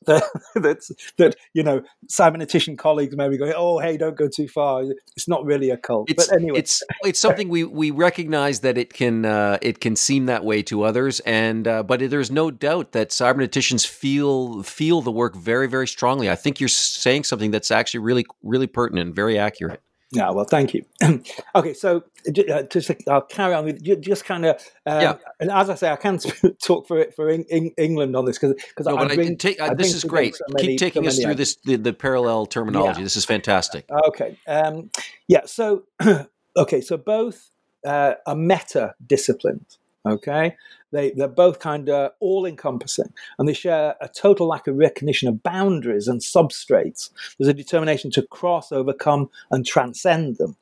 that 0.05 0.23
that's 0.55 0.91
that 1.17 1.36
you 1.53 1.63
know 1.63 1.81
cybernetician 2.08 2.77
colleagues 2.77 3.15
maybe 3.15 3.38
go 3.38 3.52
oh 3.56 3.79
hey 3.79 3.98
don't 3.98 4.17
go 4.17 4.27
too 4.27 4.48
far. 4.48 4.83
It's 5.15 5.27
not 5.27 5.46
really 5.46 5.69
a 5.69 5.77
cult 5.77 6.10
it's, 6.10 6.27
but 6.27 6.35
anyway. 6.35 6.60
it's 6.60 6.83
it's 7.04 7.19
something 7.19 7.50
we 7.50 7.63
we 7.63 7.91
recognize 7.91 8.62
that 8.62 8.77
it 8.77 8.93
can 8.93 9.25
uh, 9.25 9.58
it 9.62 9.79
can 9.79 9.96
seem 9.96 10.25
that 10.25 10.43
way 10.43 10.62
to 10.63 10.83
others 10.83 11.19
and 11.21 11.67
uh, 11.67 11.83
but 11.83 12.00
there's 12.10 12.31
no 12.31 12.52
doubt 12.52 12.91
that 12.91 13.10
cyberneticians 13.10 13.85
feel 13.85 14.63
feel 14.63 15.02
the 15.02 15.12
work 15.12 15.35
very 15.35 15.67
very 15.67 15.87
strongly. 15.87 16.29
I 16.29 16.35
think 16.35 16.60
you're 16.60 16.69
saying 16.69 17.23
something 17.23 17.52
that's 17.52 17.71
actually 17.71 18.02
really 18.02 18.25
really 18.43 18.67
pertinent 18.67 19.08
and 19.08 19.15
very 19.15 19.37
accurate 19.37 19.81
Yeah, 20.12 20.29
well, 20.29 20.45
thank 20.45 20.73
you. 20.73 20.85
okay, 21.56 21.73
so 21.73 22.03
uh, 22.27 22.63
just 22.63 22.91
I'll 23.08 23.21
carry 23.21 23.53
on 23.53 23.65
with 23.65 24.01
just 24.01 24.23
kind 24.23 24.45
of. 24.45 24.56
Uh, 24.85 24.99
yeah. 25.01 25.17
And 25.39 25.51
as 25.51 25.69
I 25.69 25.75
say, 25.75 25.89
I 25.91 25.95
can't 25.95 26.23
talk 26.63 26.87
for 26.87 26.99
it 26.99 27.15
for 27.15 27.29
in, 27.29 27.43
in 27.45 27.71
England 27.77 28.15
on 28.15 28.25
this 28.25 28.37
because 28.37 28.56
because 28.69 28.85
no, 28.85 28.97
I, 28.97 29.13
bring, 29.13 29.31
I 29.31 29.35
take, 29.35 29.60
uh, 29.60 29.73
this 29.73 29.93
is 29.93 30.03
great. 30.03 30.35
So 30.35 30.45
many, 30.49 30.67
Keep 30.67 30.79
taking 30.79 31.03
so 31.03 31.10
us 31.10 31.19
through 31.19 31.35
this 31.35 31.58
the, 31.65 31.75
the 31.77 31.93
parallel 31.93 32.45
terminology. 32.45 32.99
Yeah. 32.99 33.06
This 33.06 33.17
is 33.17 33.25
fantastic. 33.25 33.85
Okay. 34.08 34.37
Um, 34.47 34.91
yeah. 35.27 35.41
So 35.45 35.83
okay. 36.58 36.81
So 36.81 36.97
both 36.97 37.49
uh, 37.85 38.13
are 38.25 38.35
meta 38.35 38.93
disciplines. 39.06 39.79
Okay, 40.06 40.56
they 40.91 41.12
they're 41.12 41.27
both 41.27 41.60
kind 41.60 41.89
of 41.89 42.12
all 42.19 42.45
encompassing, 42.45 43.12
and 43.39 43.47
they 43.47 43.53
share 43.53 43.95
a 44.01 44.08
total 44.08 44.47
lack 44.47 44.67
of 44.67 44.75
recognition 44.75 45.27
of 45.27 45.41
boundaries 45.41 46.08
and 46.08 46.21
substrates. 46.21 47.10
There's 47.37 47.47
a 47.49 47.53
determination 47.53 48.12
to 48.12 48.21
cross, 48.27 48.71
overcome, 48.71 49.29
and 49.51 49.65
transcend 49.65 50.37
them 50.37 50.56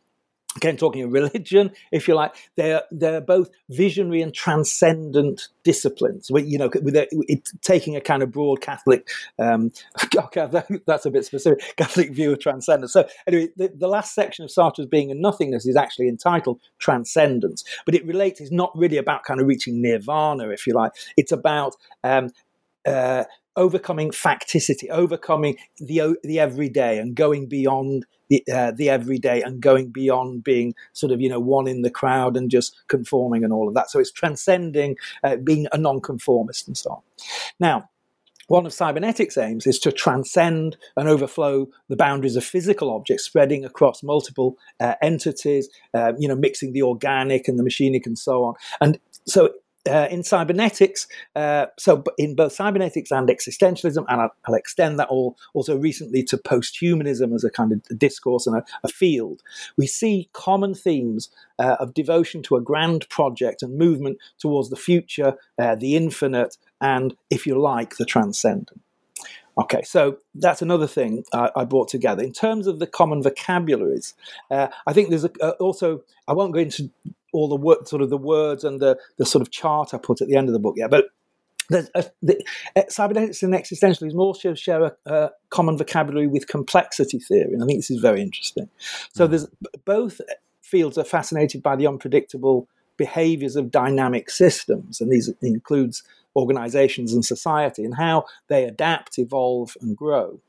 again 0.55 0.77
talking 0.77 1.03
of 1.03 1.11
religion 1.23 1.71
if 1.91 2.07
you 2.07 2.15
like 2.15 2.35
they're 2.55 2.83
they're 2.91 3.21
both 3.21 3.49
visionary 3.69 4.21
and 4.21 4.33
transcendent 4.33 5.49
disciplines. 5.63 6.29
You 6.29 6.57
know 6.57 6.69
with 6.81 6.95
a, 6.95 7.07
it, 7.27 7.49
taking 7.61 7.95
a 7.95 8.01
kind 8.01 8.23
of 8.23 8.31
broad 8.31 8.61
catholic 8.61 9.09
um, 9.39 9.71
okay 10.15 10.47
that, 10.51 10.81
that's 10.85 11.05
a 11.05 11.11
bit 11.11 11.25
specific 11.25 11.75
catholic 11.77 12.11
view 12.11 12.31
of 12.33 12.39
transcendence. 12.39 12.93
So 12.93 13.07
anyway 13.27 13.49
the, 13.55 13.71
the 13.75 13.87
last 13.87 14.13
section 14.13 14.43
of 14.43 14.51
sartre's 14.51 14.87
being 14.87 15.11
and 15.11 15.21
nothingness 15.21 15.65
is 15.65 15.75
actually 15.75 16.07
entitled 16.07 16.59
transcendence 16.79 17.63
but 17.85 17.95
it 17.95 18.05
relates 18.05 18.41
it's 18.41 18.51
not 18.51 18.71
really 18.75 18.97
about 18.97 19.23
kind 19.23 19.39
of 19.39 19.47
reaching 19.47 19.81
nirvana 19.81 20.49
if 20.49 20.67
you 20.67 20.73
like. 20.73 20.91
It's 21.17 21.31
about 21.31 21.75
um, 22.03 22.31
uh, 22.85 23.23
overcoming 23.55 24.11
facticity, 24.11 24.89
overcoming 24.89 25.57
the 25.79 26.15
the 26.23 26.39
everyday, 26.39 26.97
and 26.97 27.15
going 27.15 27.47
beyond 27.47 28.05
the 28.29 28.43
uh, 28.51 28.71
the 28.71 28.89
everyday, 28.89 29.41
and 29.41 29.61
going 29.61 29.89
beyond 29.89 30.43
being 30.43 30.73
sort 30.93 31.11
of 31.11 31.21
you 31.21 31.29
know 31.29 31.39
one 31.39 31.67
in 31.67 31.81
the 31.81 31.91
crowd 31.91 32.37
and 32.37 32.49
just 32.49 32.75
conforming 32.87 33.43
and 33.43 33.53
all 33.53 33.67
of 33.67 33.73
that. 33.73 33.89
So 33.89 33.99
it's 33.99 34.11
transcending 34.11 34.97
uh, 35.23 35.37
being 35.37 35.67
a 35.71 35.77
nonconformist 35.77 36.67
and 36.67 36.77
so 36.77 36.91
on. 36.91 37.01
Now. 37.59 37.89
One 38.49 38.65
of 38.65 38.73
cybernetics' 38.73 39.37
aims 39.37 39.65
is 39.65 39.79
to 39.79 39.91
transcend 39.91 40.75
and 40.97 41.07
overflow 41.07 41.69
the 41.87 41.95
boundaries 41.95 42.35
of 42.35 42.43
physical 42.43 42.91
objects, 42.91 43.23
spreading 43.23 43.63
across 43.63 44.03
multiple 44.03 44.57
uh, 44.81 44.95
entities, 45.01 45.69
uh, 45.93 46.11
you 46.19 46.27
know, 46.27 46.35
mixing 46.35 46.73
the 46.73 46.83
organic 46.83 47.47
and 47.47 47.57
the 47.57 47.63
machinic 47.63 48.05
and 48.05 48.19
so 48.19 48.43
on. 48.43 48.55
And 48.81 48.99
so 49.25 49.53
uh, 49.89 50.07
in 50.09 50.23
cybernetics, 50.23 51.07
uh, 51.36 51.65
so 51.77 52.03
in 52.17 52.36
both 52.36 52.53
cybernetics 52.53 53.11
and 53.11 53.27
existentialism, 53.27 54.05
and 54.07 54.21
I'll, 54.21 54.36
I'll, 54.45 54.55
extend 54.55 54.99
that 54.99 55.09
all 55.09 55.38
also 55.53 55.77
recently 55.77 56.23
to 56.23 56.38
posthumanism 56.38 57.36
as 57.36 57.43
a 57.43 57.49
kind 57.49 57.71
of 57.71 57.99
discourse 57.99 58.47
and 58.47 58.57
a, 58.57 58.63
a 58.84 58.88
field, 58.88 59.41
we 59.77 59.88
see 59.88 60.29
common 60.34 60.73
themes 60.73 61.29
uh, 61.59 61.75
of 61.79 61.93
devotion 61.93 62.41
to 62.43 62.55
a 62.55 62.61
grand 62.61 63.07
project 63.09 63.61
and 63.61 63.77
movement 63.77 64.17
towards 64.39 64.69
the 64.69 64.75
future, 64.75 65.36
uh, 65.59 65.75
the 65.75 65.95
infinite, 65.95 66.57
and, 66.79 67.15
if 67.29 67.45
you 67.45 67.59
like, 67.59 67.97
the 67.97 68.05
transcendent. 68.05 68.79
Okay, 69.55 69.84
so 69.84 70.17
that's 70.34 70.63
another 70.63 70.88
thing 70.88 71.23
I 71.31 71.63
brought 71.65 71.88
together. 71.88 72.23
In 72.23 72.34
terms 72.34 72.65
of 72.65 72.79
the 72.79 72.88
common 72.88 73.21
vocabularies, 73.21 74.15
uh, 74.49 74.69
I 74.88 74.93
think 74.93 75.09
there's 75.09 75.25
a, 75.25 75.31
uh, 75.41 75.51
also, 75.59 76.03
I 76.27 76.34
won't 76.34 76.53
go 76.53 76.59
into 76.59 76.89
all 77.34 77.49
the 77.49 77.55
word, 77.55 77.88
sort 77.88 78.01
of 78.01 78.09
the 78.09 78.17
words 78.17 78.63
and 78.63 78.79
the, 78.79 78.97
the 79.17 79.25
sort 79.25 79.41
of 79.41 79.51
chart 79.51 79.93
I 79.93 79.97
put 79.97 80.21
at 80.21 80.27
the 80.27 80.36
end 80.36 80.47
of 80.47 80.53
the 80.53 80.59
book 80.59 80.75
yet, 80.77 80.89
but 80.89 81.05
there's 81.69 81.89
a, 81.95 82.05
the, 82.21 82.43
uh, 82.75 82.84
cybernetics 82.89 83.43
and 83.43 83.53
existentialism 83.53 84.17
also 84.17 84.53
share 84.53 84.84
a, 84.84 84.95
a, 85.05 85.29
common 85.49 85.77
vocabulary 85.77 86.27
with 86.27 86.47
complexity 86.47 87.19
theory, 87.19 87.53
and 87.53 87.63
I 87.63 87.65
think 87.65 87.79
this 87.79 87.91
is 87.91 87.99
very 87.99 88.21
interesting. 88.21 88.69
So 89.13 89.27
mm. 89.27 89.31
there's 89.31 89.47
both 89.86 90.21
fields 90.61 90.97
are 90.97 91.03
fascinated 91.03 91.61
by 91.63 91.75
the 91.75 91.88
unpredictable 91.88 92.67
behaviors 92.97 93.55
of 93.55 93.71
dynamic 93.71 94.29
systems, 94.29 95.01
and 95.01 95.11
these 95.11 95.31
includes 95.41 96.03
organizations 96.36 97.13
and 97.13 97.23
society 97.23 97.84
and 97.84 97.95
how 97.95 98.25
they 98.47 98.63
adapt, 98.65 99.19
evolve, 99.19 99.77
and 99.81 99.95
grow. 99.95 100.39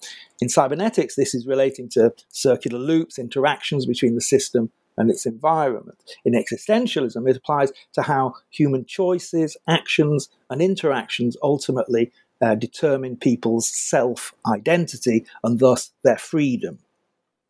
In 0.40 0.48
cybernetics, 0.48 1.14
this 1.14 1.34
is 1.34 1.46
relating 1.46 1.88
to 1.90 2.12
circular 2.30 2.78
loops, 2.78 3.18
interactions 3.18 3.84
between 3.84 4.14
the 4.14 4.20
system 4.20 4.70
and 4.96 5.10
its 5.10 5.26
environment. 5.26 5.98
In 6.24 6.34
existentialism, 6.34 7.28
it 7.28 7.36
applies 7.36 7.72
to 7.94 8.02
how 8.02 8.34
human 8.50 8.84
choices, 8.84 9.56
actions, 9.68 10.28
and 10.50 10.62
interactions 10.62 11.36
ultimately 11.42 12.12
uh, 12.40 12.54
determine 12.54 13.16
people's 13.16 13.68
self 13.68 14.34
identity 14.46 15.24
and 15.42 15.58
thus 15.58 15.92
their 16.02 16.18
freedom. 16.18 16.78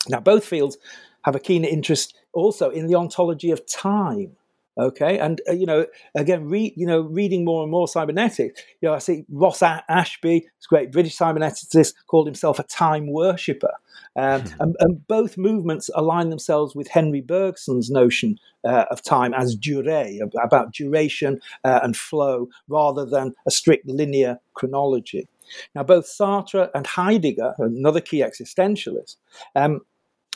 Now, 0.09 0.21
both 0.21 0.45
fields 0.45 0.77
have 1.23 1.35
a 1.35 1.41
keen 1.41 1.65
interest 1.65 2.15
also 2.33 2.71
in 2.71 2.87
the 2.87 2.95
ontology 2.95 3.51
of 3.51 3.67
time 3.67 4.37
Okay, 4.77 5.19
and 5.21 5.41
uh, 5.49 5.53
you 5.53 5.67
know, 5.67 5.87
again, 6.17 6.49
read 6.49 6.75
you 6.77 6.87
know, 6.87 7.03
reading 7.03 7.45
more 7.45 7.63
and 7.63 7.71
more 7.71 7.87
cybernetics. 7.87 8.61
You 8.81 8.89
know, 8.89 8.95
I 8.95 8.99
see 8.99 9.25
Ross 9.31 9.63
Ashby, 9.63 10.41
this 10.41 10.67
great 10.67 10.91
British 10.91 11.17
cyberneticist, 11.17 11.95
called 12.09 12.27
himself 12.27 12.59
a 12.59 12.65
time 12.65 13.07
worshipper, 13.07 13.73
um, 14.17 14.41
hmm. 14.41 14.49
and, 14.61 14.77
and, 14.81 15.07
both 15.07 15.39
movements 15.39 15.91
align 15.95 16.31
themselves 16.31 16.75
with 16.75 16.89
Henri 16.89 17.23
Bergson's 17.23 17.89
notion 17.89 18.37
uh, 18.65 18.87
of 18.91 19.01
time 19.03 19.33
as 19.33 19.57
durée, 19.57 20.19
about 20.43 20.73
duration 20.73 21.41
uh, 21.63 21.81
and 21.85 21.97
flow, 21.97 22.49
rather 22.67 23.05
than 23.05 23.33
a 23.47 23.53
strict 23.53 23.87
linear 23.87 24.41
chronology. 24.55 25.29
Now, 25.75 25.85
both 25.85 26.07
Sartre 26.07 26.71
and 26.75 26.87
Heidegger, 26.87 27.55
another 27.59 28.01
key 28.01 28.23
existentialist, 28.23 29.17
um, 29.55 29.81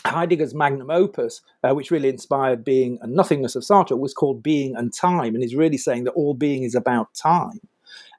Heidegger's 0.09 0.55
magnum 0.55 0.91
opus, 0.91 1.41
uh, 1.63 1.75
which 1.75 1.91
really 1.91 2.09
inspired 2.09 2.65
being 2.65 2.99
and 3.03 3.15
nothingness 3.15 3.57
of 3.57 3.63
Sartre, 3.63 3.99
was 3.99 4.15
called 4.15 4.43
Being 4.43 4.77
and 4.77 4.93
Time, 4.93 5.35
and 5.35 5.43
he's 5.43 5.55
really 5.55 5.79
saying 5.79 6.05
that 6.05 6.13
all 6.13 6.35
being 6.35 6.63
is 6.63 6.75
about 6.75 7.15
time. 7.15 7.61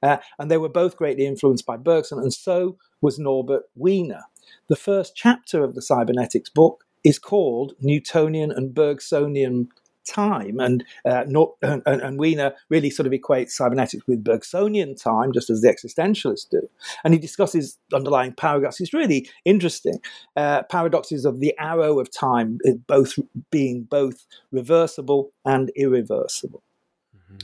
Uh, 0.01 0.17
and 0.37 0.49
they 0.49 0.57
were 0.57 0.69
both 0.69 0.95
greatly 0.97 1.25
influenced 1.25 1.65
by 1.65 1.77
Bergson, 1.77 2.19
and 2.19 2.33
so 2.33 2.77
was 3.01 3.19
Norbert 3.19 3.63
Wiener. 3.75 4.23
The 4.67 4.75
first 4.75 5.15
chapter 5.15 5.63
of 5.63 5.75
the 5.75 5.81
cybernetics 5.81 6.49
book 6.49 6.85
is 7.03 7.19
called 7.19 7.73
Newtonian 7.81 8.51
and 8.51 8.73
Bergsonian 8.73 9.67
time. 10.10 10.60
And, 10.60 10.84
uh, 11.05 11.24
not, 11.28 11.51
and, 11.62 11.84
and 11.86 12.20
Wiener 12.20 12.53
really 12.70 12.89
sort 12.89 13.07
of 13.07 13.14
equates 13.14 13.51
cybernetics 13.51 14.05
with 14.07 14.24
Bergsonian 14.24 15.01
time, 15.01 15.32
just 15.32 15.49
as 15.49 15.62
the 15.62 15.70
existentialists 15.70 16.49
do. 16.49 16.68
And 17.03 17.14
he 17.14 17.20
discusses 17.20 17.78
underlying 17.93 18.34
paradoxes. 18.34 18.88
It's 18.88 18.93
really 18.93 19.30
interesting. 19.45 19.99
Uh, 20.36 20.64
paradoxes 20.64 21.26
of 21.26 21.39
the 21.39 21.53
arrow 21.60 21.99
of 21.99 22.12
time, 22.12 22.60
both 22.88 23.18
being 23.51 23.84
both 23.84 24.26
reversible 24.51 25.32
and 25.45 25.72
irreversible. 25.76 26.64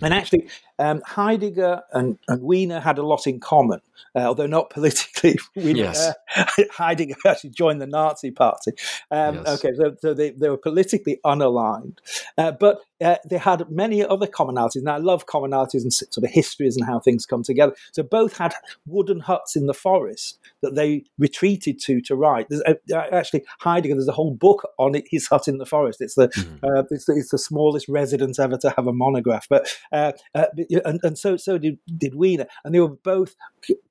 And 0.01 0.13
actually, 0.13 0.47
um, 0.77 1.01
Heidegger 1.05 1.81
and, 1.93 2.19
and, 2.27 2.41
Wiener 2.41 2.79
had 2.79 2.97
a 2.97 3.05
lot 3.05 3.27
in 3.27 3.39
common, 3.39 3.79
uh, 4.13 4.19
although 4.19 4.47
not 4.47 4.69
politically. 4.71 5.37
Wiener, 5.55 5.83
yes. 5.83 6.11
Uh, 6.35 6.43
Heidegger 6.71 7.15
actually 7.25 7.51
joined 7.51 7.81
the 7.81 7.87
Nazi 7.87 8.31
Party. 8.31 8.71
Um, 9.09 9.35
yes. 9.35 9.47
Okay, 9.47 9.73
so, 9.77 9.95
so 10.01 10.13
they, 10.13 10.31
they, 10.31 10.49
were 10.49 10.57
politically 10.57 11.19
unaligned, 11.25 11.99
uh, 12.37 12.51
but 12.51 12.81
uh, 13.01 13.15
they 13.29 13.37
had 13.37 13.69
many 13.69 14.05
other 14.05 14.27
commonalities. 14.27 14.83
Now, 14.83 14.95
I 14.95 14.99
love 14.99 15.25
commonalities 15.27 15.83
and 15.83 15.93
sort 15.93 16.17
of 16.17 16.29
histories 16.29 16.75
and 16.75 16.85
how 16.85 16.99
things 16.99 17.25
come 17.25 17.43
together. 17.43 17.73
So 17.91 18.03
both 18.03 18.37
had 18.37 18.53
wooden 18.85 19.21
huts 19.21 19.55
in 19.55 19.67
the 19.67 19.73
forest 19.73 20.39
that 20.61 20.75
they 20.75 21.03
retreated 21.17 21.79
to 21.81 22.01
to 22.01 22.15
write. 22.15 22.47
There's 22.49 22.63
uh, 22.63 22.95
actually 23.11 23.43
Heidegger. 23.59 23.95
There's 23.95 24.07
a 24.07 24.13
whole 24.13 24.33
book 24.33 24.67
on 24.77 24.95
it, 24.95 25.05
his 25.09 25.27
hut 25.27 25.47
in 25.47 25.57
the 25.57 25.65
forest. 25.65 26.01
It's 26.01 26.15
the, 26.15 26.27
mm. 26.29 26.85
it's, 26.91 27.05
the 27.05 27.13
it's, 27.13 27.29
the 27.29 27.37
smallest 27.37 27.87
residence 27.87 28.39
ever 28.39 28.57
to 28.57 28.69
have 28.71 28.87
a 28.87 28.93
monograph, 28.93 29.47
but 29.49 29.67
Uh, 29.91 30.11
uh, 30.33 30.45
and, 30.83 30.99
and 31.03 31.17
so 31.17 31.37
so 31.37 31.57
did, 31.57 31.77
did 31.97 32.15
Wiener. 32.15 32.47
And 32.63 32.73
they 32.73 32.79
were 32.79 32.89
both 32.89 33.35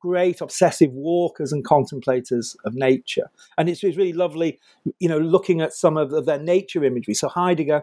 great 0.00 0.40
obsessive 0.40 0.92
walkers 0.92 1.52
and 1.52 1.64
contemplators 1.64 2.56
of 2.64 2.74
nature. 2.74 3.30
And 3.58 3.68
it's, 3.68 3.82
it's 3.84 3.96
really 3.96 4.12
lovely, 4.12 4.60
you 4.98 5.08
know, 5.08 5.18
looking 5.18 5.60
at 5.60 5.72
some 5.72 5.96
of, 5.96 6.12
of 6.12 6.26
their 6.26 6.38
nature 6.38 6.84
imagery. 6.84 7.14
So 7.14 7.28
Heidegger 7.28 7.82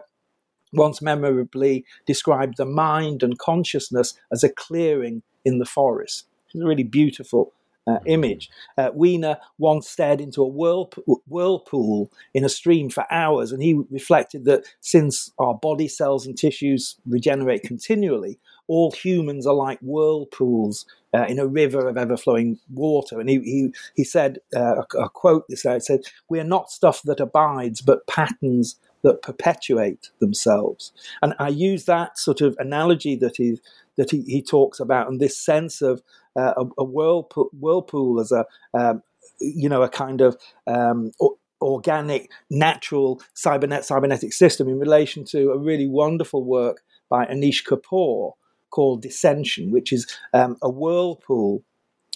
once 0.72 1.02
memorably 1.02 1.84
described 2.06 2.56
the 2.56 2.64
mind 2.64 3.22
and 3.22 3.38
consciousness 3.38 4.14
as 4.32 4.42
a 4.42 4.48
clearing 4.48 5.22
in 5.44 5.58
the 5.58 5.66
forest. 5.66 6.26
It's 6.46 6.54
a 6.54 6.66
really 6.66 6.84
beautiful 6.84 7.52
uh, 7.86 7.98
image. 8.06 8.50
Uh, 8.78 8.90
Wiener 8.94 9.38
once 9.58 9.88
stared 9.88 10.20
into 10.20 10.42
a 10.42 10.46
whirlpool, 10.46 11.22
whirlpool 11.26 12.10
in 12.34 12.44
a 12.44 12.48
stream 12.48 12.90
for 12.90 13.04
hours, 13.10 13.52
and 13.52 13.62
he 13.62 13.80
reflected 13.90 14.44
that 14.44 14.64
since 14.80 15.32
our 15.38 15.54
body 15.54 15.88
cells 15.88 16.26
and 16.26 16.36
tissues 16.36 16.96
regenerate 17.06 17.62
continually, 17.62 18.38
all 18.68 18.92
humans 18.92 19.46
are 19.46 19.54
like 19.54 19.78
whirlpools 19.80 20.86
uh, 21.14 21.26
in 21.28 21.38
a 21.38 21.46
river 21.46 21.88
of 21.88 21.96
ever 21.96 22.16
flowing 22.16 22.58
water. 22.72 23.20
And 23.20 23.28
he, 23.28 23.40
he, 23.40 23.74
he 23.96 24.04
said, 24.04 24.38
uh, 24.56 24.82
quote 25.12 25.44
this 25.48 25.66
out, 25.66 25.82
said, 25.82 26.00
We 26.28 26.40
are 26.40 26.44
not 26.44 26.70
stuff 26.70 27.02
that 27.02 27.20
abides, 27.20 27.80
but 27.80 28.06
patterns 28.06 28.76
that 29.02 29.22
perpetuate 29.22 30.10
themselves. 30.20 30.92
And 31.20 31.34
I 31.38 31.48
use 31.48 31.84
that 31.86 32.18
sort 32.18 32.40
of 32.40 32.56
analogy 32.58 33.16
that 33.16 33.36
he, 33.36 33.60
that 33.96 34.10
he, 34.10 34.22
he 34.22 34.42
talks 34.42 34.80
about 34.80 35.08
and 35.08 35.20
this 35.20 35.36
sense 35.36 35.82
of 35.82 36.02
uh, 36.36 36.54
a, 36.56 36.64
a 36.78 36.84
whirlpool, 36.84 37.50
whirlpool 37.58 38.20
as 38.20 38.32
a, 38.32 38.44
um, 38.74 39.02
you 39.40 39.68
know, 39.68 39.82
a 39.82 39.88
kind 39.88 40.20
of 40.20 40.36
um, 40.66 41.12
organic, 41.60 42.30
natural 42.50 43.20
cybernet 43.34 43.84
cybernetic 43.84 44.32
system 44.32 44.68
in 44.68 44.78
relation 44.78 45.24
to 45.24 45.50
a 45.50 45.58
really 45.58 45.88
wonderful 45.88 46.44
work 46.44 46.82
by 47.08 47.24
Anish 47.26 47.64
Kapoor 47.64 48.32
called 48.70 49.04
Descension, 49.04 49.70
which 49.70 49.92
is 49.92 50.06
um, 50.32 50.56
a 50.62 50.68
whirlpool 50.68 51.62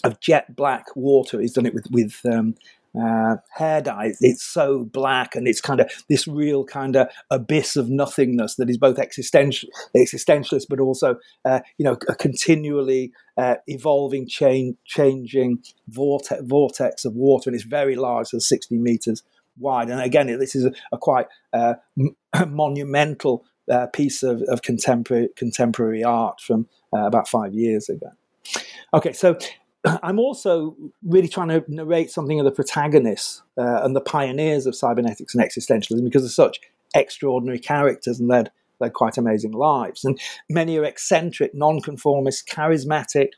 of 0.04 0.20
jet 0.20 0.56
black 0.56 0.86
water. 0.94 1.40
He's 1.40 1.52
done 1.52 1.66
it 1.66 1.74
with 1.74 1.86
with 1.90 2.20
um, 2.24 2.54
uh, 3.00 3.36
hair 3.50 3.80
dye. 3.82 4.12
It's 4.20 4.42
so 4.42 4.84
black, 4.84 5.34
and 5.34 5.46
it's 5.46 5.60
kind 5.60 5.80
of 5.80 5.90
this 6.08 6.26
real 6.26 6.64
kind 6.64 6.96
of 6.96 7.08
abyss 7.30 7.76
of 7.76 7.88
nothingness 7.88 8.56
that 8.56 8.70
is 8.70 8.78
both 8.78 8.98
existential, 8.98 9.68
existentialist, 9.96 10.66
but 10.68 10.80
also 10.80 11.16
uh, 11.44 11.60
you 11.78 11.84
know 11.84 11.96
a 12.08 12.14
continually 12.14 13.12
uh, 13.36 13.56
evolving, 13.66 14.26
chain, 14.26 14.76
changing 14.84 15.62
vortex, 15.88 16.42
vortex 16.44 17.04
of 17.04 17.14
water, 17.14 17.50
and 17.50 17.54
it's 17.54 17.64
very 17.64 17.96
large, 17.96 18.28
so 18.28 18.38
sixty 18.38 18.78
meters 18.78 19.22
wide. 19.58 19.90
And 19.90 20.00
again, 20.00 20.26
this 20.38 20.54
is 20.54 20.64
a, 20.64 20.72
a 20.92 20.98
quite 20.98 21.26
uh, 21.52 21.74
m- 21.98 22.16
monumental 22.48 23.44
uh, 23.70 23.86
piece 23.88 24.22
of, 24.22 24.42
of, 24.42 24.62
contemporary 24.62 25.28
contemporary 25.36 26.04
art 26.04 26.40
from 26.40 26.68
uh, 26.94 27.06
about 27.06 27.26
five 27.28 27.52
years 27.52 27.88
ago. 27.88 28.12
Okay, 28.94 29.12
so 29.12 29.36
I'm 30.02 30.18
also 30.18 30.76
really 31.04 31.28
trying 31.28 31.48
to 31.48 31.64
narrate 31.68 32.10
something 32.10 32.38
of 32.38 32.44
the 32.44 32.52
protagonists 32.52 33.42
uh, 33.58 33.80
and 33.82 33.94
the 33.94 34.00
pioneers 34.00 34.66
of 34.66 34.74
cybernetics 34.74 35.34
and 35.34 35.44
existentialism 35.44 36.04
because 36.04 36.22
they're 36.22 36.30
such 36.30 36.60
extraordinary 36.94 37.58
characters 37.58 38.18
and 38.20 38.28
led 38.28 38.50
led 38.80 38.92
quite 38.92 39.16
amazing 39.16 39.52
lives. 39.52 40.04
And 40.04 40.20
many 40.50 40.78
are 40.78 40.84
eccentric, 40.84 41.54
nonconformist, 41.54 42.46
charismatic, 42.46 43.28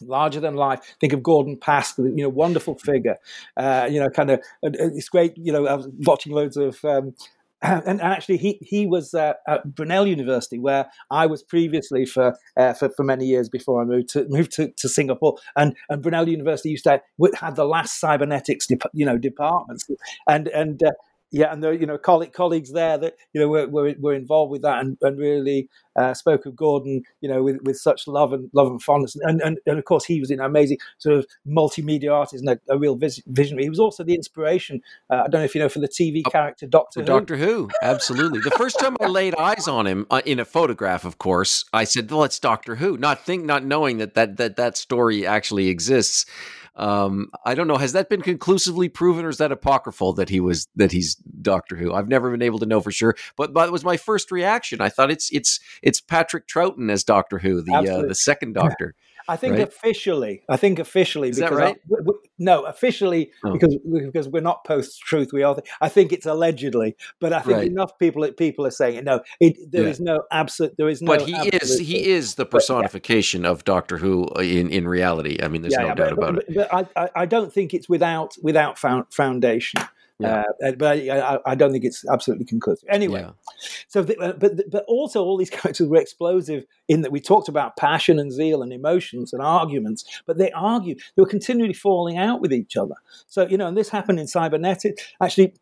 larger 0.00 0.40
than 0.40 0.54
life. 0.54 0.96
Think 1.00 1.12
of 1.12 1.22
Gordon 1.22 1.56
Pask, 1.56 1.98
you 1.98 2.22
know, 2.24 2.28
wonderful 2.28 2.76
figure. 2.78 3.16
Uh, 3.56 3.88
you 3.90 4.00
know, 4.00 4.10
kind 4.10 4.30
of, 4.30 4.40
it's 4.62 5.08
great. 5.08 5.36
You 5.36 5.52
know, 5.52 5.66
I 5.66 5.74
was 5.74 5.88
watching 6.00 6.32
loads 6.32 6.56
of 6.56 6.84
um, 6.84 7.14
and 7.62 8.00
actually 8.02 8.36
he 8.36 8.58
he 8.60 8.86
was 8.86 9.14
uh, 9.14 9.32
at 9.48 9.74
Brunel 9.74 10.06
University 10.06 10.58
where 10.58 10.86
I 11.10 11.26
was 11.26 11.42
previously 11.42 12.04
for, 12.04 12.36
uh, 12.56 12.74
for 12.74 12.90
for 12.90 13.02
many 13.02 13.24
years 13.24 13.48
before 13.48 13.80
I 13.80 13.84
moved 13.84 14.10
to 14.10 14.26
moved 14.28 14.52
to, 14.52 14.70
to 14.76 14.88
Singapore. 14.88 15.36
And 15.56 15.74
and 15.88 16.02
Brunel 16.02 16.28
University 16.28 16.70
used 16.70 16.84
to 16.84 16.90
have, 16.90 17.00
had 17.34 17.56
the 17.56 17.64
last 17.64 17.98
cybernetics 17.98 18.68
you 18.92 19.06
know 19.06 19.16
departments. 19.16 19.88
And 20.28 20.48
and 20.48 20.82
uh, 20.82 20.90
yeah, 21.32 21.52
and 21.52 21.62
the 21.62 21.70
you 21.70 21.86
know 21.86 21.98
colleague, 21.98 22.32
colleagues 22.32 22.72
there 22.72 22.96
that 22.98 23.16
you 23.32 23.40
know 23.40 23.48
were, 23.48 23.66
were, 23.66 23.94
were 23.98 24.14
involved 24.14 24.52
with 24.52 24.62
that 24.62 24.80
and, 24.80 24.96
and 25.02 25.18
really 25.18 25.68
uh, 25.96 26.14
spoke 26.14 26.46
of 26.46 26.54
Gordon 26.54 27.02
you 27.20 27.28
know 27.28 27.42
with, 27.42 27.60
with 27.62 27.76
such 27.78 28.06
love 28.06 28.32
and 28.32 28.48
love 28.52 28.68
and 28.68 28.80
fondness 28.80 29.16
and, 29.16 29.40
and, 29.40 29.58
and 29.66 29.78
of 29.78 29.84
course 29.84 30.04
he 30.04 30.20
was 30.20 30.30
an 30.30 30.40
amazing 30.40 30.78
sort 30.98 31.16
of 31.16 31.26
multimedia 31.46 32.12
artist 32.12 32.44
and 32.46 32.58
a, 32.68 32.72
a 32.72 32.78
real 32.78 32.96
visionary. 32.96 33.64
He 33.64 33.68
was 33.68 33.80
also 33.80 34.04
the 34.04 34.14
inspiration. 34.14 34.80
Uh, 35.10 35.22
I 35.24 35.28
don't 35.28 35.40
know 35.40 35.44
if 35.44 35.54
you 35.54 35.60
know 35.60 35.68
for 35.68 35.80
the 35.80 35.88
TV 35.88 36.22
oh, 36.24 36.30
character 36.30 36.66
Doctor 36.66 37.00
Who. 37.00 37.06
Doctor 37.06 37.36
Who, 37.36 37.70
absolutely. 37.82 38.40
The 38.40 38.50
first 38.52 38.78
time 38.78 38.96
I 39.00 39.06
laid 39.06 39.34
eyes 39.34 39.66
on 39.66 39.86
him 39.86 40.06
uh, 40.10 40.22
in 40.24 40.38
a 40.38 40.44
photograph, 40.44 41.04
of 41.04 41.18
course, 41.18 41.64
I 41.72 41.84
said, 41.84 42.10
"Well, 42.10 42.24
it's 42.24 42.38
Doctor 42.38 42.76
Who," 42.76 42.96
not 42.96 43.24
think, 43.24 43.44
not 43.44 43.64
knowing 43.64 43.98
that 43.98 44.14
that 44.14 44.36
that 44.36 44.56
that 44.56 44.76
story 44.76 45.26
actually 45.26 45.68
exists. 45.68 46.24
Um, 46.76 47.30
I 47.44 47.54
don't 47.54 47.68
know. 47.68 47.78
Has 47.78 47.92
that 47.92 48.10
been 48.10 48.20
conclusively 48.20 48.90
proven, 48.90 49.24
or 49.24 49.30
is 49.30 49.38
that 49.38 49.50
apocryphal 49.50 50.12
that 50.14 50.28
he 50.28 50.40
was 50.40 50.68
that 50.76 50.92
he's 50.92 51.14
Doctor 51.14 51.74
Who? 51.76 51.94
I've 51.94 52.08
never 52.08 52.30
been 52.30 52.42
able 52.42 52.58
to 52.58 52.66
know 52.66 52.80
for 52.80 52.92
sure, 52.92 53.16
but 53.36 53.54
but 53.54 53.68
it 53.68 53.72
was 53.72 53.82
my 53.82 53.96
first 53.96 54.30
reaction. 54.30 54.80
I 54.82 54.90
thought 54.90 55.10
it's 55.10 55.30
it's 55.32 55.58
it's 55.82 56.00
Patrick 56.00 56.46
Troughton 56.46 56.90
as 56.90 57.02
Doctor 57.02 57.38
Who, 57.38 57.62
the 57.62 57.72
uh, 57.72 58.02
the 58.06 58.14
second 58.14 58.52
Doctor. 58.52 58.94
I 59.28 59.36
think 59.36 59.54
right? 59.54 59.68
officially, 59.68 60.42
I 60.48 60.56
think 60.56 60.78
officially, 60.78 61.30
Is 61.30 61.38
because 61.38 61.56
right? 61.56 61.76
I, 61.90 62.12
no, 62.38 62.64
officially 62.64 63.30
oh. 63.44 63.52
because 63.52 63.76
because 63.92 64.28
we're 64.28 64.40
not 64.40 64.64
post 64.64 65.00
truth. 65.00 65.32
We 65.32 65.42
are. 65.42 65.56
I 65.80 65.88
think 65.88 66.12
it's 66.12 66.26
allegedly, 66.26 66.96
but 67.20 67.32
I 67.32 67.40
think 67.40 67.56
right. 67.56 67.66
enough 67.66 67.98
people 67.98 68.30
people 68.32 68.66
are 68.66 68.70
saying 68.70 68.96
it. 68.96 69.04
No, 69.04 69.20
it, 69.40 69.56
there 69.70 69.84
yeah. 69.84 69.88
is 69.88 70.00
no 70.00 70.22
absolute. 70.30 70.76
There 70.76 70.88
is 70.88 71.02
no. 71.02 71.16
But 71.16 71.22
he 71.22 71.34
is 71.34 71.78
he 71.78 72.06
is 72.06 72.34
the 72.34 72.46
personification 72.46 73.42
but, 73.42 73.48
yeah. 73.48 73.52
of 73.52 73.64
Doctor 73.64 73.98
Who 73.98 74.28
uh, 74.36 74.40
in 74.40 74.70
in 74.70 74.86
reality. 74.86 75.38
I 75.42 75.48
mean, 75.48 75.62
there's 75.62 75.74
yeah, 75.74 75.88
no 75.88 75.94
doubt 75.94 76.16
but, 76.16 76.18
about 76.18 76.34
but, 76.34 76.44
it. 76.48 76.68
But 76.70 76.90
I 76.96 77.10
I 77.22 77.26
don't 77.26 77.52
think 77.52 77.74
it's 77.74 77.88
without 77.88 78.36
without 78.42 78.78
foundation. 78.78 79.80
Yeah. 80.18 80.44
Uh, 80.64 80.72
but 80.72 80.98
I, 80.98 81.38
I, 81.44 81.54
don't 81.54 81.72
think 81.72 81.84
it's 81.84 82.08
absolutely 82.08 82.46
conclusive. 82.46 82.88
Anyway, 82.88 83.20
yeah. 83.20 83.32
so 83.86 84.02
the, 84.02 84.18
uh, 84.18 84.32
but 84.32 84.70
but 84.70 84.84
also 84.88 85.22
all 85.22 85.36
these 85.36 85.50
characters 85.58 85.86
were 85.88 85.98
explosive 85.98 86.64
in 86.88 87.02
that 87.02 87.12
we 87.12 87.20
talked 87.20 87.48
about 87.48 87.76
passion 87.76 88.18
and 88.18 88.32
zeal 88.32 88.62
and 88.62 88.72
emotions 88.72 89.34
and 89.34 89.42
arguments, 89.42 90.04
but 90.26 90.38
they 90.38 90.50
argued 90.52 91.00
they 91.16 91.22
were 91.22 91.28
continually 91.28 91.74
falling 91.74 92.16
out 92.16 92.40
with 92.40 92.52
each 92.52 92.78
other. 92.78 92.94
So 93.26 93.46
you 93.46 93.58
know, 93.58 93.66
and 93.66 93.76
this 93.76 93.90
happened 93.90 94.18
in 94.18 94.26
cybernetics. 94.26 95.02
Actually, 95.20 95.52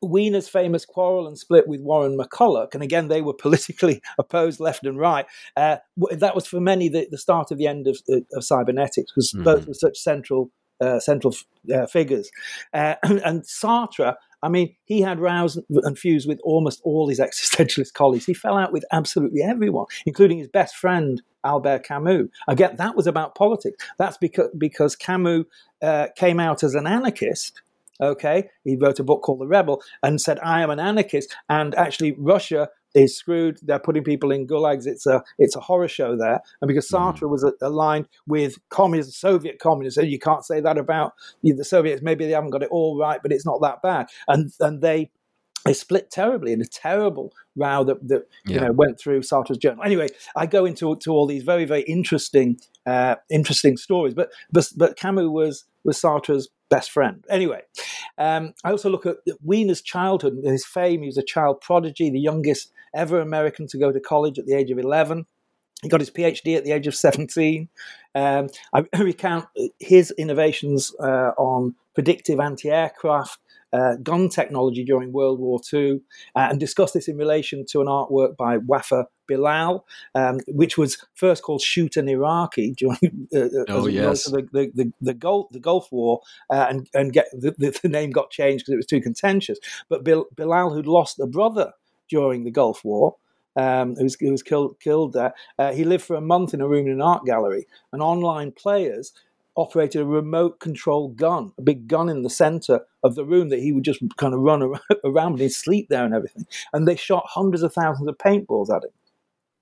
Wiener's 0.00 0.48
famous 0.48 0.84
quarrel 0.84 1.26
and 1.26 1.36
split 1.36 1.66
with 1.66 1.80
Warren 1.80 2.16
McCulloch, 2.16 2.74
and 2.74 2.84
again 2.84 3.08
they 3.08 3.20
were 3.20 3.34
politically 3.38 4.00
opposed 4.16 4.60
left 4.60 4.86
and 4.86 4.96
right. 4.98 5.26
Uh, 5.56 5.78
that 6.12 6.36
was 6.36 6.46
for 6.46 6.60
many 6.60 6.88
the, 6.88 7.08
the, 7.10 7.18
start 7.18 7.50
of 7.50 7.58
the 7.58 7.66
end 7.66 7.88
of, 7.88 7.98
of 8.32 8.44
cybernetics 8.44 9.10
because 9.10 9.32
mm-hmm. 9.32 9.42
both 9.42 9.66
were 9.66 9.74
such 9.74 9.98
central 9.98 10.44
uh, 10.44 10.61
central 11.00 11.34
uh, 11.74 11.86
figures. 11.86 12.30
Uh, 12.72 12.94
and 13.02 13.42
Sartre, 13.42 14.14
I 14.42 14.48
mean, 14.48 14.74
he 14.84 15.00
had 15.00 15.20
rows 15.20 15.58
and 15.70 15.98
feuds 15.98 16.26
with 16.26 16.40
almost 16.42 16.80
all 16.84 17.08
his 17.08 17.20
existentialist 17.20 17.92
colleagues. 17.92 18.26
He 18.26 18.34
fell 18.34 18.56
out 18.56 18.72
with 18.72 18.84
absolutely 18.92 19.42
everyone, 19.42 19.86
including 20.06 20.38
his 20.38 20.48
best 20.48 20.76
friend, 20.76 21.22
Albert 21.44 21.84
Camus. 21.84 22.28
Again, 22.48 22.76
that 22.76 22.96
was 22.96 23.06
about 23.06 23.34
politics. 23.34 23.84
That's 23.98 24.16
because, 24.16 24.48
because 24.56 24.96
Camus 24.96 25.44
uh, 25.80 26.08
came 26.16 26.40
out 26.40 26.62
as 26.62 26.74
an 26.74 26.86
anarchist. 26.86 27.62
Okay, 28.00 28.48
he 28.64 28.74
wrote 28.74 28.98
a 28.98 29.04
book 29.04 29.22
called 29.22 29.40
The 29.40 29.46
Rebel 29.46 29.80
and 30.02 30.20
said, 30.20 30.40
I 30.40 30.62
am 30.62 30.70
an 30.70 30.80
anarchist. 30.80 31.36
And 31.48 31.72
actually, 31.76 32.12
Russia 32.18 32.68
is 32.94 33.16
screwed. 33.16 33.58
They're 33.62 33.78
putting 33.78 34.04
people 34.04 34.30
in 34.30 34.46
gulags. 34.46 34.86
It's 34.86 35.06
a 35.06 35.22
it's 35.38 35.56
a 35.56 35.60
horror 35.60 35.88
show 35.88 36.16
there. 36.16 36.40
And 36.60 36.68
because 36.68 36.88
hmm. 36.88 36.96
Sartre 36.96 37.28
was 37.28 37.44
aligned 37.60 38.08
with 38.26 38.58
communism, 38.68 39.12
Soviet 39.12 39.58
communism, 39.58 40.06
you 40.06 40.18
can't 40.18 40.44
say 40.44 40.60
that 40.60 40.78
about 40.78 41.14
the 41.42 41.64
Soviets. 41.64 42.02
Maybe 42.02 42.26
they 42.26 42.32
haven't 42.32 42.50
got 42.50 42.62
it 42.62 42.70
all 42.70 42.98
right, 42.98 43.20
but 43.22 43.32
it's 43.32 43.46
not 43.46 43.60
that 43.62 43.82
bad. 43.82 44.06
And 44.28 44.52
and 44.60 44.80
they 44.82 45.10
they 45.64 45.72
split 45.72 46.10
terribly 46.10 46.52
in 46.52 46.60
a 46.60 46.66
terrible 46.66 47.32
row 47.56 47.84
that, 47.84 48.06
that 48.08 48.26
yeah. 48.46 48.54
you 48.54 48.60
know 48.60 48.72
went 48.72 48.98
through 48.98 49.20
Sartre's 49.20 49.58
journal. 49.58 49.84
Anyway, 49.84 50.08
I 50.36 50.46
go 50.46 50.64
into 50.64 50.96
to 50.96 51.12
all 51.12 51.26
these 51.26 51.44
very 51.44 51.64
very 51.64 51.82
interesting 51.82 52.58
uh, 52.86 53.16
interesting 53.30 53.76
stories. 53.76 54.14
But 54.14 54.30
but 54.50 54.68
but 54.76 54.96
Camus 54.96 55.28
was 55.28 55.64
was 55.84 56.00
Sartre's 56.00 56.48
best 56.68 56.90
friend. 56.90 57.24
Anyway, 57.28 57.62
um, 58.18 58.54
I 58.64 58.70
also 58.70 58.88
look 58.88 59.06
at 59.06 59.16
Wiener's 59.44 59.82
childhood 59.82 60.34
and 60.34 60.46
his 60.46 60.64
fame. 60.64 61.02
He 61.02 61.06
was 61.06 61.18
a 61.18 61.22
child 61.22 61.60
prodigy, 61.60 62.10
the 62.10 62.20
youngest 62.20 62.72
ever 62.94 63.20
American 63.20 63.66
to 63.68 63.78
go 63.78 63.92
to 63.92 64.00
college 64.00 64.38
at 64.38 64.46
the 64.46 64.54
age 64.54 64.70
of 64.70 64.78
11. 64.78 65.26
He 65.82 65.88
got 65.88 66.00
his 66.00 66.10
PhD 66.10 66.56
at 66.56 66.64
the 66.64 66.72
age 66.72 66.86
of 66.86 66.94
17. 66.94 67.68
Um, 68.14 68.48
I 68.72 68.84
recount 68.98 69.46
his 69.78 70.12
innovations 70.12 70.94
uh, 71.00 71.32
on 71.36 71.74
predictive 71.94 72.40
anti 72.40 72.70
aircraft 72.70 73.38
uh, 73.72 73.96
gun 74.02 74.28
technology 74.28 74.84
during 74.84 75.12
World 75.12 75.40
War 75.40 75.58
II, 75.72 76.00
uh, 76.36 76.48
and 76.50 76.60
discuss 76.60 76.92
this 76.92 77.08
in 77.08 77.16
relation 77.16 77.64
to 77.70 77.80
an 77.80 77.86
artwork 77.86 78.36
by 78.36 78.58
Wafaa 78.58 79.06
Bilal, 79.26 79.86
um, 80.14 80.40
which 80.46 80.76
was 80.76 80.98
first 81.14 81.42
called 81.42 81.62
Shoot 81.62 81.96
an 81.96 82.08
Iraqi 82.08 82.72
during 82.76 83.28
uh, 83.34 83.38
uh 83.38 83.64
oh, 83.68 83.86
yes. 83.86 84.24
the, 84.24 84.46
the, 84.52 84.70
the, 84.74 84.92
the, 85.00 85.14
Gulf, 85.14 85.46
the 85.52 85.60
Gulf 85.60 85.90
War, 85.90 86.20
uh, 86.50 86.66
and, 86.68 86.88
and 86.92 87.12
get 87.12 87.26
the, 87.32 87.52
the, 87.82 87.88
name 87.88 88.10
got 88.10 88.30
changed 88.30 88.64
because 88.64 88.74
it 88.74 88.76
was 88.76 88.86
too 88.86 89.00
contentious. 89.00 89.58
But 89.88 90.04
Bil, 90.04 90.26
Bilal, 90.36 90.74
who'd 90.74 90.86
lost 90.86 91.18
a 91.18 91.26
brother 91.26 91.72
during 92.12 92.44
the 92.44 92.50
Gulf 92.50 92.84
War, 92.84 93.16
um, 93.56 93.96
who, 93.96 94.04
was, 94.04 94.16
who 94.20 94.30
was 94.30 94.42
killed, 94.42 94.78
killed 94.80 95.14
there. 95.14 95.32
Uh, 95.58 95.72
he 95.72 95.84
lived 95.84 96.04
for 96.04 96.14
a 96.14 96.20
month 96.20 96.52
in 96.52 96.60
a 96.60 96.68
room 96.68 96.86
in 96.86 96.92
an 96.92 97.00
art 97.00 97.24
gallery, 97.24 97.66
and 97.90 98.02
online 98.02 98.52
players 98.52 99.12
operated 99.56 100.02
a 100.02 100.06
remote 100.06 100.60
control 100.60 101.08
gun, 101.08 101.52
a 101.58 101.62
big 101.62 101.88
gun 101.88 102.10
in 102.10 102.22
the 102.22 102.30
center 102.30 102.80
of 103.02 103.14
the 103.14 103.24
room 103.24 103.48
that 103.48 103.60
he 103.60 103.72
would 103.72 103.84
just 103.84 104.02
kind 104.18 104.34
of 104.34 104.40
run 104.40 104.62
around 105.04 105.32
and 105.32 105.40
he'd 105.40 105.48
sleep 105.50 105.88
there 105.88 106.04
and 106.04 106.14
everything. 106.14 106.46
And 106.74 106.86
they 106.86 106.96
shot 106.96 107.24
hundreds 107.26 107.62
of 107.62 107.72
thousands 107.72 108.08
of 108.08 108.18
paintballs 108.18 108.74
at 108.74 108.84
him. 108.84 108.90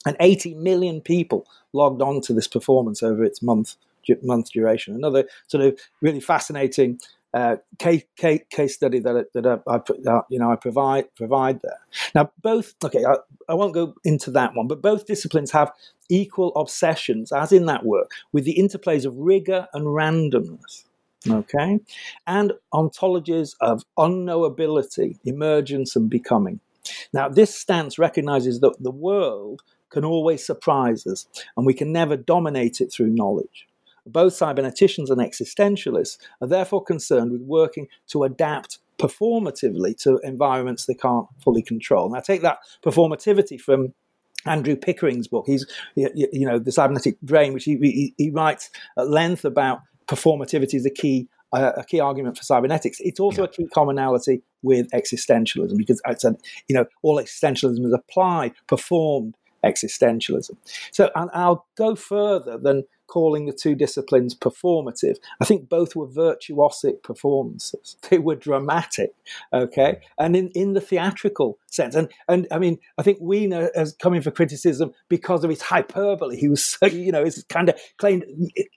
And 0.06 0.16
80 0.18 0.54
million 0.54 1.00
people 1.00 1.46
logged 1.72 2.02
on 2.02 2.20
to 2.22 2.32
this 2.32 2.48
performance 2.48 3.02
over 3.02 3.24
its 3.24 3.42
month 3.42 3.76
month 4.22 4.50
duration. 4.50 4.94
Another 4.94 5.24
sort 5.46 5.64
of 5.64 5.78
really 6.00 6.20
fascinating 6.20 6.98
uh, 7.32 7.56
case, 7.78 8.02
case, 8.16 8.42
case 8.50 8.74
study 8.74 8.98
that 9.00 9.32
that 9.34 9.62
I, 9.66 9.76
I, 9.76 10.20
you 10.28 10.38
know 10.38 10.50
I 10.50 10.56
provide 10.56 11.14
provide 11.14 11.60
there. 11.62 11.78
Now 12.14 12.30
both 12.42 12.74
okay, 12.84 13.04
I, 13.04 13.16
I 13.48 13.54
won't 13.54 13.74
go 13.74 13.94
into 14.04 14.30
that 14.32 14.54
one, 14.54 14.66
but 14.66 14.82
both 14.82 15.06
disciplines 15.06 15.50
have 15.52 15.72
equal 16.08 16.52
obsessions, 16.56 17.30
as 17.32 17.52
in 17.52 17.66
that 17.66 17.84
work, 17.84 18.10
with 18.32 18.44
the 18.44 18.56
interplays 18.58 19.04
of 19.06 19.16
rigor 19.16 19.68
and 19.72 19.86
randomness. 19.86 20.84
Okay, 21.28 21.80
and 22.26 22.52
ontologies 22.72 23.54
of 23.60 23.84
unknowability, 23.98 25.18
emergence, 25.24 25.94
and 25.94 26.08
becoming. 26.08 26.60
Now, 27.12 27.28
this 27.28 27.54
stance 27.54 27.98
recognizes 27.98 28.60
that 28.60 28.76
the 28.80 28.90
world 28.90 29.62
can 29.90 30.04
always 30.04 30.44
surprise 30.44 31.06
us, 31.06 31.26
and 31.56 31.66
we 31.66 31.74
can 31.74 31.92
never 31.92 32.16
dominate 32.16 32.80
it 32.80 32.90
through 32.92 33.10
knowledge. 33.10 33.68
Both 34.12 34.34
cyberneticians 34.34 35.10
and 35.10 35.20
existentialists 35.20 36.18
are 36.40 36.48
therefore 36.48 36.82
concerned 36.84 37.32
with 37.32 37.42
working 37.42 37.88
to 38.08 38.24
adapt 38.24 38.78
performatively 38.98 39.96
to 40.02 40.18
environments 40.22 40.86
they 40.86 40.94
can't 40.94 41.26
fully 41.42 41.62
control. 41.62 42.10
Now, 42.10 42.20
take 42.20 42.42
that 42.42 42.58
performativity 42.84 43.60
from 43.60 43.94
Andrew 44.46 44.76
Pickering's 44.76 45.28
book. 45.28 45.44
He's, 45.46 45.66
you 45.94 46.46
know, 46.46 46.58
the 46.58 46.72
cybernetic 46.72 47.20
brain, 47.20 47.52
which 47.52 47.64
he, 47.64 47.76
he, 47.76 48.14
he 48.16 48.30
writes 48.30 48.70
at 48.98 49.08
length 49.08 49.44
about 49.44 49.80
performativity 50.06 50.74
as 50.74 50.86
a 50.86 50.90
key 50.90 51.28
uh, 51.52 51.72
a 51.76 51.84
key 51.84 51.98
argument 51.98 52.36
for 52.36 52.44
cybernetics. 52.44 52.98
It's 53.00 53.18
also 53.18 53.42
yeah. 53.42 53.48
a 53.48 53.50
key 53.50 53.66
commonality 53.74 54.42
with 54.62 54.88
existentialism 54.92 55.76
because 55.76 56.00
I 56.06 56.14
said, 56.14 56.36
you 56.68 56.76
know, 56.76 56.84
all 57.02 57.16
existentialism 57.16 57.84
is 57.84 57.92
applied, 57.92 58.52
performed 58.68 59.34
existentialism. 59.64 60.56
So, 60.92 61.10
and 61.14 61.28
I'll 61.34 61.66
go 61.76 61.96
further 61.96 62.56
than 62.56 62.84
calling 63.10 63.46
the 63.46 63.52
two 63.52 63.74
disciplines 63.74 64.34
performative. 64.34 65.16
I 65.40 65.44
think 65.44 65.68
both 65.68 65.96
were 65.96 66.06
virtuosic 66.06 67.02
performances. 67.02 67.96
They 68.10 68.18
were 68.18 68.34
dramatic, 68.34 69.12
okay? 69.52 70.00
And 70.18 70.34
in, 70.34 70.48
in 70.48 70.72
the 70.72 70.80
theatrical 70.80 71.58
sense, 71.70 71.94
and, 71.94 72.08
and 72.28 72.46
I 72.50 72.58
mean, 72.58 72.78
I 72.98 73.02
think 73.02 73.18
Wiener 73.20 73.70
has 73.74 73.94
come 74.00 74.14
in 74.14 74.22
for 74.22 74.30
criticism 74.30 74.92
because 75.08 75.44
of 75.44 75.50
his 75.50 75.62
hyperbole. 75.62 76.36
He 76.36 76.48
was 76.48 76.64
so, 76.64 76.86
you 76.86 77.12
know, 77.12 77.24
he's 77.24 77.42
kind 77.44 77.68
of 77.68 77.80
claimed 77.98 78.24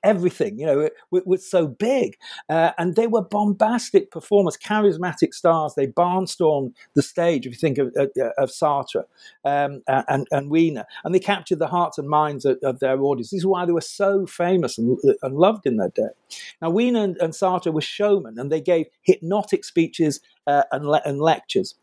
everything, 0.04 0.60
you 0.60 0.66
know, 0.66 0.80
it, 0.80 0.94
it 1.12 1.28
was 1.28 1.50
so 1.50 1.68
big. 1.68 2.18
Uh, 2.50 2.72
and 2.78 2.96
they 2.96 3.08
were 3.08 3.24
bombastic 3.24 4.12
performers, 4.12 4.58
charismatic 4.58 5.34
stars. 5.34 5.74
They 5.76 5.88
barnstormed 5.88 6.74
the 6.96 7.02
stage, 7.02 7.46
if 7.46 7.54
you 7.54 7.58
think 7.58 7.78
of, 7.78 7.88
of 8.38 8.50
Sartre 8.50 9.04
um, 9.46 9.82
and, 9.88 10.28
and 10.32 10.50
Wiener. 10.50 10.86
And 11.04 11.14
they 11.14 11.20
captured 11.20 11.60
the 11.60 11.68
hearts 11.68 11.98
and 11.98 12.08
minds 12.08 12.46
of, 12.46 12.58
of 12.64 12.80
their 12.80 13.02
audience. 13.02 13.30
This 13.32 13.40
is 13.40 13.46
why 13.46 13.66
they 13.66 13.72
were 13.72 13.82
so 13.82 14.26
famous 14.26 14.78
and, 14.78 14.98
and 15.22 15.36
loved 15.36 15.66
in 15.66 15.78
their 15.78 15.90
day. 15.90 16.10
Now, 16.62 16.70
Wiener 16.70 17.04
and, 17.04 17.18
and, 17.18 17.34
Sartre 17.34 17.74
were 17.74 17.82
showmen, 17.82 18.38
and 18.38 18.52
they 18.52 18.62
gave 18.62 18.86
hypnotic 19.02 19.66
speeches 19.66 20.20
uh, 20.48 20.64
and, 20.72 20.86
le- 20.86 21.02
and 21.06 21.20
lectures. 21.20 21.76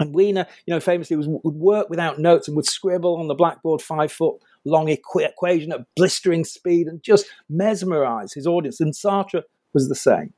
And 0.00 0.14
Wiener, 0.14 0.46
you 0.66 0.72
know, 0.72 0.80
famously 0.80 1.16
was, 1.16 1.26
would 1.28 1.54
work 1.54 1.90
without 1.90 2.18
notes 2.18 2.46
and 2.46 2.56
would 2.56 2.66
scribble 2.66 3.16
on 3.16 3.26
the 3.26 3.34
blackboard 3.34 3.82
five 3.82 4.12
foot 4.12 4.36
long 4.64 4.86
equ- 4.86 5.28
equation 5.28 5.72
at 5.72 5.86
blistering 5.96 6.44
speed 6.44 6.86
and 6.86 7.02
just 7.02 7.26
mesmerize 7.48 8.32
his 8.32 8.46
audience. 8.46 8.80
And 8.80 8.94
Sartre 8.94 9.42
was 9.72 9.88
the 9.88 9.94
same. 9.94 10.32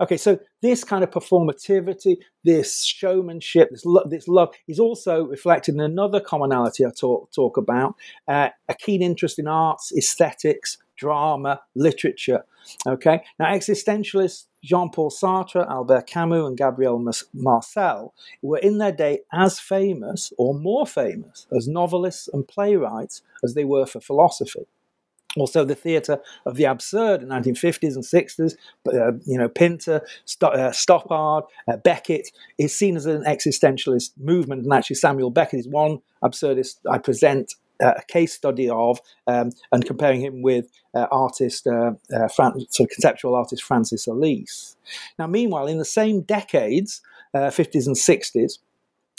Okay, 0.00 0.16
so 0.16 0.38
this 0.62 0.82
kind 0.82 1.04
of 1.04 1.10
performativity, 1.10 2.16
this 2.42 2.84
showmanship, 2.84 3.68
this, 3.70 3.84
lo- 3.84 4.06
this 4.08 4.28
love 4.28 4.54
is 4.66 4.78
also 4.80 5.24
reflected 5.24 5.74
in 5.74 5.80
another 5.80 6.20
commonality 6.20 6.86
I 6.86 6.90
talk, 6.90 7.30
talk 7.32 7.58
about 7.58 7.96
uh, 8.26 8.48
a 8.68 8.74
keen 8.74 9.02
interest 9.02 9.38
in 9.38 9.46
arts, 9.46 9.92
aesthetics, 9.94 10.78
drama, 10.96 11.60
literature. 11.74 12.44
Okay, 12.86 13.20
now 13.38 13.46
existentialists 13.46 14.46
Jean 14.62 14.90
Paul 14.90 15.10
Sartre, 15.10 15.66
Albert 15.68 16.06
Camus, 16.06 16.46
and 16.46 16.56
Gabriel 16.56 17.02
Marcel 17.32 18.14
were 18.42 18.58
in 18.58 18.78
their 18.78 18.92
day 18.92 19.20
as 19.32 19.58
famous 19.58 20.32
or 20.36 20.54
more 20.54 20.86
famous 20.86 21.46
as 21.56 21.66
novelists 21.66 22.28
and 22.32 22.46
playwrights 22.46 23.22
as 23.42 23.54
they 23.54 23.64
were 23.64 23.86
for 23.86 24.00
philosophy. 24.00 24.66
Also 25.36 25.64
the 25.64 25.76
theatre 25.76 26.18
of 26.44 26.56
the 26.56 26.64
absurd 26.64 27.22
in 27.22 27.28
the 27.28 27.34
1950s 27.34 27.94
and 27.94 28.04
60s 28.04 28.56
uh, 28.88 29.12
you 29.26 29.38
know 29.38 29.48
pinter 29.48 30.04
St- 30.24 30.52
uh, 30.52 30.70
stoppard 30.70 31.44
uh, 31.68 31.76
beckett 31.76 32.32
is 32.58 32.76
seen 32.76 32.96
as 32.96 33.06
an 33.06 33.22
existentialist 33.22 34.10
movement 34.18 34.64
and 34.64 34.72
actually 34.72 34.96
samuel 34.96 35.30
beckett 35.30 35.60
is 35.60 35.68
one 35.68 36.00
absurdist 36.24 36.78
i 36.90 36.98
present 36.98 37.54
uh, 37.82 37.94
a 37.96 38.02
case 38.08 38.32
study 38.32 38.68
of 38.68 39.00
um, 39.26 39.52
and 39.72 39.84
comparing 39.84 40.20
him 40.20 40.42
with 40.42 40.70
uh, 40.94 41.06
artist 41.10 41.66
uh, 41.66 41.92
Fran- 42.34 42.60
sort 42.70 42.90
of 42.90 42.94
conceptual 42.94 43.34
artist 43.34 43.62
Francis 43.62 44.06
Alÿs 44.06 44.76
now 45.18 45.26
meanwhile 45.26 45.66
in 45.66 45.78
the 45.78 45.84
same 45.84 46.22
decades 46.22 47.00
50s 47.34 47.86
and 47.86 47.94
60s 47.94 48.58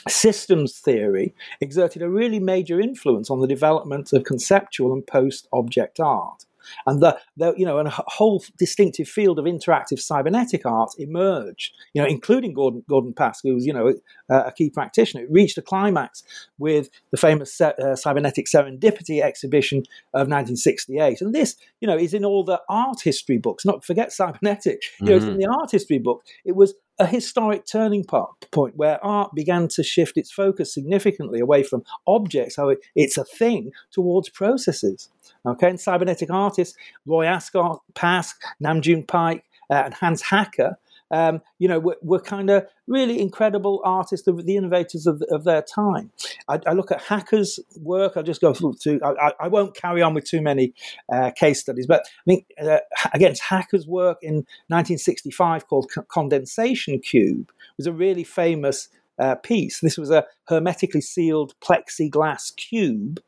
systems 0.07 0.79
theory 0.79 1.33
exerted 1.61 2.01
a 2.01 2.09
really 2.09 2.39
major 2.39 2.79
influence 2.79 3.29
on 3.29 3.39
the 3.39 3.47
development 3.47 4.11
of 4.13 4.23
conceptual 4.23 4.93
and 4.93 5.05
post 5.05 5.47
object 5.53 5.99
art 5.99 6.45
and 6.85 7.01
the, 7.01 7.17
the, 7.37 7.53
you 7.57 7.65
know 7.65 7.77
and 7.77 7.87
a 7.87 8.03
whole 8.07 8.43
distinctive 8.57 9.07
field 9.07 9.39
of 9.39 9.45
interactive 9.45 9.99
cybernetic 9.99 10.65
art 10.65 10.91
emerged 10.97 11.73
you 11.93 12.01
know 12.01 12.07
including 12.07 12.53
Gordon 12.53 12.83
Gordon 12.89 13.13
Pask 13.13 13.39
who 13.43 13.53
was 13.53 13.65
you 13.65 13.73
know 13.73 13.93
a, 14.29 14.35
a 14.35 14.51
key 14.51 14.69
practitioner. 14.69 15.23
It 15.23 15.31
reached 15.31 15.57
a 15.57 15.61
climax 15.61 16.23
with 16.57 16.89
the 17.11 17.17
famous 17.17 17.59
uh, 17.59 17.95
cybernetic 17.95 18.47
serendipity 18.47 19.21
exhibition 19.21 19.79
of 20.13 20.27
1968 20.27 21.21
and 21.21 21.33
this 21.33 21.55
you 21.79 21.87
know 21.87 21.97
is 21.97 22.13
in 22.13 22.25
all 22.25 22.43
the 22.43 22.61
art 22.69 23.01
history 23.01 23.37
books 23.37 23.65
not 23.65 23.83
forget 23.83 24.11
cybernetic. 24.11 24.81
You 24.99 25.07
know 25.07 25.17
mm-hmm. 25.17 25.29
in 25.29 25.37
the 25.37 25.47
art 25.47 25.71
history 25.71 25.99
book. 25.99 26.23
It 26.45 26.55
was 26.55 26.73
a 27.01 27.05
historic 27.07 27.65
turning 27.65 28.05
point 28.05 28.75
where 28.75 29.03
art 29.03 29.33
began 29.33 29.67
to 29.67 29.81
shift 29.81 30.17
its 30.17 30.31
focus 30.31 30.71
significantly 30.71 31.39
away 31.39 31.63
from 31.63 31.83
objects, 32.05 32.55
how 32.57 32.71
it's 32.95 33.17
a 33.17 33.25
thing, 33.25 33.71
towards 33.91 34.29
processes. 34.29 35.09
Okay, 35.43 35.69
and 35.69 35.79
cybernetic 35.79 36.29
artists, 36.29 36.77
Roy 37.07 37.25
Ascott, 37.25 37.79
Pask, 37.93 38.35
Nam 38.59 38.81
June 38.81 39.03
Paik, 39.03 39.41
uh, 39.71 39.81
and 39.85 39.95
Hans 39.95 40.21
Haacke 40.21 40.75
um, 41.11 41.41
you 41.59 41.67
know, 41.67 41.79
were, 41.79 41.97
were 42.01 42.19
kind 42.19 42.49
of 42.49 42.65
really 42.87 43.19
incredible 43.19 43.81
artists, 43.83 44.25
the, 44.25 44.33
the 44.33 44.55
innovators 44.55 45.05
of, 45.05 45.21
of, 45.29 45.43
their 45.43 45.61
time. 45.61 46.11
I, 46.47 46.59
I, 46.65 46.73
look 46.73 46.91
at 46.91 47.01
Haacke's 47.01 47.59
work. 47.77 48.13
I'll 48.15 48.23
just 48.23 48.41
go 48.41 48.53
through 48.53 48.99
I, 49.03 49.33
I 49.39 49.47
won't 49.47 49.75
carry 49.75 50.01
on 50.01 50.13
with 50.13 50.25
too 50.25 50.41
many 50.41 50.73
uh, 51.11 51.31
case 51.31 51.59
studies, 51.59 51.85
but 51.85 52.01
I 52.05 52.23
think 52.25 52.45
uh, 52.61 52.79
against 53.13 53.41
Haacke's 53.43 53.85
work 53.85 54.19
in 54.21 54.35
1965 54.67 55.67
called 55.67 55.91
Condensation 56.07 56.99
Cube 56.99 57.51
was 57.77 57.87
a 57.87 57.93
really 57.93 58.23
famous 58.23 58.87
uh, 59.19 59.35
piece. 59.35 59.79
This 59.81 59.97
was 59.97 60.09
a 60.09 60.25
hermetically 60.47 61.01
sealed 61.01 61.53
plexiglass 61.61 62.55
cube 62.55 63.19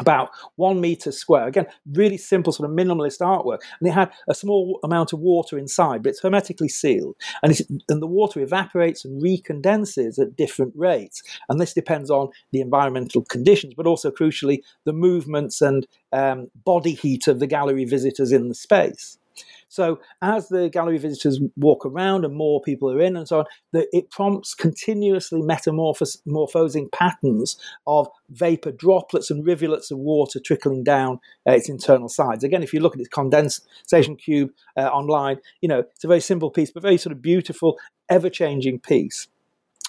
about 0.00 0.30
one 0.56 0.80
meter 0.80 1.12
square. 1.12 1.46
Again, 1.46 1.66
really 1.92 2.16
simple, 2.16 2.52
sort 2.52 2.68
of 2.68 2.76
minimalist 2.76 3.20
artwork. 3.20 3.58
And 3.80 3.88
it 3.88 3.92
had 3.92 4.12
a 4.28 4.34
small 4.34 4.80
amount 4.82 5.12
of 5.12 5.20
water 5.20 5.58
inside, 5.58 6.02
but 6.02 6.10
it's 6.10 6.22
hermetically 6.22 6.68
sealed. 6.68 7.16
And, 7.42 7.56
and 7.88 8.02
the 8.02 8.06
water 8.06 8.40
evaporates 8.40 9.04
and 9.04 9.22
recondenses 9.22 10.18
at 10.18 10.36
different 10.36 10.72
rates. 10.76 11.22
And 11.48 11.60
this 11.60 11.74
depends 11.74 12.10
on 12.10 12.28
the 12.52 12.60
environmental 12.60 13.22
conditions, 13.22 13.74
but 13.76 13.86
also 13.86 14.10
crucially, 14.10 14.58
the 14.84 14.92
movements 14.92 15.60
and 15.60 15.86
um, 16.12 16.48
body 16.64 16.94
heat 16.94 17.28
of 17.28 17.38
the 17.40 17.46
gallery 17.46 17.84
visitors 17.84 18.32
in 18.32 18.48
the 18.48 18.54
space. 18.54 19.18
So 19.74 19.98
as 20.22 20.48
the 20.50 20.68
gallery 20.68 20.98
visitors 20.98 21.40
walk 21.56 21.84
around 21.84 22.24
and 22.24 22.32
more 22.32 22.62
people 22.62 22.92
are 22.92 23.00
in 23.00 23.16
and 23.16 23.26
so 23.26 23.40
on, 23.40 23.44
the, 23.72 23.88
it 23.92 24.08
prompts 24.08 24.54
continuously 24.54 25.42
metamorphosing 25.42 26.90
patterns 26.92 27.56
of 27.84 28.06
vapor 28.30 28.70
droplets 28.70 29.32
and 29.32 29.44
rivulets 29.44 29.90
of 29.90 29.98
water 29.98 30.38
trickling 30.38 30.84
down 30.84 31.18
uh, 31.44 31.50
its 31.50 31.68
internal 31.68 32.08
sides. 32.08 32.44
Again, 32.44 32.62
if 32.62 32.72
you 32.72 32.78
look 32.78 32.94
at 32.94 32.98
this 32.98 33.08
condensation 33.08 34.14
cube 34.14 34.52
uh, 34.76 34.82
online, 34.82 35.38
you 35.60 35.68
know, 35.68 35.80
it's 35.80 36.04
a 36.04 36.08
very 36.08 36.20
simple 36.20 36.50
piece, 36.52 36.70
but 36.70 36.80
very 36.80 36.96
sort 36.96 37.12
of 37.12 37.20
beautiful, 37.20 37.76
ever-changing 38.08 38.78
piece. 38.78 39.26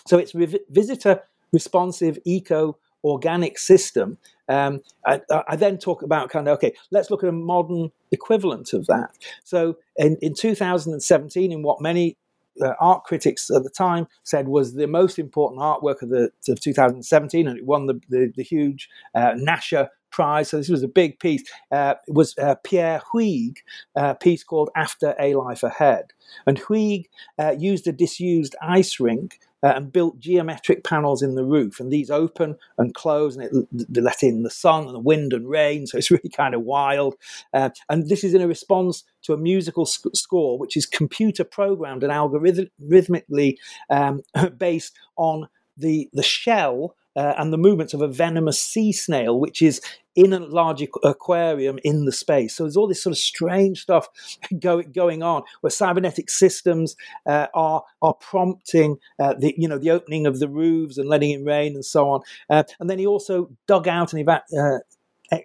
So 0.07 0.17
it's 0.17 0.33
re- 0.33 0.65
visitor 0.71 1.21
responsive 1.53 2.17
eco 2.25 2.79
organic 3.05 3.57
system. 3.59 4.17
Um, 4.49 4.81
I, 5.05 5.21
I, 5.47 5.55
then 5.55 5.77
talk 5.77 6.01
about 6.01 6.29
kind 6.29 6.47
of 6.47 6.57
okay, 6.57 6.73
let's 6.91 7.09
look 7.09 7.23
at 7.23 7.29
a 7.29 7.33
modern 7.33 7.91
equivalent 8.11 8.73
of 8.73 8.85
that. 8.87 9.11
So 9.43 9.77
in, 9.95 10.17
in 10.21 10.33
2017, 10.35 11.51
in 11.51 11.63
what 11.63 11.81
many 11.81 12.17
uh, 12.61 12.73
art 12.79 13.03
critics 13.03 13.49
at 13.49 13.63
the 13.63 13.69
time 13.69 14.07
said 14.23 14.47
was 14.47 14.73
the 14.73 14.87
most 14.87 15.19
important 15.19 15.61
artwork 15.61 16.01
of 16.01 16.09
the 16.09 16.31
of 16.49 16.59
2017, 16.59 17.47
and 17.47 17.57
it 17.57 17.65
won 17.65 17.85
the 17.87 17.99
the, 18.09 18.31
the 18.35 18.43
huge 18.43 18.89
uh, 19.13 19.33
Nasher 19.33 19.89
Prize. 20.11 20.49
So 20.49 20.57
this 20.57 20.69
was 20.69 20.83
a 20.83 20.87
big 20.87 21.19
piece. 21.19 21.43
Uh, 21.71 21.95
it 22.07 22.13
was 22.13 22.37
uh, 22.37 22.55
Pierre 22.63 23.01
Huyghe, 23.13 23.57
a 23.95 24.15
piece 24.15 24.43
called 24.43 24.69
"After 24.75 25.15
a 25.19 25.33
Life 25.33 25.63
Ahead," 25.63 26.13
and 26.45 26.59
Huyghe 26.59 27.05
uh, 27.37 27.55
used 27.57 27.87
a 27.87 27.91
disused 27.91 28.55
ice 28.61 28.99
rink 28.99 29.39
uh, 29.65 29.73
and 29.75 29.91
built 29.91 30.19
geometric 30.19 30.83
panels 30.83 31.23
in 31.23 31.33
the 31.33 31.43
roof. 31.43 31.79
And 31.79 31.91
these 31.91 32.11
open 32.11 32.55
and 32.77 32.93
close, 32.93 33.35
and 33.35 33.45
it, 33.45 33.67
they 33.71 33.99
let 33.99 34.21
in 34.21 34.43
the 34.43 34.49
sun 34.51 34.85
and 34.85 34.93
the 34.93 34.99
wind 34.99 35.33
and 35.33 35.49
rain. 35.49 35.87
So 35.87 35.97
it's 35.97 36.11
really 36.11 36.29
kind 36.29 36.53
of 36.53 36.61
wild. 36.61 37.15
Uh, 37.51 37.71
and 37.89 38.07
this 38.07 38.23
is 38.23 38.35
in 38.35 38.41
a 38.41 38.47
response 38.47 39.03
to 39.23 39.33
a 39.33 39.37
musical 39.37 39.87
sc- 39.87 40.13
score, 40.13 40.59
which 40.59 40.77
is 40.77 40.85
computer 40.85 41.43
programmed 41.43 42.03
and 42.03 42.13
algorithmically 42.13 43.57
um, 43.89 44.21
based 44.57 44.95
on 45.17 45.49
the 45.77 46.09
the 46.13 46.23
shell 46.23 46.95
uh, 47.15 47.33
and 47.37 47.51
the 47.51 47.57
movements 47.57 47.93
of 47.93 48.01
a 48.01 48.07
venomous 48.07 48.61
sea 48.61 48.91
snail, 48.91 49.39
which 49.39 49.61
is 49.61 49.81
in 50.15 50.33
a 50.33 50.39
large 50.39 50.83
aquarium 51.03 51.79
in 51.83 52.05
the 52.05 52.11
space. 52.11 52.55
So 52.55 52.63
there's 52.63 52.77
all 52.77 52.87
this 52.87 53.03
sort 53.03 53.11
of 53.11 53.17
strange 53.17 53.81
stuff 53.81 54.07
go, 54.59 54.81
going 54.81 55.23
on 55.23 55.43
where 55.61 55.71
cybernetic 55.71 56.29
systems 56.29 56.95
uh, 57.25 57.47
are 57.53 57.83
are 58.01 58.13
prompting 58.15 58.97
uh, 59.19 59.33
the 59.37 59.53
you 59.57 59.67
know 59.67 59.77
the 59.77 59.91
opening 59.91 60.25
of 60.25 60.39
the 60.39 60.49
roofs 60.49 60.97
and 60.97 61.09
letting 61.09 61.31
in 61.31 61.45
rain 61.45 61.75
and 61.75 61.85
so 61.85 62.09
on. 62.09 62.21
Uh, 62.49 62.63
and 62.79 62.89
then 62.89 62.99
he 62.99 63.05
also 63.05 63.49
dug 63.67 63.87
out 63.87 64.13
and 64.13 64.21
eva- 64.21 64.43
uh, 64.57 64.79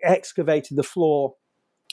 excavated 0.02 0.76
the 0.76 0.82
floor 0.82 1.34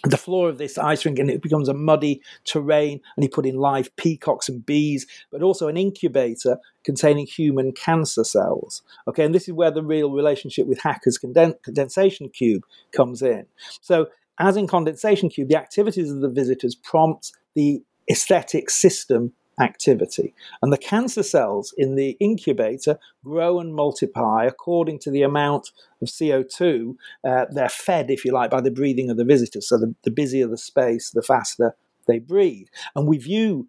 the 0.03 0.17
floor 0.17 0.47
of 0.47 0.57
this 0.57 0.77
ice 0.77 1.05
rink 1.05 1.17
and 1.17 1.29
it 1.29 1.41
becomes 1.41 1.67
a 1.67 1.73
muddy 1.73 2.21
terrain 2.45 3.01
and 3.15 3.23
he 3.23 3.27
put 3.27 3.45
in 3.45 3.55
live 3.55 3.93
peacocks 3.95 4.47
and 4.47 4.65
bees 4.65 5.07
but 5.31 5.41
also 5.41 5.67
an 5.67 5.77
incubator 5.77 6.57
containing 6.83 7.25
human 7.25 7.71
cancer 7.71 8.23
cells. 8.23 8.83
Okay 9.07 9.25
and 9.25 9.33
this 9.33 9.47
is 9.47 9.53
where 9.53 9.71
the 9.71 9.83
real 9.83 10.11
relationship 10.11 10.67
with 10.67 10.79
Haacke's 10.79 11.17
conden- 11.17 11.61
condensation 11.63 12.29
cube 12.29 12.63
comes 12.95 13.21
in. 13.21 13.45
So 13.81 14.07
as 14.39 14.55
in 14.55 14.67
condensation 14.67 15.29
cube 15.29 15.49
the 15.49 15.57
activities 15.57 16.11
of 16.11 16.21
the 16.21 16.29
visitors 16.29 16.75
prompt 16.75 17.31
the 17.55 17.81
aesthetic 18.09 18.69
system 18.69 19.33
activity. 19.60 20.34
And 20.62 20.72
the 20.72 20.78
cancer 20.78 21.24
cells 21.24 21.74
in 21.78 21.95
the 21.95 22.18
incubator 22.20 22.97
grow 23.24 23.60
and 23.60 23.74
multiply 23.74 24.45
according 24.45 24.99
to 24.99 25.12
the 25.12 25.24
amount 25.24 25.72
of 26.01 26.08
CO2 26.08 26.95
uh, 27.28 27.45
they're 27.51 27.70
fed, 27.70 28.10
if 28.10 28.24
you 28.24 28.32
like, 28.32 28.51
by 28.51 28.62
the 28.62 28.72
breathing 28.72 29.10
of 29.10 29.18
the 29.18 29.26
visitors. 29.26 29.68
So 29.68 29.78
the, 29.78 29.95
the 30.03 30.12
busier 30.12 30.47
the 30.47 30.58
space, 30.58 31.12
the 31.12 31.22
faster 31.22 31.76
they 32.08 32.20
breathe. 32.20 32.68
And 32.95 33.08
we 33.08 33.18
view 33.18 33.68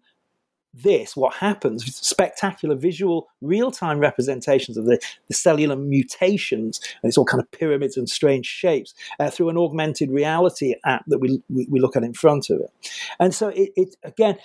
this, 0.73 1.15
what 1.15 1.33
happens, 1.33 1.83
spectacular 1.95 2.75
visual 2.75 3.27
real 3.41 3.71
time 3.71 3.99
representations 3.99 4.77
of 4.77 4.85
the, 4.85 4.99
the, 5.27 5.33
cellular 5.33 5.75
mutations, 5.75 6.79
and 7.01 7.09
it's 7.09 7.17
all 7.17 7.25
kind 7.25 7.41
of 7.41 7.49
pyramids 7.51 7.97
and 7.97 8.07
strange 8.07 8.45
shapes, 8.45 8.93
uh, 9.19 9.29
through 9.29 9.49
an 9.49 9.57
augmented 9.57 10.11
reality 10.11 10.75
app 10.85 11.03
that 11.07 11.19
we, 11.19 11.41
we, 11.49 11.67
we, 11.69 11.79
look 11.79 11.95
at 11.95 12.03
in 12.03 12.13
front 12.13 12.49
of 12.49 12.59
it. 12.59 12.69
And 13.19 13.33
so, 13.33 13.49
it, 13.49 13.71
it 13.75 13.95
again, 14.03 14.37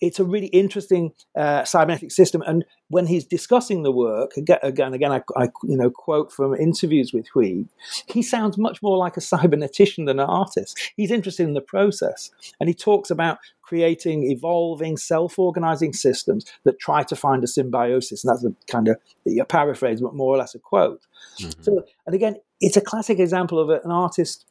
it's 0.00 0.20
a 0.20 0.24
really 0.24 0.46
interesting 0.48 1.12
uh, 1.36 1.64
cybernetic 1.64 2.12
system. 2.12 2.42
And 2.46 2.64
when 2.88 3.06
he's 3.06 3.24
discussing 3.24 3.82
the 3.82 3.92
work, 3.92 4.36
again, 4.36 4.58
again, 4.62 4.94
again 4.94 5.12
I, 5.12 5.22
I, 5.36 5.48
you 5.64 5.76
know 5.76 5.90
quote 5.90 6.32
from 6.32 6.54
interviews 6.54 7.12
with 7.12 7.26
Huyghe, 7.34 7.68
he 8.06 8.22
sounds 8.22 8.58
much 8.58 8.82
more 8.82 8.96
like 8.96 9.16
a 9.16 9.20
cybernetician 9.20 10.06
than 10.06 10.20
an 10.20 10.28
artist. 10.28 10.92
He's 10.96 11.10
interested 11.10 11.44
in 11.44 11.54
the 11.54 11.60
process, 11.60 12.30
and 12.60 12.68
he 12.68 12.74
talks 12.74 13.10
about 13.10 13.38
creating 13.62 14.30
evolving, 14.30 14.96
self-organizing 14.96 15.92
systems 15.92 16.44
that 16.64 16.78
try 16.78 17.02
to 17.02 17.16
find 17.16 17.42
a 17.42 17.48
symbiosis. 17.48 18.22
And 18.22 18.32
that's 18.32 18.44
a 18.44 18.54
kind 18.70 18.86
of 18.86 18.96
a 19.26 19.44
paraphrase, 19.44 20.00
but 20.00 20.14
more 20.14 20.34
or 20.34 20.38
less 20.38 20.54
a 20.54 20.60
quote. 20.60 21.04
Mm-hmm. 21.40 21.62
So, 21.62 21.84
and 22.06 22.14
again, 22.14 22.36
it's 22.60 22.76
a 22.76 22.80
classic 22.80 23.18
example 23.18 23.58
of 23.58 23.70
an 23.70 23.90
artist 23.90 24.46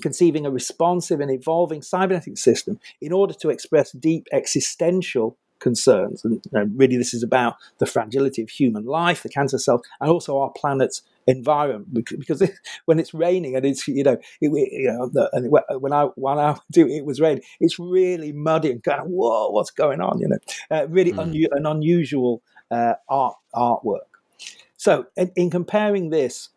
conceiving 0.00 0.46
a 0.46 0.50
responsive 0.50 1.20
and 1.20 1.30
evolving 1.30 1.82
cybernetic 1.82 2.38
system 2.38 2.78
in 3.00 3.12
order 3.12 3.34
to 3.34 3.50
express 3.50 3.92
deep 3.92 4.26
existential 4.32 5.36
concerns. 5.60 6.24
And 6.24 6.34
you 6.34 6.50
know, 6.52 6.68
really, 6.74 6.96
this 6.96 7.14
is 7.14 7.22
about 7.22 7.56
the 7.78 7.86
fragility 7.86 8.42
of 8.42 8.48
human 8.48 8.84
life, 8.84 9.22
the 9.22 9.28
cancer 9.28 9.58
cells, 9.58 9.82
and 10.00 10.10
also 10.10 10.38
our 10.38 10.50
planet's 10.50 11.02
environment. 11.26 11.92
Because 11.92 12.42
when 12.86 12.98
it's 12.98 13.14
raining 13.14 13.54
and 13.54 13.64
it's 13.64 13.86
you 13.86 14.02
know, 14.02 14.18
it, 14.40 14.72
you 14.72 14.88
know, 14.88 15.08
the, 15.08 15.30
and 15.32 15.50
when 15.80 15.92
I 15.92 16.04
when 16.16 16.38
I 16.38 16.56
do 16.72 16.88
it 16.88 17.04
was 17.04 17.20
raining, 17.20 17.44
it's 17.60 17.78
really 17.78 18.32
muddy 18.32 18.72
and 18.72 18.82
kind 18.82 19.00
of 19.00 19.06
whoa, 19.06 19.50
what's 19.50 19.70
going 19.70 20.00
on? 20.00 20.18
You 20.18 20.28
know, 20.28 20.38
uh, 20.70 20.88
really 20.88 21.12
mm. 21.12 21.20
un- 21.20 21.58
an 21.58 21.66
unusual 21.66 22.42
uh, 22.70 22.94
art 23.08 23.36
artwork. 23.54 24.00
So, 24.76 25.06
in, 25.16 25.30
in 25.36 25.50
comparing 25.50 26.10
this 26.10 26.48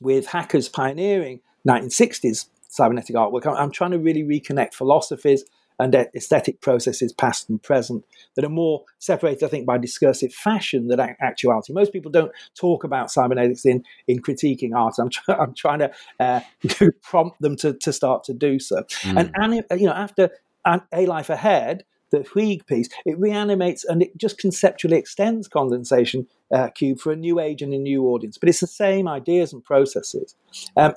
with 0.00 0.26
Haacke's 0.26 0.68
pioneering 0.68 1.40
1960s 1.66 2.46
cybernetic 2.74 3.14
artwork. 3.14 3.46
I'm, 3.46 3.70
trying 3.70 3.92
to 3.92 3.98
really 3.98 4.24
reconnect 4.24 4.74
philosophies 4.74 5.44
and 5.78 5.94
aesthetic 5.94 6.60
processes, 6.60 7.12
past 7.12 7.48
and 7.48 7.62
present, 7.62 8.04
that 8.34 8.44
are 8.44 8.50
more 8.50 8.84
separated, 8.98 9.44
I 9.44 9.48
think, 9.48 9.66
by 9.66 9.78
discursive 9.78 10.32
fashion 10.32 10.88
than 10.88 11.00
actuality. 11.00 11.72
Most 11.72 11.92
people 11.92 12.10
don't 12.10 12.32
talk 12.54 12.84
about 12.84 13.10
cybernetics 13.10 13.64
in, 13.64 13.84
in 14.06 14.20
critiquing 14.20 14.74
art. 14.74 14.94
I'm, 14.98 15.08
try, 15.08 15.34
I'm 15.38 15.54
trying 15.54 15.80
to 15.80 15.92
uh, 16.20 16.40
prompt 17.02 17.40
them 17.40 17.56
to, 17.56 17.74
to 17.74 17.92
start 17.92 18.24
to 18.24 18.34
do 18.34 18.58
so. 18.58 18.82
Mm. 19.02 19.30
And, 19.36 19.62
and, 19.70 19.80
you 19.80 19.86
know, 19.86 19.92
after 19.92 20.30
A 20.66 21.06
Life 21.06 21.30
Ahead, 21.30 21.84
the 22.10 22.20
Huyghe 22.20 22.66
piece, 22.66 22.88
it 23.04 23.18
reanimates 23.18 23.84
and 23.84 24.02
it 24.02 24.16
just 24.16 24.38
conceptually 24.38 24.96
extends 24.96 25.48
condensation 25.48 26.28
uh, 26.52 26.68
cube 26.68 27.00
for 27.00 27.10
a 27.10 27.16
new 27.16 27.40
age 27.40 27.62
and 27.62 27.74
a 27.74 27.78
new 27.78 28.04
audience. 28.06 28.38
But 28.38 28.48
it's 28.48 28.60
the 28.60 28.68
same 28.68 29.08
ideas 29.08 29.52
and 29.52 29.64
processes. 29.64 30.36
Um, 30.76 30.94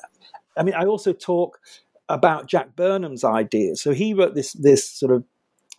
I 0.57 0.63
mean, 0.63 0.75
I 0.75 0.85
also 0.85 1.13
talk 1.13 1.59
about 2.09 2.47
Jack 2.47 2.75
Burnham's 2.75 3.23
ideas. 3.23 3.81
So 3.81 3.93
he 3.93 4.13
wrote 4.13 4.35
this 4.35 4.53
this 4.53 4.89
sort 4.89 5.11
of 5.11 5.23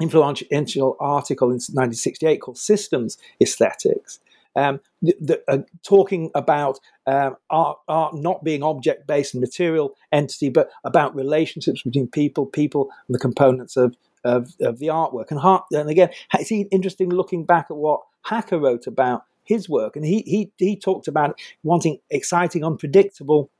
influential 0.00 0.96
article 1.00 1.48
in 1.48 1.54
1968 1.54 2.40
called 2.40 2.58
Systems 2.58 3.18
Aesthetics, 3.42 4.20
um, 4.54 4.80
the, 5.02 5.14
the, 5.20 5.42
uh, 5.48 5.58
talking 5.82 6.30
about 6.34 6.78
um, 7.06 7.36
art, 7.50 7.78
art 7.88 8.14
not 8.14 8.44
being 8.44 8.62
object 8.62 9.06
based 9.06 9.34
and 9.34 9.40
material 9.40 9.94
entity, 10.12 10.48
but 10.48 10.70
about 10.84 11.14
relationships 11.14 11.82
between 11.82 12.08
people, 12.08 12.46
people, 12.46 12.90
and 13.06 13.14
the 13.14 13.18
components 13.18 13.76
of 13.76 13.96
of, 14.24 14.52
of 14.60 14.80
the 14.80 14.88
artwork. 14.88 15.30
And, 15.30 15.38
Hart, 15.38 15.64
and 15.70 15.88
again, 15.88 16.10
it's 16.34 16.50
interesting 16.50 17.08
looking 17.08 17.44
back 17.44 17.66
at 17.70 17.76
what 17.76 18.00
Haacke 18.26 18.60
wrote 18.60 18.86
about 18.88 19.22
his 19.44 19.68
work, 19.68 19.96
and 19.96 20.04
he 20.04 20.22
he 20.26 20.50
he 20.58 20.76
talked 20.76 21.08
about 21.08 21.38
wanting 21.62 22.00
exciting, 22.10 22.64
unpredictable 22.64 23.50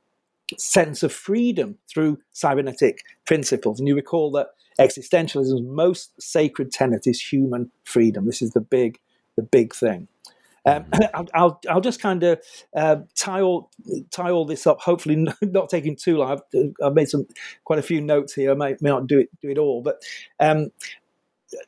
sense 0.57 1.03
of 1.03 1.13
freedom 1.13 1.77
through 1.89 2.19
cybernetic 2.33 3.03
principles. 3.25 3.79
And 3.79 3.87
you 3.87 3.95
recall 3.95 4.31
that 4.31 4.47
existentialism's 4.79 5.61
most 5.61 6.19
sacred 6.21 6.71
tenet 6.71 7.05
is 7.05 7.21
human 7.21 7.71
freedom. 7.83 8.25
This 8.25 8.41
is 8.41 8.51
the 8.51 8.61
big, 8.61 8.99
the 9.35 9.43
big 9.43 9.73
thing. 9.73 10.07
Um, 10.65 10.83
mm-hmm. 10.83 11.03
I'll, 11.13 11.27
I'll, 11.33 11.61
I'll, 11.69 11.81
just 11.81 12.01
kind 12.01 12.23
of 12.23 12.41
uh, 12.75 12.97
tie 13.15 13.41
all 13.41 13.69
tie 14.11 14.31
all 14.31 14.45
this 14.45 14.67
up. 14.67 14.81
Hopefully, 14.81 15.27
not 15.41 15.69
taking 15.69 15.95
too 15.95 16.17
long. 16.17 16.31
I've, 16.31 16.71
I've, 16.83 16.93
made 16.93 17.09
some 17.09 17.27
quite 17.63 17.79
a 17.79 17.83
few 17.83 18.01
notes 18.01 18.33
here. 18.33 18.51
I 18.51 18.55
may, 18.55 18.75
may 18.81 18.89
not 18.89 19.07
do 19.07 19.19
it 19.19 19.29
do 19.41 19.49
it 19.49 19.57
all, 19.57 19.81
but 19.81 20.01
um, 20.39 20.71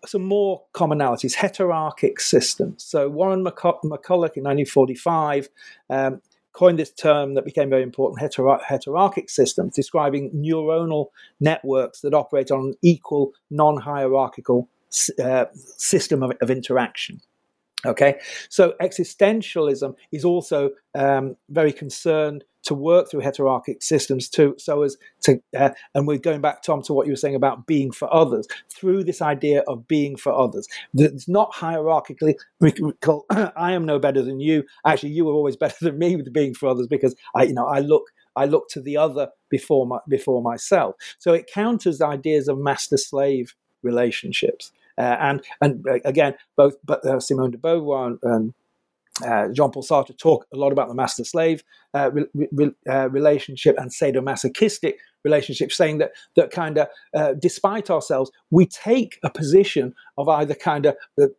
some 0.06 0.24
more 0.24 0.64
commonalities. 0.74 1.36
Heterarchic 1.36 2.20
systems. 2.20 2.84
So 2.84 3.10
Warren 3.10 3.44
McCulloch 3.44 3.84
in 3.84 4.44
1945 4.44 5.50
um, 5.90 6.22
coined 6.54 6.80
this 6.80 6.92
term 6.92 7.34
that 7.36 7.46
became 7.46 7.70
very 7.70 7.84
important, 7.84 8.22
heterar- 8.22 8.64
heterarchic 8.64 9.30
systems, 9.30 9.76
describing 9.76 10.32
neuronal 10.32 11.08
networks 11.40 12.02
that 12.02 12.14
operate 12.14 12.52
on 12.52 12.60
an 12.60 12.74
equal, 12.82 13.32
non 13.50 13.78
hierarchical 13.78 14.70
uh, 15.24 15.46
system 15.54 16.24
of, 16.24 16.34
of 16.42 16.52
interaction. 16.52 17.22
Okay, 17.86 18.20
so 18.50 18.74
existentialism 18.82 19.96
is 20.12 20.24
also 20.24 20.72
um, 20.94 21.36
very 21.50 21.74
concerned 21.74 22.44
to 22.64 22.76
work 22.76 23.10
through 23.10 23.22
heterarchic 23.22 23.82
systems 23.82 24.30
to 24.30 24.54
so 24.60 24.84
as 24.84 24.98
to 25.22 25.42
uh, 25.58 25.72
and 25.96 26.06
we're 26.06 26.20
going 26.20 26.42
back 26.42 26.62
tom 26.62 26.82
to 26.84 26.94
what 26.94 27.08
you 27.08 27.12
were 27.12 27.18
saying 27.18 27.34
about 27.34 27.66
being 27.66 27.92
for 27.92 28.14
others 28.14 28.48
through 28.70 29.04
this 29.04 29.20
idea 29.20 29.62
of 29.62 29.88
being 29.88 30.16
for 30.16 30.32
others 30.32 30.68
it's 30.94 31.28
not 31.28 31.52
hierarchically 31.54 32.36
i 33.56 33.72
am 33.72 33.84
no 33.84 33.98
better 33.98 34.22
than 34.22 34.40
you 34.40 34.64
actually 34.86 35.10
you 35.10 35.26
were 35.26 35.34
always 35.34 35.56
better 35.66 35.76
than 35.82 35.98
me 35.98 36.16
with 36.16 36.32
being 36.32 36.54
for 36.54 36.70
others 36.70 36.88
because 36.88 37.16
i 37.36 37.42
you 37.44 37.54
know 37.54 37.66
i 37.66 37.80
look 37.80 38.04
I 38.36 38.46
look 38.46 38.70
to 38.70 38.82
the 38.82 38.98
other 38.98 39.30
before 39.50 39.86
my, 39.86 40.00
before 40.08 40.42
myself. 40.42 40.96
So 41.20 41.34
it 41.34 41.50
counters 41.54 42.02
ideas 42.02 42.48
of 42.48 42.58
master 42.58 42.98
slave 42.98 43.56
relationships. 43.84 44.72
Uh, 44.98 45.18
and 45.20 45.44
and 45.62 45.86
uh, 45.88 46.00
again, 46.06 46.36
both 46.58 46.76
uh, 46.90 47.20
Simone 47.20 47.52
de 47.52 47.58
Beauvoir 47.58 48.18
and, 48.24 48.54
uh, 49.26 49.48
Jean-Paul 49.54 49.84
Sartre 49.84 50.18
talk 50.18 50.48
a 50.54 50.58
lot 50.58 50.72
about 50.72 50.88
the 50.88 50.96
master-slave 50.96 51.64
uh, 51.94 52.10
re- 52.12 52.48
re- 52.52 52.76
uh, 52.90 53.10
relationship 53.10 53.76
and 53.78 53.92
sadomasochistic 53.92 54.94
relationship, 55.24 55.72
saying 55.72 56.00
that 56.00 56.12
that 56.36 56.52
kind 56.52 56.78
of, 56.78 56.88
uh, 57.16 57.34
despite 57.40 57.90
ourselves, 57.90 58.32
we 58.50 58.66
take 58.66 59.20
a 59.24 59.30
position 59.30 59.94
of 60.18 60.28
either 60.28 60.54
kind 60.54 60.86
of 60.86 60.96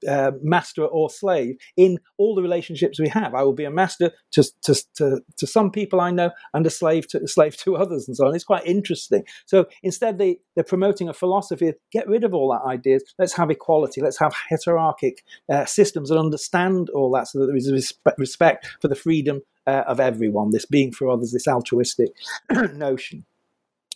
uh, 0.09 0.33
master 0.43 0.85
or 0.85 1.11
slave 1.11 1.57
in 1.77 1.99
all 2.19 2.35
the 2.35 2.43
relationships 2.43 2.99
we 2.99 3.09
have. 3.09 3.35
I 3.35 3.43
will 3.43 3.53
be 3.53 3.65
a 3.65 3.71
master 3.71 4.13
to, 4.33 4.45
to, 4.65 4.75
to, 4.97 5.21
to 5.37 5.47
some 5.47 5.71
people 5.71 6.01
I 6.01 6.11
know 6.11 6.31
and 6.55 6.67
a 6.67 6.71
slave 6.71 7.09
to 7.09 7.27
slave 7.27 7.57
to 7.59 7.77
others, 7.77 8.09
and 8.09 8.17
so 8.17 8.27
on. 8.27 8.35
It's 8.35 8.45
quite 8.45 8.67
interesting. 8.67 9.25
So 9.47 9.67
instead, 9.83 10.19
they 10.19 10.39
they're 10.55 10.65
promoting 10.65 11.09
a 11.09 11.15
philosophy 11.15 11.69
of 11.69 11.77
get 11.93 12.09
rid 12.09 12.25
of 12.25 12.35
all 12.35 12.51
that 12.53 12.69
ideas. 12.69 13.03
Let's 13.19 13.35
have 13.35 13.51
equality. 13.51 14.01
Let's 14.01 14.19
have 14.19 14.35
heterarchic 14.51 15.19
uh, 15.51 15.65
systems 15.65 16.11
and 16.11 16.19
understand 16.19 16.91
all 16.91 17.11
that, 17.13 17.29
so 17.29 17.41
that 17.41 17.47
there 17.47 17.57
is 17.57 17.93
respect 18.19 18.67
for 18.81 18.89
the 18.89 18.95
freedom 18.95 19.43
uh, 19.67 19.85
of 19.87 20.01
everyone, 20.01 20.51
this 20.51 20.67
being 20.67 20.93
for 20.93 21.09
others, 21.09 21.33
this 21.33 21.49
altruistic 21.49 22.11
notion. 22.75 23.25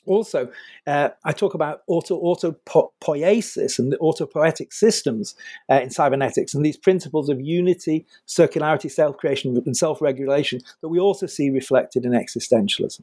Also, 0.07 0.51
uh, 0.87 1.11
I 1.25 1.33
talk 1.33 1.55
about 1.55 1.83
auto 1.87 2.21
autopoiesis 2.21 3.79
and 3.79 3.93
the 3.93 3.99
autopoietic 3.99 4.73
systems 4.73 5.35
uh, 5.71 5.81
in 5.81 5.91
cybernetics 5.91 6.55
and 6.55 6.65
these 6.65 6.77
principles 6.77 7.29
of 7.29 7.41
unity, 7.41 8.07
circularity, 8.27 8.91
self 8.91 9.17
creation, 9.17 9.61
and 9.67 9.77
self 9.77 10.01
regulation 10.01 10.61
that 10.81 10.89
we 10.89 10.99
also 10.99 11.27
see 11.27 11.51
reflected 11.51 12.05
in 12.05 12.13
existentialism. 12.13 13.03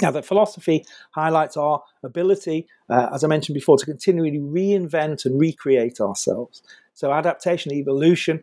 Now, 0.00 0.10
the 0.10 0.22
philosophy 0.22 0.84
highlights 1.12 1.56
our 1.56 1.82
ability, 2.02 2.66
uh, 2.88 3.10
as 3.12 3.22
I 3.22 3.28
mentioned 3.28 3.54
before, 3.54 3.76
to 3.76 3.84
continually 3.84 4.38
reinvent 4.38 5.24
and 5.24 5.38
recreate 5.38 6.00
ourselves. 6.00 6.62
So, 6.94 7.12
adaptation, 7.12 7.72
evolution 7.72 8.42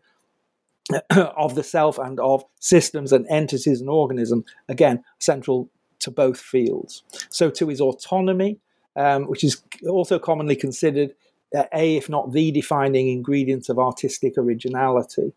of 1.10 1.56
the 1.56 1.64
self 1.64 1.98
and 1.98 2.20
of 2.20 2.44
systems 2.60 3.12
and 3.12 3.28
entities 3.30 3.82
and 3.82 3.90
organisms, 3.90 4.46
again, 4.70 5.04
central 5.20 5.70
to 6.00 6.12
both 6.12 6.40
fields. 6.40 7.04
So 7.30 7.50
too 7.50 7.70
is 7.70 7.82
autonomy. 7.82 8.60
um, 8.96 9.26
which 9.28 9.44
is 9.44 9.62
also 9.88 10.20
commonly 10.20 10.56
considered 10.56 11.14
uh, 11.56 11.64
a, 11.74 11.98
if 11.98 12.10
not 12.10 12.34
the 12.34 12.52
defining 12.52 13.08
ingredient 13.10 13.70
of 13.70 13.80
artistic 13.80 14.38
originality. 14.38 15.34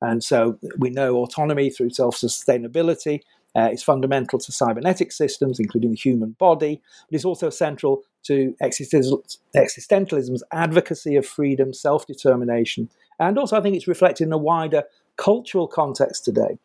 And 0.00 0.24
so 0.24 0.58
we 0.78 0.90
know 0.90 1.16
autonomy 1.16 1.70
through 1.70 1.90
self 1.90 2.16
sustainability 2.16 3.20
uh, 3.56 3.70
is 3.72 3.82
fundamental 3.82 4.38
to 4.38 4.52
cybernetic 4.52 5.12
systems, 5.12 5.58
including 5.58 5.90
the 5.90 5.96
human 5.96 6.32
body, 6.38 6.80
but 7.08 7.16
it's 7.16 7.24
also 7.24 7.50
central 7.50 8.02
to 8.22 8.54
existentialism's 8.62 10.44
advocacy 10.52 11.16
of 11.16 11.26
freedom, 11.26 11.74
self 11.74 12.06
determination. 12.06 12.88
And 13.18 13.38
also, 13.38 13.56
I 13.56 13.60
think 13.60 13.76
it's 13.76 13.88
reflected 13.88 14.24
in 14.28 14.32
a 14.32 14.38
wider 14.38 14.84
cultural 15.16 15.66
context 15.66 16.24
today. 16.24 16.58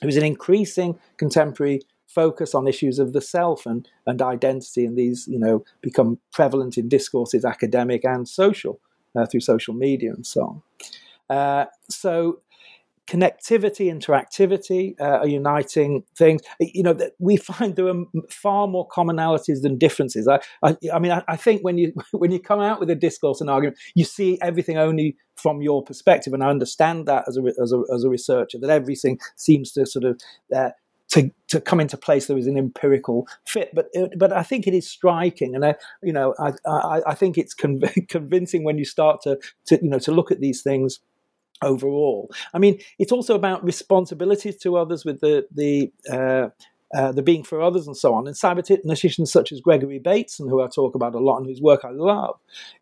There 0.00 0.08
is 0.08 0.16
an 0.16 0.24
increasing 0.24 0.98
contemporary 1.16 1.82
focus 2.08 2.54
on 2.54 2.66
issues 2.66 2.98
of 2.98 3.12
the 3.12 3.20
self 3.20 3.66
and, 3.66 3.88
and 4.06 4.20
identity, 4.20 4.84
and 4.84 4.96
these, 4.96 5.28
you 5.28 5.38
know, 5.38 5.64
become 5.82 6.18
prevalent 6.32 6.76
in 6.76 6.88
discourses, 6.88 7.44
academic 7.44 8.04
and 8.04 8.28
social, 8.28 8.80
uh, 9.16 9.26
through 9.26 9.40
social 9.40 9.74
media 9.74 10.12
and 10.12 10.26
so 10.26 10.62
on. 11.30 11.36
Uh, 11.36 11.66
so 11.88 12.40
connectivity, 13.08 13.90
interactivity 13.90 14.94
uh, 15.00 15.18
are 15.20 15.26
uniting 15.26 16.04
things. 16.16 16.42
You 16.60 16.82
know, 16.82 16.92
that 16.92 17.12
we 17.18 17.36
find 17.36 17.74
there 17.74 17.88
are 17.88 18.04
far 18.30 18.68
more 18.68 18.86
commonalities 18.88 19.62
than 19.62 19.78
differences. 19.78 20.28
I, 20.28 20.40
I, 20.62 20.76
I 20.92 20.98
mean, 20.98 21.12
I, 21.12 21.24
I, 21.26 21.36
think 21.36 21.62
when 21.62 21.78
you 21.78 21.92
when 22.12 22.30
you 22.30 22.38
come 22.38 22.60
out 22.60 22.80
with 22.80 22.90
a 22.90 22.94
discourse 22.94 23.40
and 23.40 23.50
argument, 23.50 23.78
you 23.94 24.04
see 24.04 24.38
everything 24.42 24.76
only 24.76 25.16
from 25.36 25.62
your 25.62 25.82
perspective, 25.82 26.32
and 26.32 26.44
I 26.44 26.48
understand 26.48 27.06
that 27.06 27.24
as 27.26 27.36
a 27.36 27.42
as 27.60 27.72
a, 27.72 27.82
as 27.94 28.04
a 28.04 28.08
researcher 28.08 28.58
that 28.58 28.70
everything 28.70 29.18
seems 29.36 29.72
to 29.72 29.86
sort 29.86 30.04
of 30.04 30.20
uh, 30.54 30.70
to, 31.10 31.30
to 31.48 31.60
come 31.60 31.80
into 31.80 31.96
place 31.96 32.26
there 32.26 32.38
is 32.38 32.46
an 32.46 32.58
empirical 32.58 33.26
fit 33.46 33.70
but 33.74 33.88
but 34.16 34.32
I 34.32 34.42
think 34.42 34.66
it 34.66 34.74
is 34.74 34.88
striking 34.88 35.54
and 35.54 35.64
I, 35.64 35.74
you 36.02 36.12
know 36.12 36.34
I, 36.38 36.52
I, 36.66 37.02
I 37.08 37.14
think 37.14 37.38
it's 37.38 37.54
conv- 37.54 38.08
convincing 38.08 38.64
when 38.64 38.78
you 38.78 38.84
start 38.84 39.22
to, 39.22 39.38
to 39.66 39.78
you 39.82 39.90
know 39.90 39.98
to 40.00 40.12
look 40.12 40.30
at 40.30 40.40
these 40.40 40.62
things 40.62 41.00
overall 41.62 42.30
I 42.54 42.58
mean 42.58 42.78
it's 42.98 43.12
also 43.12 43.34
about 43.34 43.64
responsibilities 43.64 44.56
to 44.58 44.76
others 44.76 45.04
with 45.04 45.20
the 45.20 45.46
the 45.52 45.92
uh, 46.10 46.50
uh, 46.96 47.12
the 47.12 47.22
being 47.22 47.44
for 47.44 47.60
others 47.60 47.86
and 47.86 47.96
so 47.96 48.14
on. 48.14 48.26
And 48.26 48.34
cyberneticians 48.34 49.28
such 49.28 49.52
as 49.52 49.60
Gregory 49.60 49.98
Bateson, 49.98 50.48
who 50.48 50.62
I 50.62 50.68
talk 50.68 50.94
about 50.94 51.14
a 51.14 51.18
lot 51.18 51.36
and 51.36 51.46
whose 51.46 51.60
work 51.60 51.84
I 51.84 51.90
love, 51.90 52.38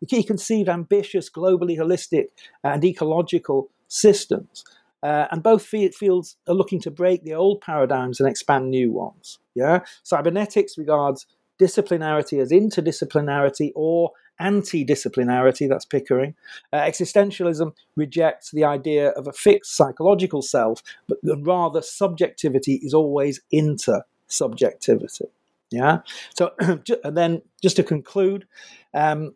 he 0.07 0.23
conceived 0.23 0.69
ambitious, 0.69 1.29
globally 1.29 1.77
holistic, 1.77 2.27
and 2.63 2.85
ecological 2.85 3.69
systems 3.89 4.63
uh, 5.03 5.27
and 5.31 5.43
both 5.43 5.65
fields 5.65 6.37
are 6.47 6.53
looking 6.53 6.81
to 6.81 6.91
break 6.91 7.23
the 7.23 7.33
old 7.33 7.61
paradigms 7.61 8.19
and 8.19 8.29
expand 8.29 8.69
new 8.69 8.91
ones. 8.91 9.39
Yeah, 9.55 9.79
cybernetics 10.03 10.77
regards 10.77 11.25
disciplinarity 11.59 12.39
as 12.41 12.51
interdisciplinarity 12.51 13.71
or 13.75 14.11
anti-disciplinarity. 14.39 15.67
That's 15.67 15.85
Pickering. 15.85 16.35
Uh, 16.71 16.81
existentialism 16.81 17.73
rejects 17.95 18.51
the 18.51 18.63
idea 18.63 19.09
of 19.09 19.27
a 19.27 19.33
fixed 19.33 19.75
psychological 19.75 20.41
self, 20.41 20.81
but 21.07 21.17
rather 21.23 21.81
subjectivity 21.81 22.79
is 22.83 22.93
always 22.93 23.41
inter-subjectivity. 23.51 25.25
Yeah. 25.71 25.99
So, 26.35 26.53
and 26.59 27.17
then 27.17 27.41
just 27.61 27.75
to 27.77 27.83
conclude. 27.83 28.47
Um, 28.93 29.35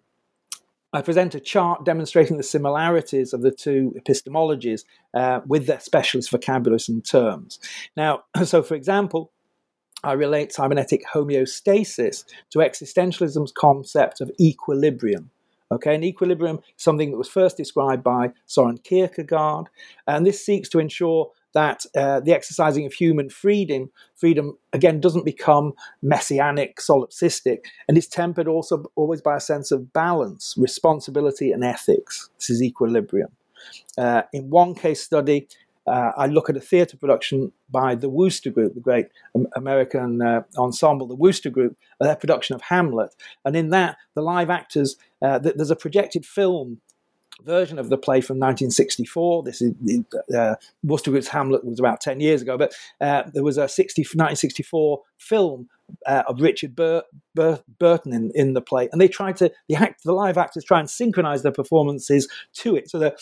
I 0.94 1.02
present 1.02 1.36
a 1.36 1.40
chart 1.40 1.86
demonstrating 1.86 2.38
the 2.38 2.44
similarities 2.44 3.34
of 3.34 3.42
the 3.42 3.52
two 3.52 3.96
epistemologies 3.98 4.84
uh, 5.14 5.40
with 5.46 5.66
their 5.66 5.80
specialist 5.80 6.30
vocabularies 6.30 6.90
and 6.90 7.04
terms. 7.04 7.60
Now, 7.96 8.24
so 8.44 8.62
for 8.62 8.76
example, 8.76 9.32
I 10.04 10.14
relate 10.14 10.52
cybernetic 10.52 11.04
homeostasis 11.14 12.26
to 12.50 12.60
existentialism's 12.60 13.54
concept 13.56 14.20
of 14.20 14.32
equilibrium. 14.40 15.30
Okay, 15.72 15.96
an 15.96 16.04
equilibrium 16.04 16.60
something 16.76 17.12
that 17.12 17.18
was 17.18 17.30
first 17.30 17.56
described 17.56 18.04
by 18.04 18.32
Soren 18.46 18.78
Kierkegaard, 18.80 19.68
and 20.06 20.26
this 20.26 20.46
seeks 20.46 20.68
to 20.70 20.80
ensure 20.80 21.32
that 21.54 21.86
uh, 21.96 22.20
the 22.20 22.34
exercising 22.34 22.86
of 22.86 22.94
human 22.94 23.30
freedom, 23.30 23.92
freedom 24.16 24.58
again 24.74 25.00
doesn't 25.00 25.26
become 25.26 25.74
messianic, 26.02 26.78
solipsistic, 26.78 27.66
and 27.88 27.98
is 27.98 28.08
tempered 28.08 28.48
also 28.48 28.86
always 28.96 29.22
by 29.22 29.36
a 29.36 29.42
sense 29.42 29.72
of 29.72 29.92
balance, 29.94 30.56
responsibility, 30.58 31.52
and 31.52 31.64
ethics. 31.64 32.30
This 32.38 32.50
is 32.50 32.64
equilibrium. 32.64 33.30
Uh, 33.98 34.24
in 34.34 34.50
one 34.50 34.74
case 34.74 35.02
study, 35.02 35.48
uh, 35.88 36.12
I 36.16 36.28
look 36.28 36.50
at 36.50 36.58
a 36.58 36.62
theatre 36.62 36.98
production 36.98 37.52
by 37.70 37.96
the 37.96 38.10
Wooster 38.10 38.52
Group, 38.52 38.76
the 38.76 38.80
great 38.80 39.08
American 39.56 40.22
uh, 40.22 40.44
ensemble, 40.58 41.08
the 41.08 41.16
Wooster 41.16 41.50
Group, 41.50 41.76
their 42.00 42.16
production 42.16 42.56
of 42.56 42.62
Hamlet. 42.62 43.16
And 43.46 43.56
in 43.56 43.70
that, 43.70 43.98
the 44.14 44.22
live 44.22 44.50
actors, 44.50 44.96
uh, 45.22 45.40
there's 45.40 45.72
a 45.72 45.76
projected 45.76 46.26
film 46.26 46.82
version 47.44 47.80
of 47.80 47.90
the 47.90 47.98
play 47.98 48.22
from 48.22 48.38
1964. 48.38 49.44
This 49.44 49.62
is 49.62 49.74
uh, 50.36 50.56
Hamlet 51.30 51.64
was 51.64 51.80
about 51.80 52.02
10 52.02 52.20
years 52.20 52.42
ago, 52.42 52.58
but 52.58 52.74
uh, 53.00 53.24
there 53.34 53.44
was 53.44 53.58
a 53.58 53.68
60, 53.68 54.02
1964 54.02 55.02
film 55.18 55.70
uh, 56.06 56.24
of 56.28 56.42
Richard 56.42 56.76
Bur- 56.76 57.04
Bur- 57.36 57.64
Burton 57.80 58.14
in, 58.14 58.32
in 58.36 58.54
the 58.54 58.62
play, 58.62 58.90
and 58.92 59.02
they 59.02 59.08
tried 59.08 59.38
to 59.38 59.52
the 59.68 59.76
act 59.76 60.04
the 60.04 60.14
live 60.14 60.38
actors 60.38 60.64
try 60.64 60.80
and 60.80 60.90
synchronize 60.90 61.44
their 61.44 61.52
performances 61.52 62.28
to 62.54 62.76
it, 62.76 62.90
so 62.90 63.00
that 63.00 63.20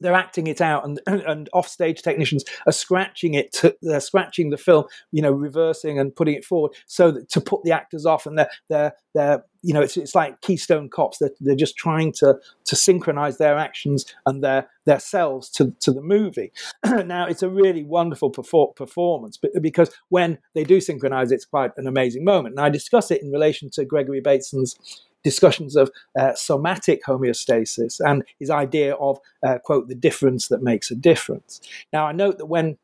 they're 0.00 0.14
acting 0.14 0.46
it 0.46 0.60
out, 0.60 0.84
and 0.84 1.00
and 1.06 1.48
offstage 1.52 2.02
technicians 2.02 2.44
are 2.66 2.72
scratching 2.72 3.34
it. 3.34 3.52
To, 3.54 3.76
they're 3.82 4.00
scratching 4.00 4.50
the 4.50 4.56
film, 4.56 4.84
you 5.12 5.22
know, 5.22 5.32
reversing 5.32 5.98
and 5.98 6.14
putting 6.14 6.34
it 6.34 6.44
forward, 6.44 6.72
so 6.86 7.10
that, 7.10 7.28
to 7.30 7.40
put 7.40 7.62
the 7.64 7.72
actors 7.72 8.06
off. 8.06 8.26
And 8.26 8.38
they're 8.38 8.50
they're 8.68 8.94
they're 9.14 9.44
you 9.62 9.74
know, 9.74 9.82
it's 9.82 9.96
it's 9.96 10.14
like 10.14 10.40
Keystone 10.40 10.88
Cops. 10.88 11.18
They're 11.18 11.30
they're 11.40 11.54
just 11.54 11.76
trying 11.76 12.12
to 12.14 12.36
to 12.64 12.76
synchronize 12.76 13.38
their 13.38 13.58
actions 13.58 14.06
and 14.26 14.42
their 14.42 14.68
their 14.86 15.00
selves 15.00 15.50
to 15.50 15.74
to 15.80 15.92
the 15.92 16.02
movie. 16.02 16.52
now, 16.84 17.26
it's 17.26 17.42
a 17.42 17.48
really 17.48 17.84
wonderful 17.84 18.30
perfor- 18.30 18.74
performance, 18.74 19.38
because 19.60 19.90
when 20.08 20.38
they 20.54 20.64
do 20.64 20.80
synchronize, 20.80 21.32
it's 21.32 21.44
quite 21.44 21.72
an 21.76 21.86
amazing 21.86 22.24
moment. 22.24 22.54
And 22.54 22.64
I 22.64 22.70
discuss 22.70 23.10
it 23.10 23.22
in 23.22 23.30
relation 23.30 23.70
to 23.70 23.84
Gregory 23.84 24.20
Bateson's 24.20 24.76
discussions 25.22 25.76
of 25.76 25.90
uh, 26.18 26.34
somatic 26.34 27.02
homeostasis 27.04 28.00
and 28.00 28.24
his 28.38 28.50
idea 28.50 28.94
of, 28.94 29.18
uh, 29.42 29.58
quote, 29.58 29.88
the 29.88 29.94
difference 29.94 30.48
that 30.48 30.62
makes 30.62 30.90
a 30.90 30.94
difference. 30.94 31.60
Now, 31.92 32.06
I 32.06 32.12
note 32.12 32.38
that 32.38 32.46
when 32.46 32.78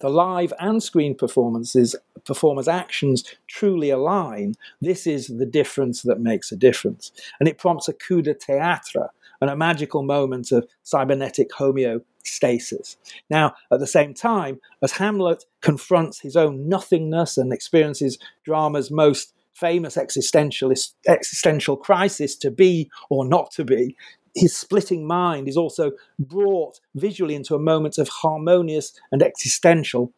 the 0.00 0.08
live 0.10 0.52
and 0.58 0.82
screen 0.82 1.14
performances, 1.14 1.94
performers' 2.24 2.68
actions 2.68 3.24
truly 3.46 3.90
align, 3.90 4.54
this 4.80 5.06
is 5.06 5.28
the 5.28 5.46
difference 5.46 6.02
that 6.02 6.20
makes 6.20 6.52
a 6.52 6.56
difference. 6.56 7.12
And 7.38 7.48
it 7.48 7.58
prompts 7.58 7.88
a 7.88 7.92
coup 7.92 8.20
de 8.20 8.34
théâtre 8.34 9.08
and 9.40 9.50
a 9.50 9.56
magical 9.56 10.02
moment 10.02 10.52
of 10.52 10.66
cybernetic 10.82 11.50
homeostasis. 11.50 12.96
Now, 13.30 13.54
at 13.72 13.80
the 13.80 13.86
same 13.86 14.12
time, 14.12 14.60
as 14.82 14.92
Hamlet 14.92 15.44
confronts 15.60 16.20
his 16.20 16.36
own 16.36 16.68
nothingness 16.68 17.36
and 17.36 17.52
experiences 17.52 18.18
drama's 18.44 18.90
most 18.90 19.34
famous 19.54 19.96
existentialist 19.96 20.94
existential 21.06 21.76
crisis 21.76 22.36
to 22.36 22.50
be 22.50 22.90
or 23.10 23.24
not 23.26 23.50
to 23.52 23.64
be 23.64 23.96
his 24.34 24.56
splitting 24.56 25.06
mind 25.06 25.48
is 25.48 25.56
also 25.56 25.92
brought 26.18 26.80
visually 26.94 27.34
into 27.34 27.54
a 27.54 27.58
moment 27.58 27.98
of 27.98 28.08
harmonious 28.08 28.92
and 29.10 29.22
existential 29.22 30.12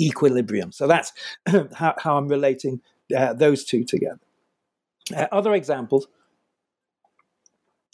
equilibrium. 0.00 0.72
So 0.72 0.86
that's 0.86 1.12
how, 1.74 1.94
how, 1.98 2.16
I'm 2.16 2.28
relating 2.28 2.80
uh, 3.16 3.34
those 3.34 3.64
two 3.64 3.84
together. 3.84 4.20
Uh, 5.14 5.26
other 5.30 5.52
examples 5.54 6.08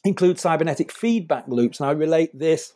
include 0.05 0.39
cybernetic 0.39 0.93
feedback 0.93 1.49
loops, 1.49 1.81
and 1.81 1.89
I 1.89 1.93
relate 1.93 2.39
this 2.39 2.75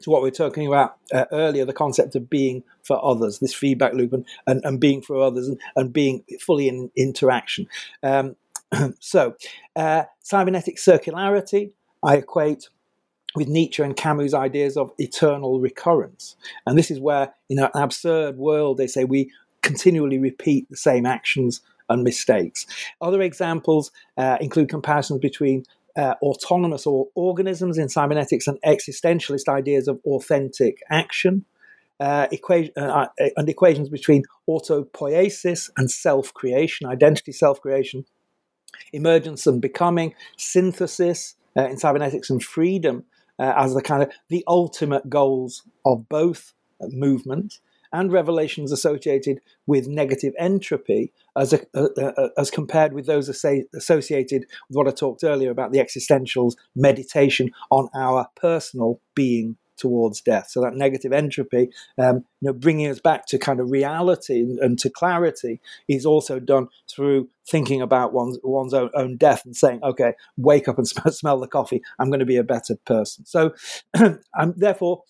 to 0.00 0.10
what 0.10 0.22
we 0.22 0.28
were 0.28 0.34
talking 0.34 0.66
about 0.66 0.96
uh, 1.12 1.24
earlier 1.32 1.64
the 1.64 1.72
concept 1.72 2.14
of 2.14 2.28
being 2.28 2.62
for 2.82 3.02
others, 3.04 3.38
this 3.38 3.54
feedback 3.54 3.94
loop, 3.94 4.12
and, 4.12 4.26
and, 4.46 4.64
and 4.64 4.80
being 4.80 5.00
for 5.00 5.20
others, 5.20 5.48
and, 5.48 5.60
and 5.76 5.92
being 5.92 6.24
fully 6.40 6.68
in 6.68 6.90
interaction. 6.96 7.66
Um, 8.02 8.36
so, 9.00 9.36
uh, 9.76 10.04
cybernetic 10.20 10.76
circularity, 10.76 11.70
I 12.02 12.16
equate 12.16 12.68
with 13.34 13.48
Nietzsche 13.48 13.82
and 13.82 13.96
Camus' 13.96 14.34
ideas 14.34 14.76
of 14.76 14.92
eternal 14.98 15.60
recurrence. 15.60 16.36
And 16.66 16.78
this 16.78 16.90
is 16.90 17.00
where, 17.00 17.34
in 17.48 17.58
an 17.58 17.70
absurd 17.74 18.36
world, 18.36 18.78
they 18.78 18.86
say 18.86 19.04
we 19.04 19.30
continually 19.62 20.18
repeat 20.18 20.68
the 20.70 20.76
same 20.76 21.06
actions 21.06 21.60
and 21.88 22.04
mistakes. 22.04 22.66
Other 23.00 23.22
examples 23.22 23.90
uh, 24.16 24.38
include 24.40 24.68
comparisons 24.68 25.20
between 25.20 25.64
uh, 25.96 26.14
autonomous 26.22 26.86
or 26.86 27.08
organisms 27.14 27.78
in 27.78 27.88
cybernetics 27.88 28.46
and 28.46 28.58
existentialist 28.62 29.48
ideas 29.48 29.88
of 29.88 30.00
authentic 30.06 30.78
action, 30.90 31.44
uh, 32.00 32.26
equation, 32.32 32.72
uh, 32.76 33.06
uh, 33.20 33.28
and 33.36 33.48
equations 33.48 33.88
between 33.88 34.24
autopoiesis 34.48 35.70
and 35.76 35.90
self 35.90 36.34
creation, 36.34 36.86
identity 36.86 37.32
self 37.32 37.60
creation, 37.60 38.04
emergence 38.92 39.46
and 39.46 39.62
becoming, 39.62 40.14
synthesis 40.36 41.36
uh, 41.56 41.68
in 41.68 41.78
cybernetics, 41.78 42.30
and 42.30 42.42
freedom 42.42 43.04
uh, 43.38 43.52
as 43.56 43.74
the 43.74 43.82
kind 43.82 44.02
of 44.02 44.10
the 44.28 44.44
ultimate 44.48 45.08
goals 45.08 45.62
of 45.84 46.08
both 46.08 46.52
movements. 46.90 47.60
And 47.94 48.12
revelations 48.12 48.72
associated 48.72 49.40
with 49.66 49.86
negative 49.86 50.34
entropy 50.38 51.12
as, 51.36 51.52
a, 51.52 52.30
as 52.36 52.50
compared 52.50 52.92
with 52.92 53.06
those 53.06 53.28
associated 53.28 54.46
with 54.68 54.76
what 54.76 54.88
I 54.88 54.90
talked 54.90 55.24
earlier 55.24 55.50
about 55.50 55.72
the 55.72 55.80
existential's 55.80 56.56
meditation 56.74 57.52
on 57.70 57.88
our 57.94 58.28
personal 58.34 59.00
being 59.14 59.56
towards 59.76 60.20
death. 60.20 60.48
So 60.50 60.60
that 60.60 60.74
negative 60.74 61.12
entropy, 61.12 61.70
um, 61.98 62.24
you 62.40 62.48
know, 62.48 62.52
bringing 62.52 62.90
us 62.90 63.00
back 63.00 63.26
to 63.26 63.38
kind 63.38 63.60
of 63.60 63.70
reality 63.70 64.40
and, 64.40 64.58
and, 64.58 64.78
to 64.80 64.90
clarity, 64.90 65.60
is 65.88 66.06
also 66.06 66.38
done 66.38 66.68
through 66.88 67.28
thinking 67.48 67.82
about 67.82 68.12
one's 68.12 68.38
one's 68.42 68.74
own, 68.74 68.90
own 68.94 69.16
death 69.16 69.44
and 69.44 69.56
saying, 69.56 69.80
"Okay, 69.82 70.14
wake 70.36 70.68
up 70.68 70.78
and 70.78 70.86
smell, 70.92 71.12
smell 71.12 71.40
the 71.40 71.48
coffee. 71.48 71.82
I'm 71.98 72.08
going 72.08 72.20
to 72.20 72.26
be 72.26 72.36
a 72.36 72.44
better 72.44 72.76
person." 72.84 73.26
So, 73.26 73.54
I'm 74.34 74.54
therefore 74.56 75.02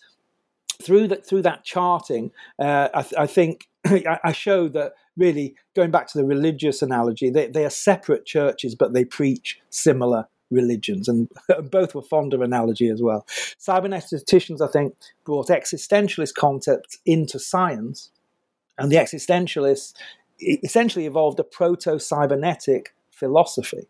through 0.83 1.09
that 1.09 1.27
through 1.27 1.43
that 1.43 1.65
charting, 1.65 2.31
uh, 2.59 2.89
I, 2.95 3.03
th- 3.03 3.15
I, 3.19 3.27
think 3.27 3.69
I 3.85 4.33
show 4.33 4.69
that 4.69 4.93
really 5.17 5.55
going 5.75 5.91
back 5.91 6.09
to 6.09 6.19
the 6.19 6.25
religious 6.25 6.83
analogy, 6.83 7.31
they, 7.31 7.47
they 7.47 7.65
are 7.65 7.71
separate 7.71 8.27
churches, 8.27 8.75
but 8.75 8.93
they 8.93 9.05
preach 9.05 9.61
similar 9.71 10.27
religions, 10.51 11.09
and 11.09 11.29
both 11.71 11.95
were 11.95 12.03
fond 12.03 12.35
of 12.35 12.41
analogy 12.41 12.89
as 12.89 13.03
well. 13.03 13.27
Cyberneticians, 13.59 14.61
I 14.61 14.71
think, 14.71 14.95
brought 15.25 15.49
existentialist 15.49 16.35
concepts 16.35 16.99
into 17.07 17.39
science, 17.39 18.11
and 18.79 18.91
the 18.91 18.97
existentialists 18.97 19.95
essentially 20.41 21.07
evolved 21.07 21.39
a 21.41 21.45
proto 21.45 21.99
cybernetic 21.99 22.95
philosophy. 23.11 23.89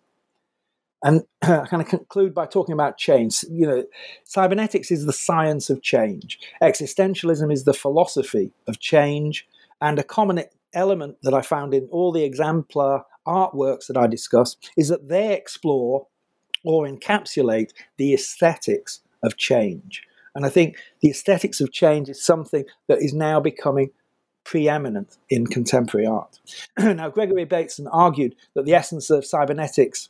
And 1.04 1.22
I 1.42 1.66
kind 1.66 1.82
of 1.82 1.86
conclude 1.86 2.34
by 2.34 2.46
talking 2.46 2.72
about 2.72 2.98
change. 2.98 3.44
You 3.48 3.66
know, 3.66 3.84
cybernetics 4.24 4.90
is 4.90 5.06
the 5.06 5.12
science 5.12 5.70
of 5.70 5.82
change. 5.82 6.40
Existentialism 6.60 7.52
is 7.52 7.64
the 7.64 7.74
philosophy 7.74 8.52
of 8.66 8.80
change. 8.80 9.46
And 9.80 9.98
a 9.98 10.04
common 10.04 10.42
element 10.72 11.18
that 11.22 11.34
I 11.34 11.42
found 11.42 11.74
in 11.74 11.86
all 11.92 12.10
the 12.10 12.24
exemplar 12.24 13.04
artworks 13.26 13.86
that 13.86 13.96
I 13.96 14.06
discuss 14.06 14.56
is 14.76 14.88
that 14.88 15.08
they 15.08 15.34
explore 15.34 16.06
or 16.64 16.88
encapsulate 16.88 17.72
the 17.98 18.14
aesthetics 18.14 19.00
of 19.22 19.36
change. 19.36 20.02
And 20.34 20.44
I 20.44 20.48
think 20.48 20.76
the 21.00 21.10
aesthetics 21.10 21.60
of 21.60 21.70
change 21.70 22.08
is 22.08 22.24
something 22.24 22.64
that 22.88 23.02
is 23.02 23.12
now 23.12 23.40
becoming 23.40 23.90
preeminent 24.42 25.16
in 25.30 25.46
contemporary 25.46 26.06
art. 26.06 26.40
now, 26.78 27.08
Gregory 27.08 27.44
Bateson 27.44 27.86
argued 27.88 28.34
that 28.54 28.64
the 28.64 28.74
essence 28.74 29.10
of 29.10 29.24
cybernetics 29.24 30.08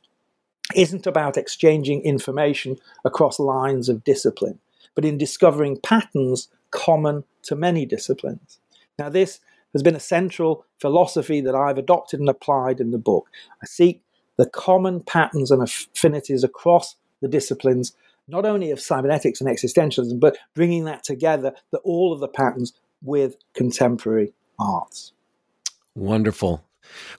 isn't 0.75 1.07
about 1.07 1.37
exchanging 1.37 2.03
information 2.03 2.79
across 3.05 3.39
lines 3.39 3.89
of 3.89 4.05
discipline, 4.05 4.59
but 4.95 5.05
in 5.05 5.19
discovering 5.19 5.79
patterns 5.79 6.49
common 6.71 7.25
to 7.43 7.55
many 7.55 7.85
disciplines. 7.87 8.59
Now, 8.99 9.09
this 9.09 9.41
has 9.73 9.83
been 9.83 9.97
a 9.97 10.01
central 10.01 10.65
philosophy 10.81 11.41
that 11.41 11.55
I've 11.55 11.79
adopted 11.79 12.21
and 12.21 12.29
applied 12.29 12.81
in 12.81 12.93
the 12.93 12.99
book. 12.99 13.29
I 13.63 13.67
seek 13.67 14.03
the 14.37 14.49
common 14.49 15.01
patterns 15.01 15.51
and 15.51 15.63
affinities 15.63 16.45
across 16.45 16.97
the 17.21 17.29
disciplines, 17.29 17.95
not 18.27 18.45
only 18.45 18.71
of 18.71 18.81
cybernetics 18.81 19.41
and 19.41 19.51
existentialism, 19.51 20.19
but 20.19 20.37
bringing 20.55 20.85
that 20.85 21.05
together, 21.05 21.53
that 21.73 21.81
all 21.85 22.13
of 22.13 22.21
the 22.21 22.29
patterns 22.29 22.73
with 23.03 23.37
contemporary 23.53 24.33
arts. 24.59 25.13
Wonderful. 25.95 26.65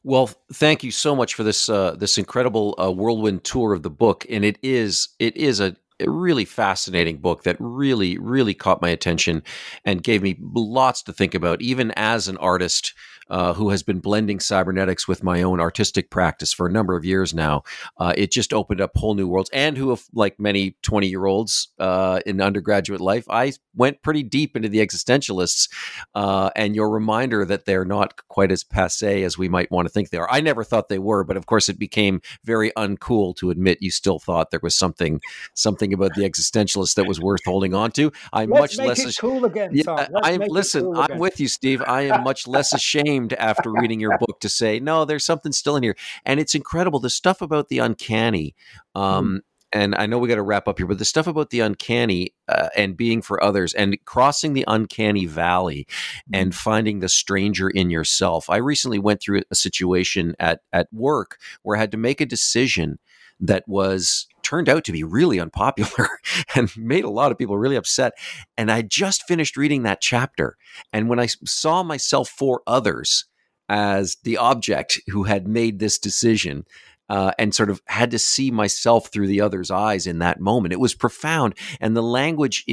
Well, 0.04 0.30
thank 0.54 0.84
you 0.84 0.92
so 0.92 1.16
much 1.16 1.34
for 1.34 1.44
this 1.44 1.70
uh, 1.70 1.96
this 1.96 2.18
incredible 2.18 2.76
uh, 2.78 2.92
whirlwind 2.92 3.44
tour 3.44 3.74
of 3.74 3.84
the 3.84 3.90
book, 3.90 4.26
and 4.30 4.46
it 4.46 4.58
is 4.62 5.10
it 5.20 5.36
is 5.36 5.60
a 5.60 5.76
a 6.00 6.10
really 6.10 6.46
fascinating 6.46 7.18
book 7.18 7.44
that 7.44 7.58
really, 7.60 8.18
really 8.18 8.54
caught 8.54 8.82
my 8.82 8.90
attention 8.90 9.44
and 9.84 10.04
gave 10.04 10.22
me 10.22 10.38
lots 10.40 11.02
to 11.04 11.14
think 11.14 11.34
about, 11.34 11.62
even 11.62 11.92
as 11.92 12.28
an 12.28 12.38
artist 12.38 12.94
uh, 13.30 13.54
who 13.54 13.70
has 13.70 13.82
been 13.82 14.00
blending 14.00 14.40
cybernetics 14.40 15.08
with 15.08 15.24
my 15.24 15.42
own 15.42 15.60
artistic 15.60 16.10
practice 16.10 16.54
for 16.54 16.68
a 16.68 16.72
number 16.72 16.96
of 16.96 17.06
years 17.06 17.34
now. 17.34 17.64
Uh, 17.98 18.14
it 18.16 18.32
just 18.32 18.54
opened 18.54 18.82
up 18.82 18.92
whole 18.96 19.16
new 19.16 19.28
worlds, 19.28 19.50
and 19.52 19.78
who, 19.78 19.98
like 20.14 20.40
many 20.40 20.76
20 20.84 21.08
year 21.08 21.26
olds 21.26 21.70
uh, 21.80 22.20
in 22.26 22.42
undergraduate 22.42 23.02
life, 23.02 23.26
I 23.30 23.54
went 23.76 24.02
pretty 24.02 24.24
deep 24.24 24.56
into 24.56 24.70
the 24.70 24.86
existentialists 24.86 25.70
uh, 26.14 26.50
and 26.56 26.76
your 26.76 26.90
reminder 26.90 27.46
that 27.46 27.66
they're 27.66 27.86
not 27.86 28.28
quite 28.28 28.52
as 28.52 28.64
passe 28.64 29.24
as 29.24 29.38
we 29.38 29.50
might 29.50 29.72
want 29.72 29.88
to 29.88 29.92
think 29.92 30.10
they 30.10 30.18
are. 30.18 30.32
I 30.32 30.42
never 30.42 30.64
thought 30.64 30.90
they 30.90 31.00
were, 31.00 31.24
but 31.24 31.38
of 31.38 31.46
course, 31.46 31.68
it 31.68 31.80
became 31.80 32.22
very 32.44 32.72
uncool 32.78 33.36
to 33.38 33.50
admit 33.50 33.82
you 33.82 33.92
still 33.92 34.20
thought 34.20 34.52
there 34.52 34.60
was 34.62 34.76
something 34.76 35.20
something 35.54 35.85
about 35.94 36.14
the 36.16 36.30
existentialist 36.30 36.96
that 36.96 37.06
was 37.06 37.20
worth 37.20 37.42
holding 37.46 37.74
on 37.74 37.92
to. 37.92 38.12
I'm 38.34 38.50
Let's 38.50 38.78
much 38.78 38.88
less 38.88 39.18
cool 39.18 39.46
again. 39.46 39.72
Yeah, 39.74 40.08
I'm 40.24 40.42
listen. 40.42 40.84
Cool 40.84 40.98
I'm 40.98 41.18
with 41.20 41.40
you, 41.40 41.48
Steve. 41.48 41.82
I 41.86 42.04
am 42.04 42.24
much 42.24 42.48
less 42.48 42.74
ashamed 42.74 43.34
after 43.34 43.72
reading 43.72 44.00
your 44.00 44.18
book 44.18 44.40
to 44.42 44.50
say 44.50 44.80
no. 44.80 45.06
There's 45.06 45.26
something 45.26 45.52
still 45.52 45.76
in 45.76 45.84
here, 45.84 45.96
and 46.26 46.40
it's 46.40 46.56
incredible. 46.56 47.00
The 47.00 47.10
stuff 47.10 47.42
about 47.42 47.70
the 47.70 47.80
uncanny. 47.80 48.56
Mm-hmm. 48.96 49.02
Um, 49.02 49.26
mm 49.26 49.40
and 49.76 49.94
I 49.94 50.06
know 50.06 50.20
we 50.20 50.30
got 50.30 50.36
to 50.36 50.42
wrap 50.42 50.70
up 50.70 50.78
here, 50.78 50.88
but 50.88 51.00
the 51.00 51.06
stuff 51.06 51.28
about 51.28 51.50
the 51.50 51.60
uncanny 51.60 52.34
uh, 52.48 52.70
and 52.78 52.96
being 52.96 53.22
for 53.22 53.44
others 53.44 53.74
and 53.74 53.98
crossing 54.06 54.54
the 54.54 54.64
uncanny 54.68 55.26
valley 55.26 55.86
and 56.32 56.52
mm-hmm. 56.52 56.58
finding 56.58 57.00
the 57.00 57.10
stranger 57.10 57.70
in 57.70 57.90
yourself. 57.90 58.50
I 58.50 58.58
recently 58.58 59.00
went 59.00 59.22
through 59.22 59.42
a 59.52 59.56
situation 59.56 60.34
at 60.40 60.62
at 60.72 60.88
work 60.94 61.40
where 61.64 61.76
I 61.76 61.82
had 61.82 61.92
to 61.92 61.98
make 61.98 62.22
a 62.22 62.26
decision 62.26 63.00
that 63.42 63.68
was 63.68 64.28
turned 64.46 64.70
out 64.70 64.84
to 64.86 64.92
be 64.92 65.04
really 65.04 65.40
unpopular 65.42 66.08
and 66.56 66.76
made 66.78 67.04
a 67.04 67.10
lot 67.10 67.32
of 67.32 67.38
people 67.38 67.58
really 67.58 67.76
upset. 67.76 68.14
And 68.58 68.72
I 68.72 68.82
just 68.82 69.24
finished 69.28 69.58
reading 69.58 69.84
that 69.84 70.02
chapter. 70.02 70.58
And 70.94 71.10
when 71.10 71.20
I 71.20 71.26
saw 71.26 71.84
myself 71.84 72.30
for 72.30 72.62
others 72.68 73.26
as 73.68 74.18
the 74.24 74.38
object 74.38 75.02
who 75.08 75.24
had 75.24 75.48
made 75.48 75.80
this 75.80 75.98
decision, 75.98 76.66
uh, 77.08 77.32
and 77.38 77.54
sort 77.54 77.70
of 77.70 77.82
had 77.86 78.10
to 78.12 78.18
see 78.18 78.50
myself 78.50 79.10
through 79.10 79.28
the 79.28 79.42
other's 79.42 79.70
eyes 79.70 80.08
in 80.08 80.18
that 80.18 80.40
moment. 80.40 80.74
It 80.74 80.80
was 80.80 80.96
profound. 80.96 81.54
And 81.80 81.96
the 81.96 82.02
language 82.02 82.66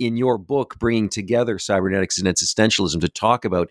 in 0.00 0.16
your 0.16 0.38
book, 0.38 0.76
bringing 0.80 1.08
together 1.08 1.56
cybernetics 1.58 2.18
and 2.18 2.26
existentialism 2.26 3.00
to 3.00 3.08
talk 3.08 3.44
about 3.44 3.70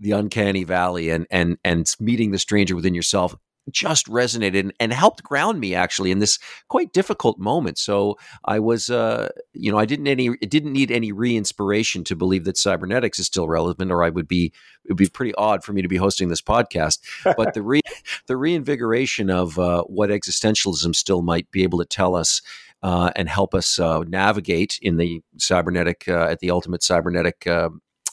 the 0.00 0.12
uncanny 0.12 0.64
valley 0.64 1.08
and 1.08 1.26
and 1.30 1.56
and 1.64 1.90
meeting 1.98 2.30
the 2.30 2.38
stranger 2.38 2.74
within 2.76 2.94
yourself 2.94 3.36
just 3.70 4.06
resonated 4.06 4.60
and, 4.60 4.72
and, 4.78 4.92
helped 4.92 5.22
ground 5.22 5.58
me 5.58 5.74
actually 5.74 6.10
in 6.10 6.18
this 6.18 6.38
quite 6.68 6.92
difficult 6.92 7.38
moment. 7.38 7.78
So 7.78 8.16
I 8.44 8.58
was, 8.58 8.90
uh, 8.90 9.28
you 9.52 9.72
know, 9.72 9.78
I 9.78 9.86
didn't 9.86 10.06
any, 10.06 10.28
it 10.40 10.50
didn't 10.50 10.72
need 10.72 10.90
any 10.90 11.12
re-inspiration 11.12 12.04
to 12.04 12.16
believe 12.16 12.44
that 12.44 12.56
cybernetics 12.56 13.18
is 13.18 13.26
still 13.26 13.48
relevant, 13.48 13.90
or 13.90 14.04
I 14.04 14.10
would 14.10 14.28
be, 14.28 14.52
it 14.84 14.90
would 14.90 14.96
be 14.96 15.08
pretty 15.08 15.34
odd 15.34 15.64
for 15.64 15.72
me 15.72 15.82
to 15.82 15.88
be 15.88 15.96
hosting 15.96 16.28
this 16.28 16.42
podcast. 16.42 17.00
But 17.36 17.54
the 17.54 17.62
re, 17.62 17.80
the 18.26 18.36
reinvigoration 18.36 19.30
of 19.30 19.58
uh, 19.58 19.82
what 19.84 20.10
existentialism 20.10 20.94
still 20.94 21.22
might 21.22 21.50
be 21.50 21.62
able 21.62 21.78
to 21.78 21.86
tell 21.86 22.14
us. 22.14 22.42
Uh, 22.82 23.10
and 23.16 23.30
help 23.30 23.54
us 23.54 23.78
uh, 23.78 24.00
navigate 24.00 24.78
in 24.82 24.98
the 24.98 25.22
cybernetic, 25.38 26.04
uh, 26.06 26.26
at 26.28 26.40
the 26.40 26.50
ultimate 26.50 26.82
cybernetic 26.82 27.46
uh, 27.46 27.70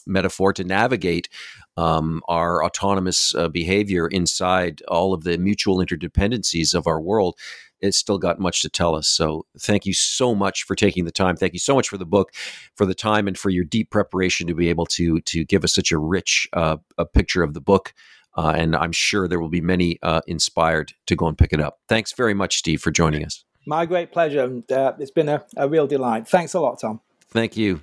metaphor 0.07 0.53
to 0.53 0.63
navigate 0.63 1.29
um, 1.77 2.21
our 2.27 2.63
autonomous 2.63 3.33
uh, 3.35 3.47
behavior 3.47 4.07
inside 4.07 4.81
all 4.87 5.13
of 5.13 5.23
the 5.23 5.37
mutual 5.37 5.77
interdependencies 5.77 6.73
of 6.73 6.87
our 6.87 7.01
world, 7.01 7.37
it's 7.79 7.97
still 7.97 8.17
got 8.17 8.39
much 8.39 8.61
to 8.61 8.69
tell 8.69 8.95
us. 8.95 9.07
So 9.07 9.45
thank 9.59 9.85
you 9.85 9.93
so 9.93 10.35
much 10.35 10.63
for 10.63 10.75
taking 10.75 11.05
the 11.05 11.11
time. 11.11 11.35
Thank 11.35 11.53
you 11.53 11.59
so 11.59 11.75
much 11.75 11.89
for 11.89 11.97
the 11.97 12.05
book, 12.05 12.31
for 12.75 12.85
the 12.85 12.93
time, 12.93 13.27
and 13.27 13.37
for 13.37 13.49
your 13.49 13.63
deep 13.63 13.89
preparation 13.89 14.47
to 14.47 14.53
be 14.53 14.69
able 14.69 14.85
to 14.87 15.19
to 15.21 15.43
give 15.43 15.63
us 15.63 15.73
such 15.73 15.91
a 15.91 15.97
rich 15.97 16.47
uh, 16.53 16.77
a 16.97 17.05
picture 17.05 17.43
of 17.43 17.53
the 17.53 17.61
book. 17.61 17.93
Uh, 18.37 18.53
and 18.55 18.75
I'm 18.75 18.93
sure 18.93 19.27
there 19.27 19.41
will 19.41 19.49
be 19.49 19.61
many 19.61 19.99
uh, 20.01 20.21
inspired 20.25 20.93
to 21.07 21.15
go 21.15 21.27
and 21.27 21.37
pick 21.37 21.51
it 21.51 21.59
up. 21.59 21.79
Thanks 21.89 22.13
very 22.13 22.33
much, 22.33 22.57
Steve, 22.57 22.81
for 22.81 22.89
joining 22.89 23.25
us. 23.25 23.43
My 23.65 23.85
great 23.85 24.11
pleasure. 24.11 24.43
And, 24.43 24.71
uh, 24.71 24.93
it's 24.99 25.11
been 25.11 25.27
a, 25.27 25.43
a 25.57 25.67
real 25.67 25.85
delight. 25.85 26.27
Thanks 26.27 26.53
a 26.53 26.61
lot, 26.61 26.79
Tom. 26.79 27.01
Thank 27.29 27.57
you. 27.57 27.81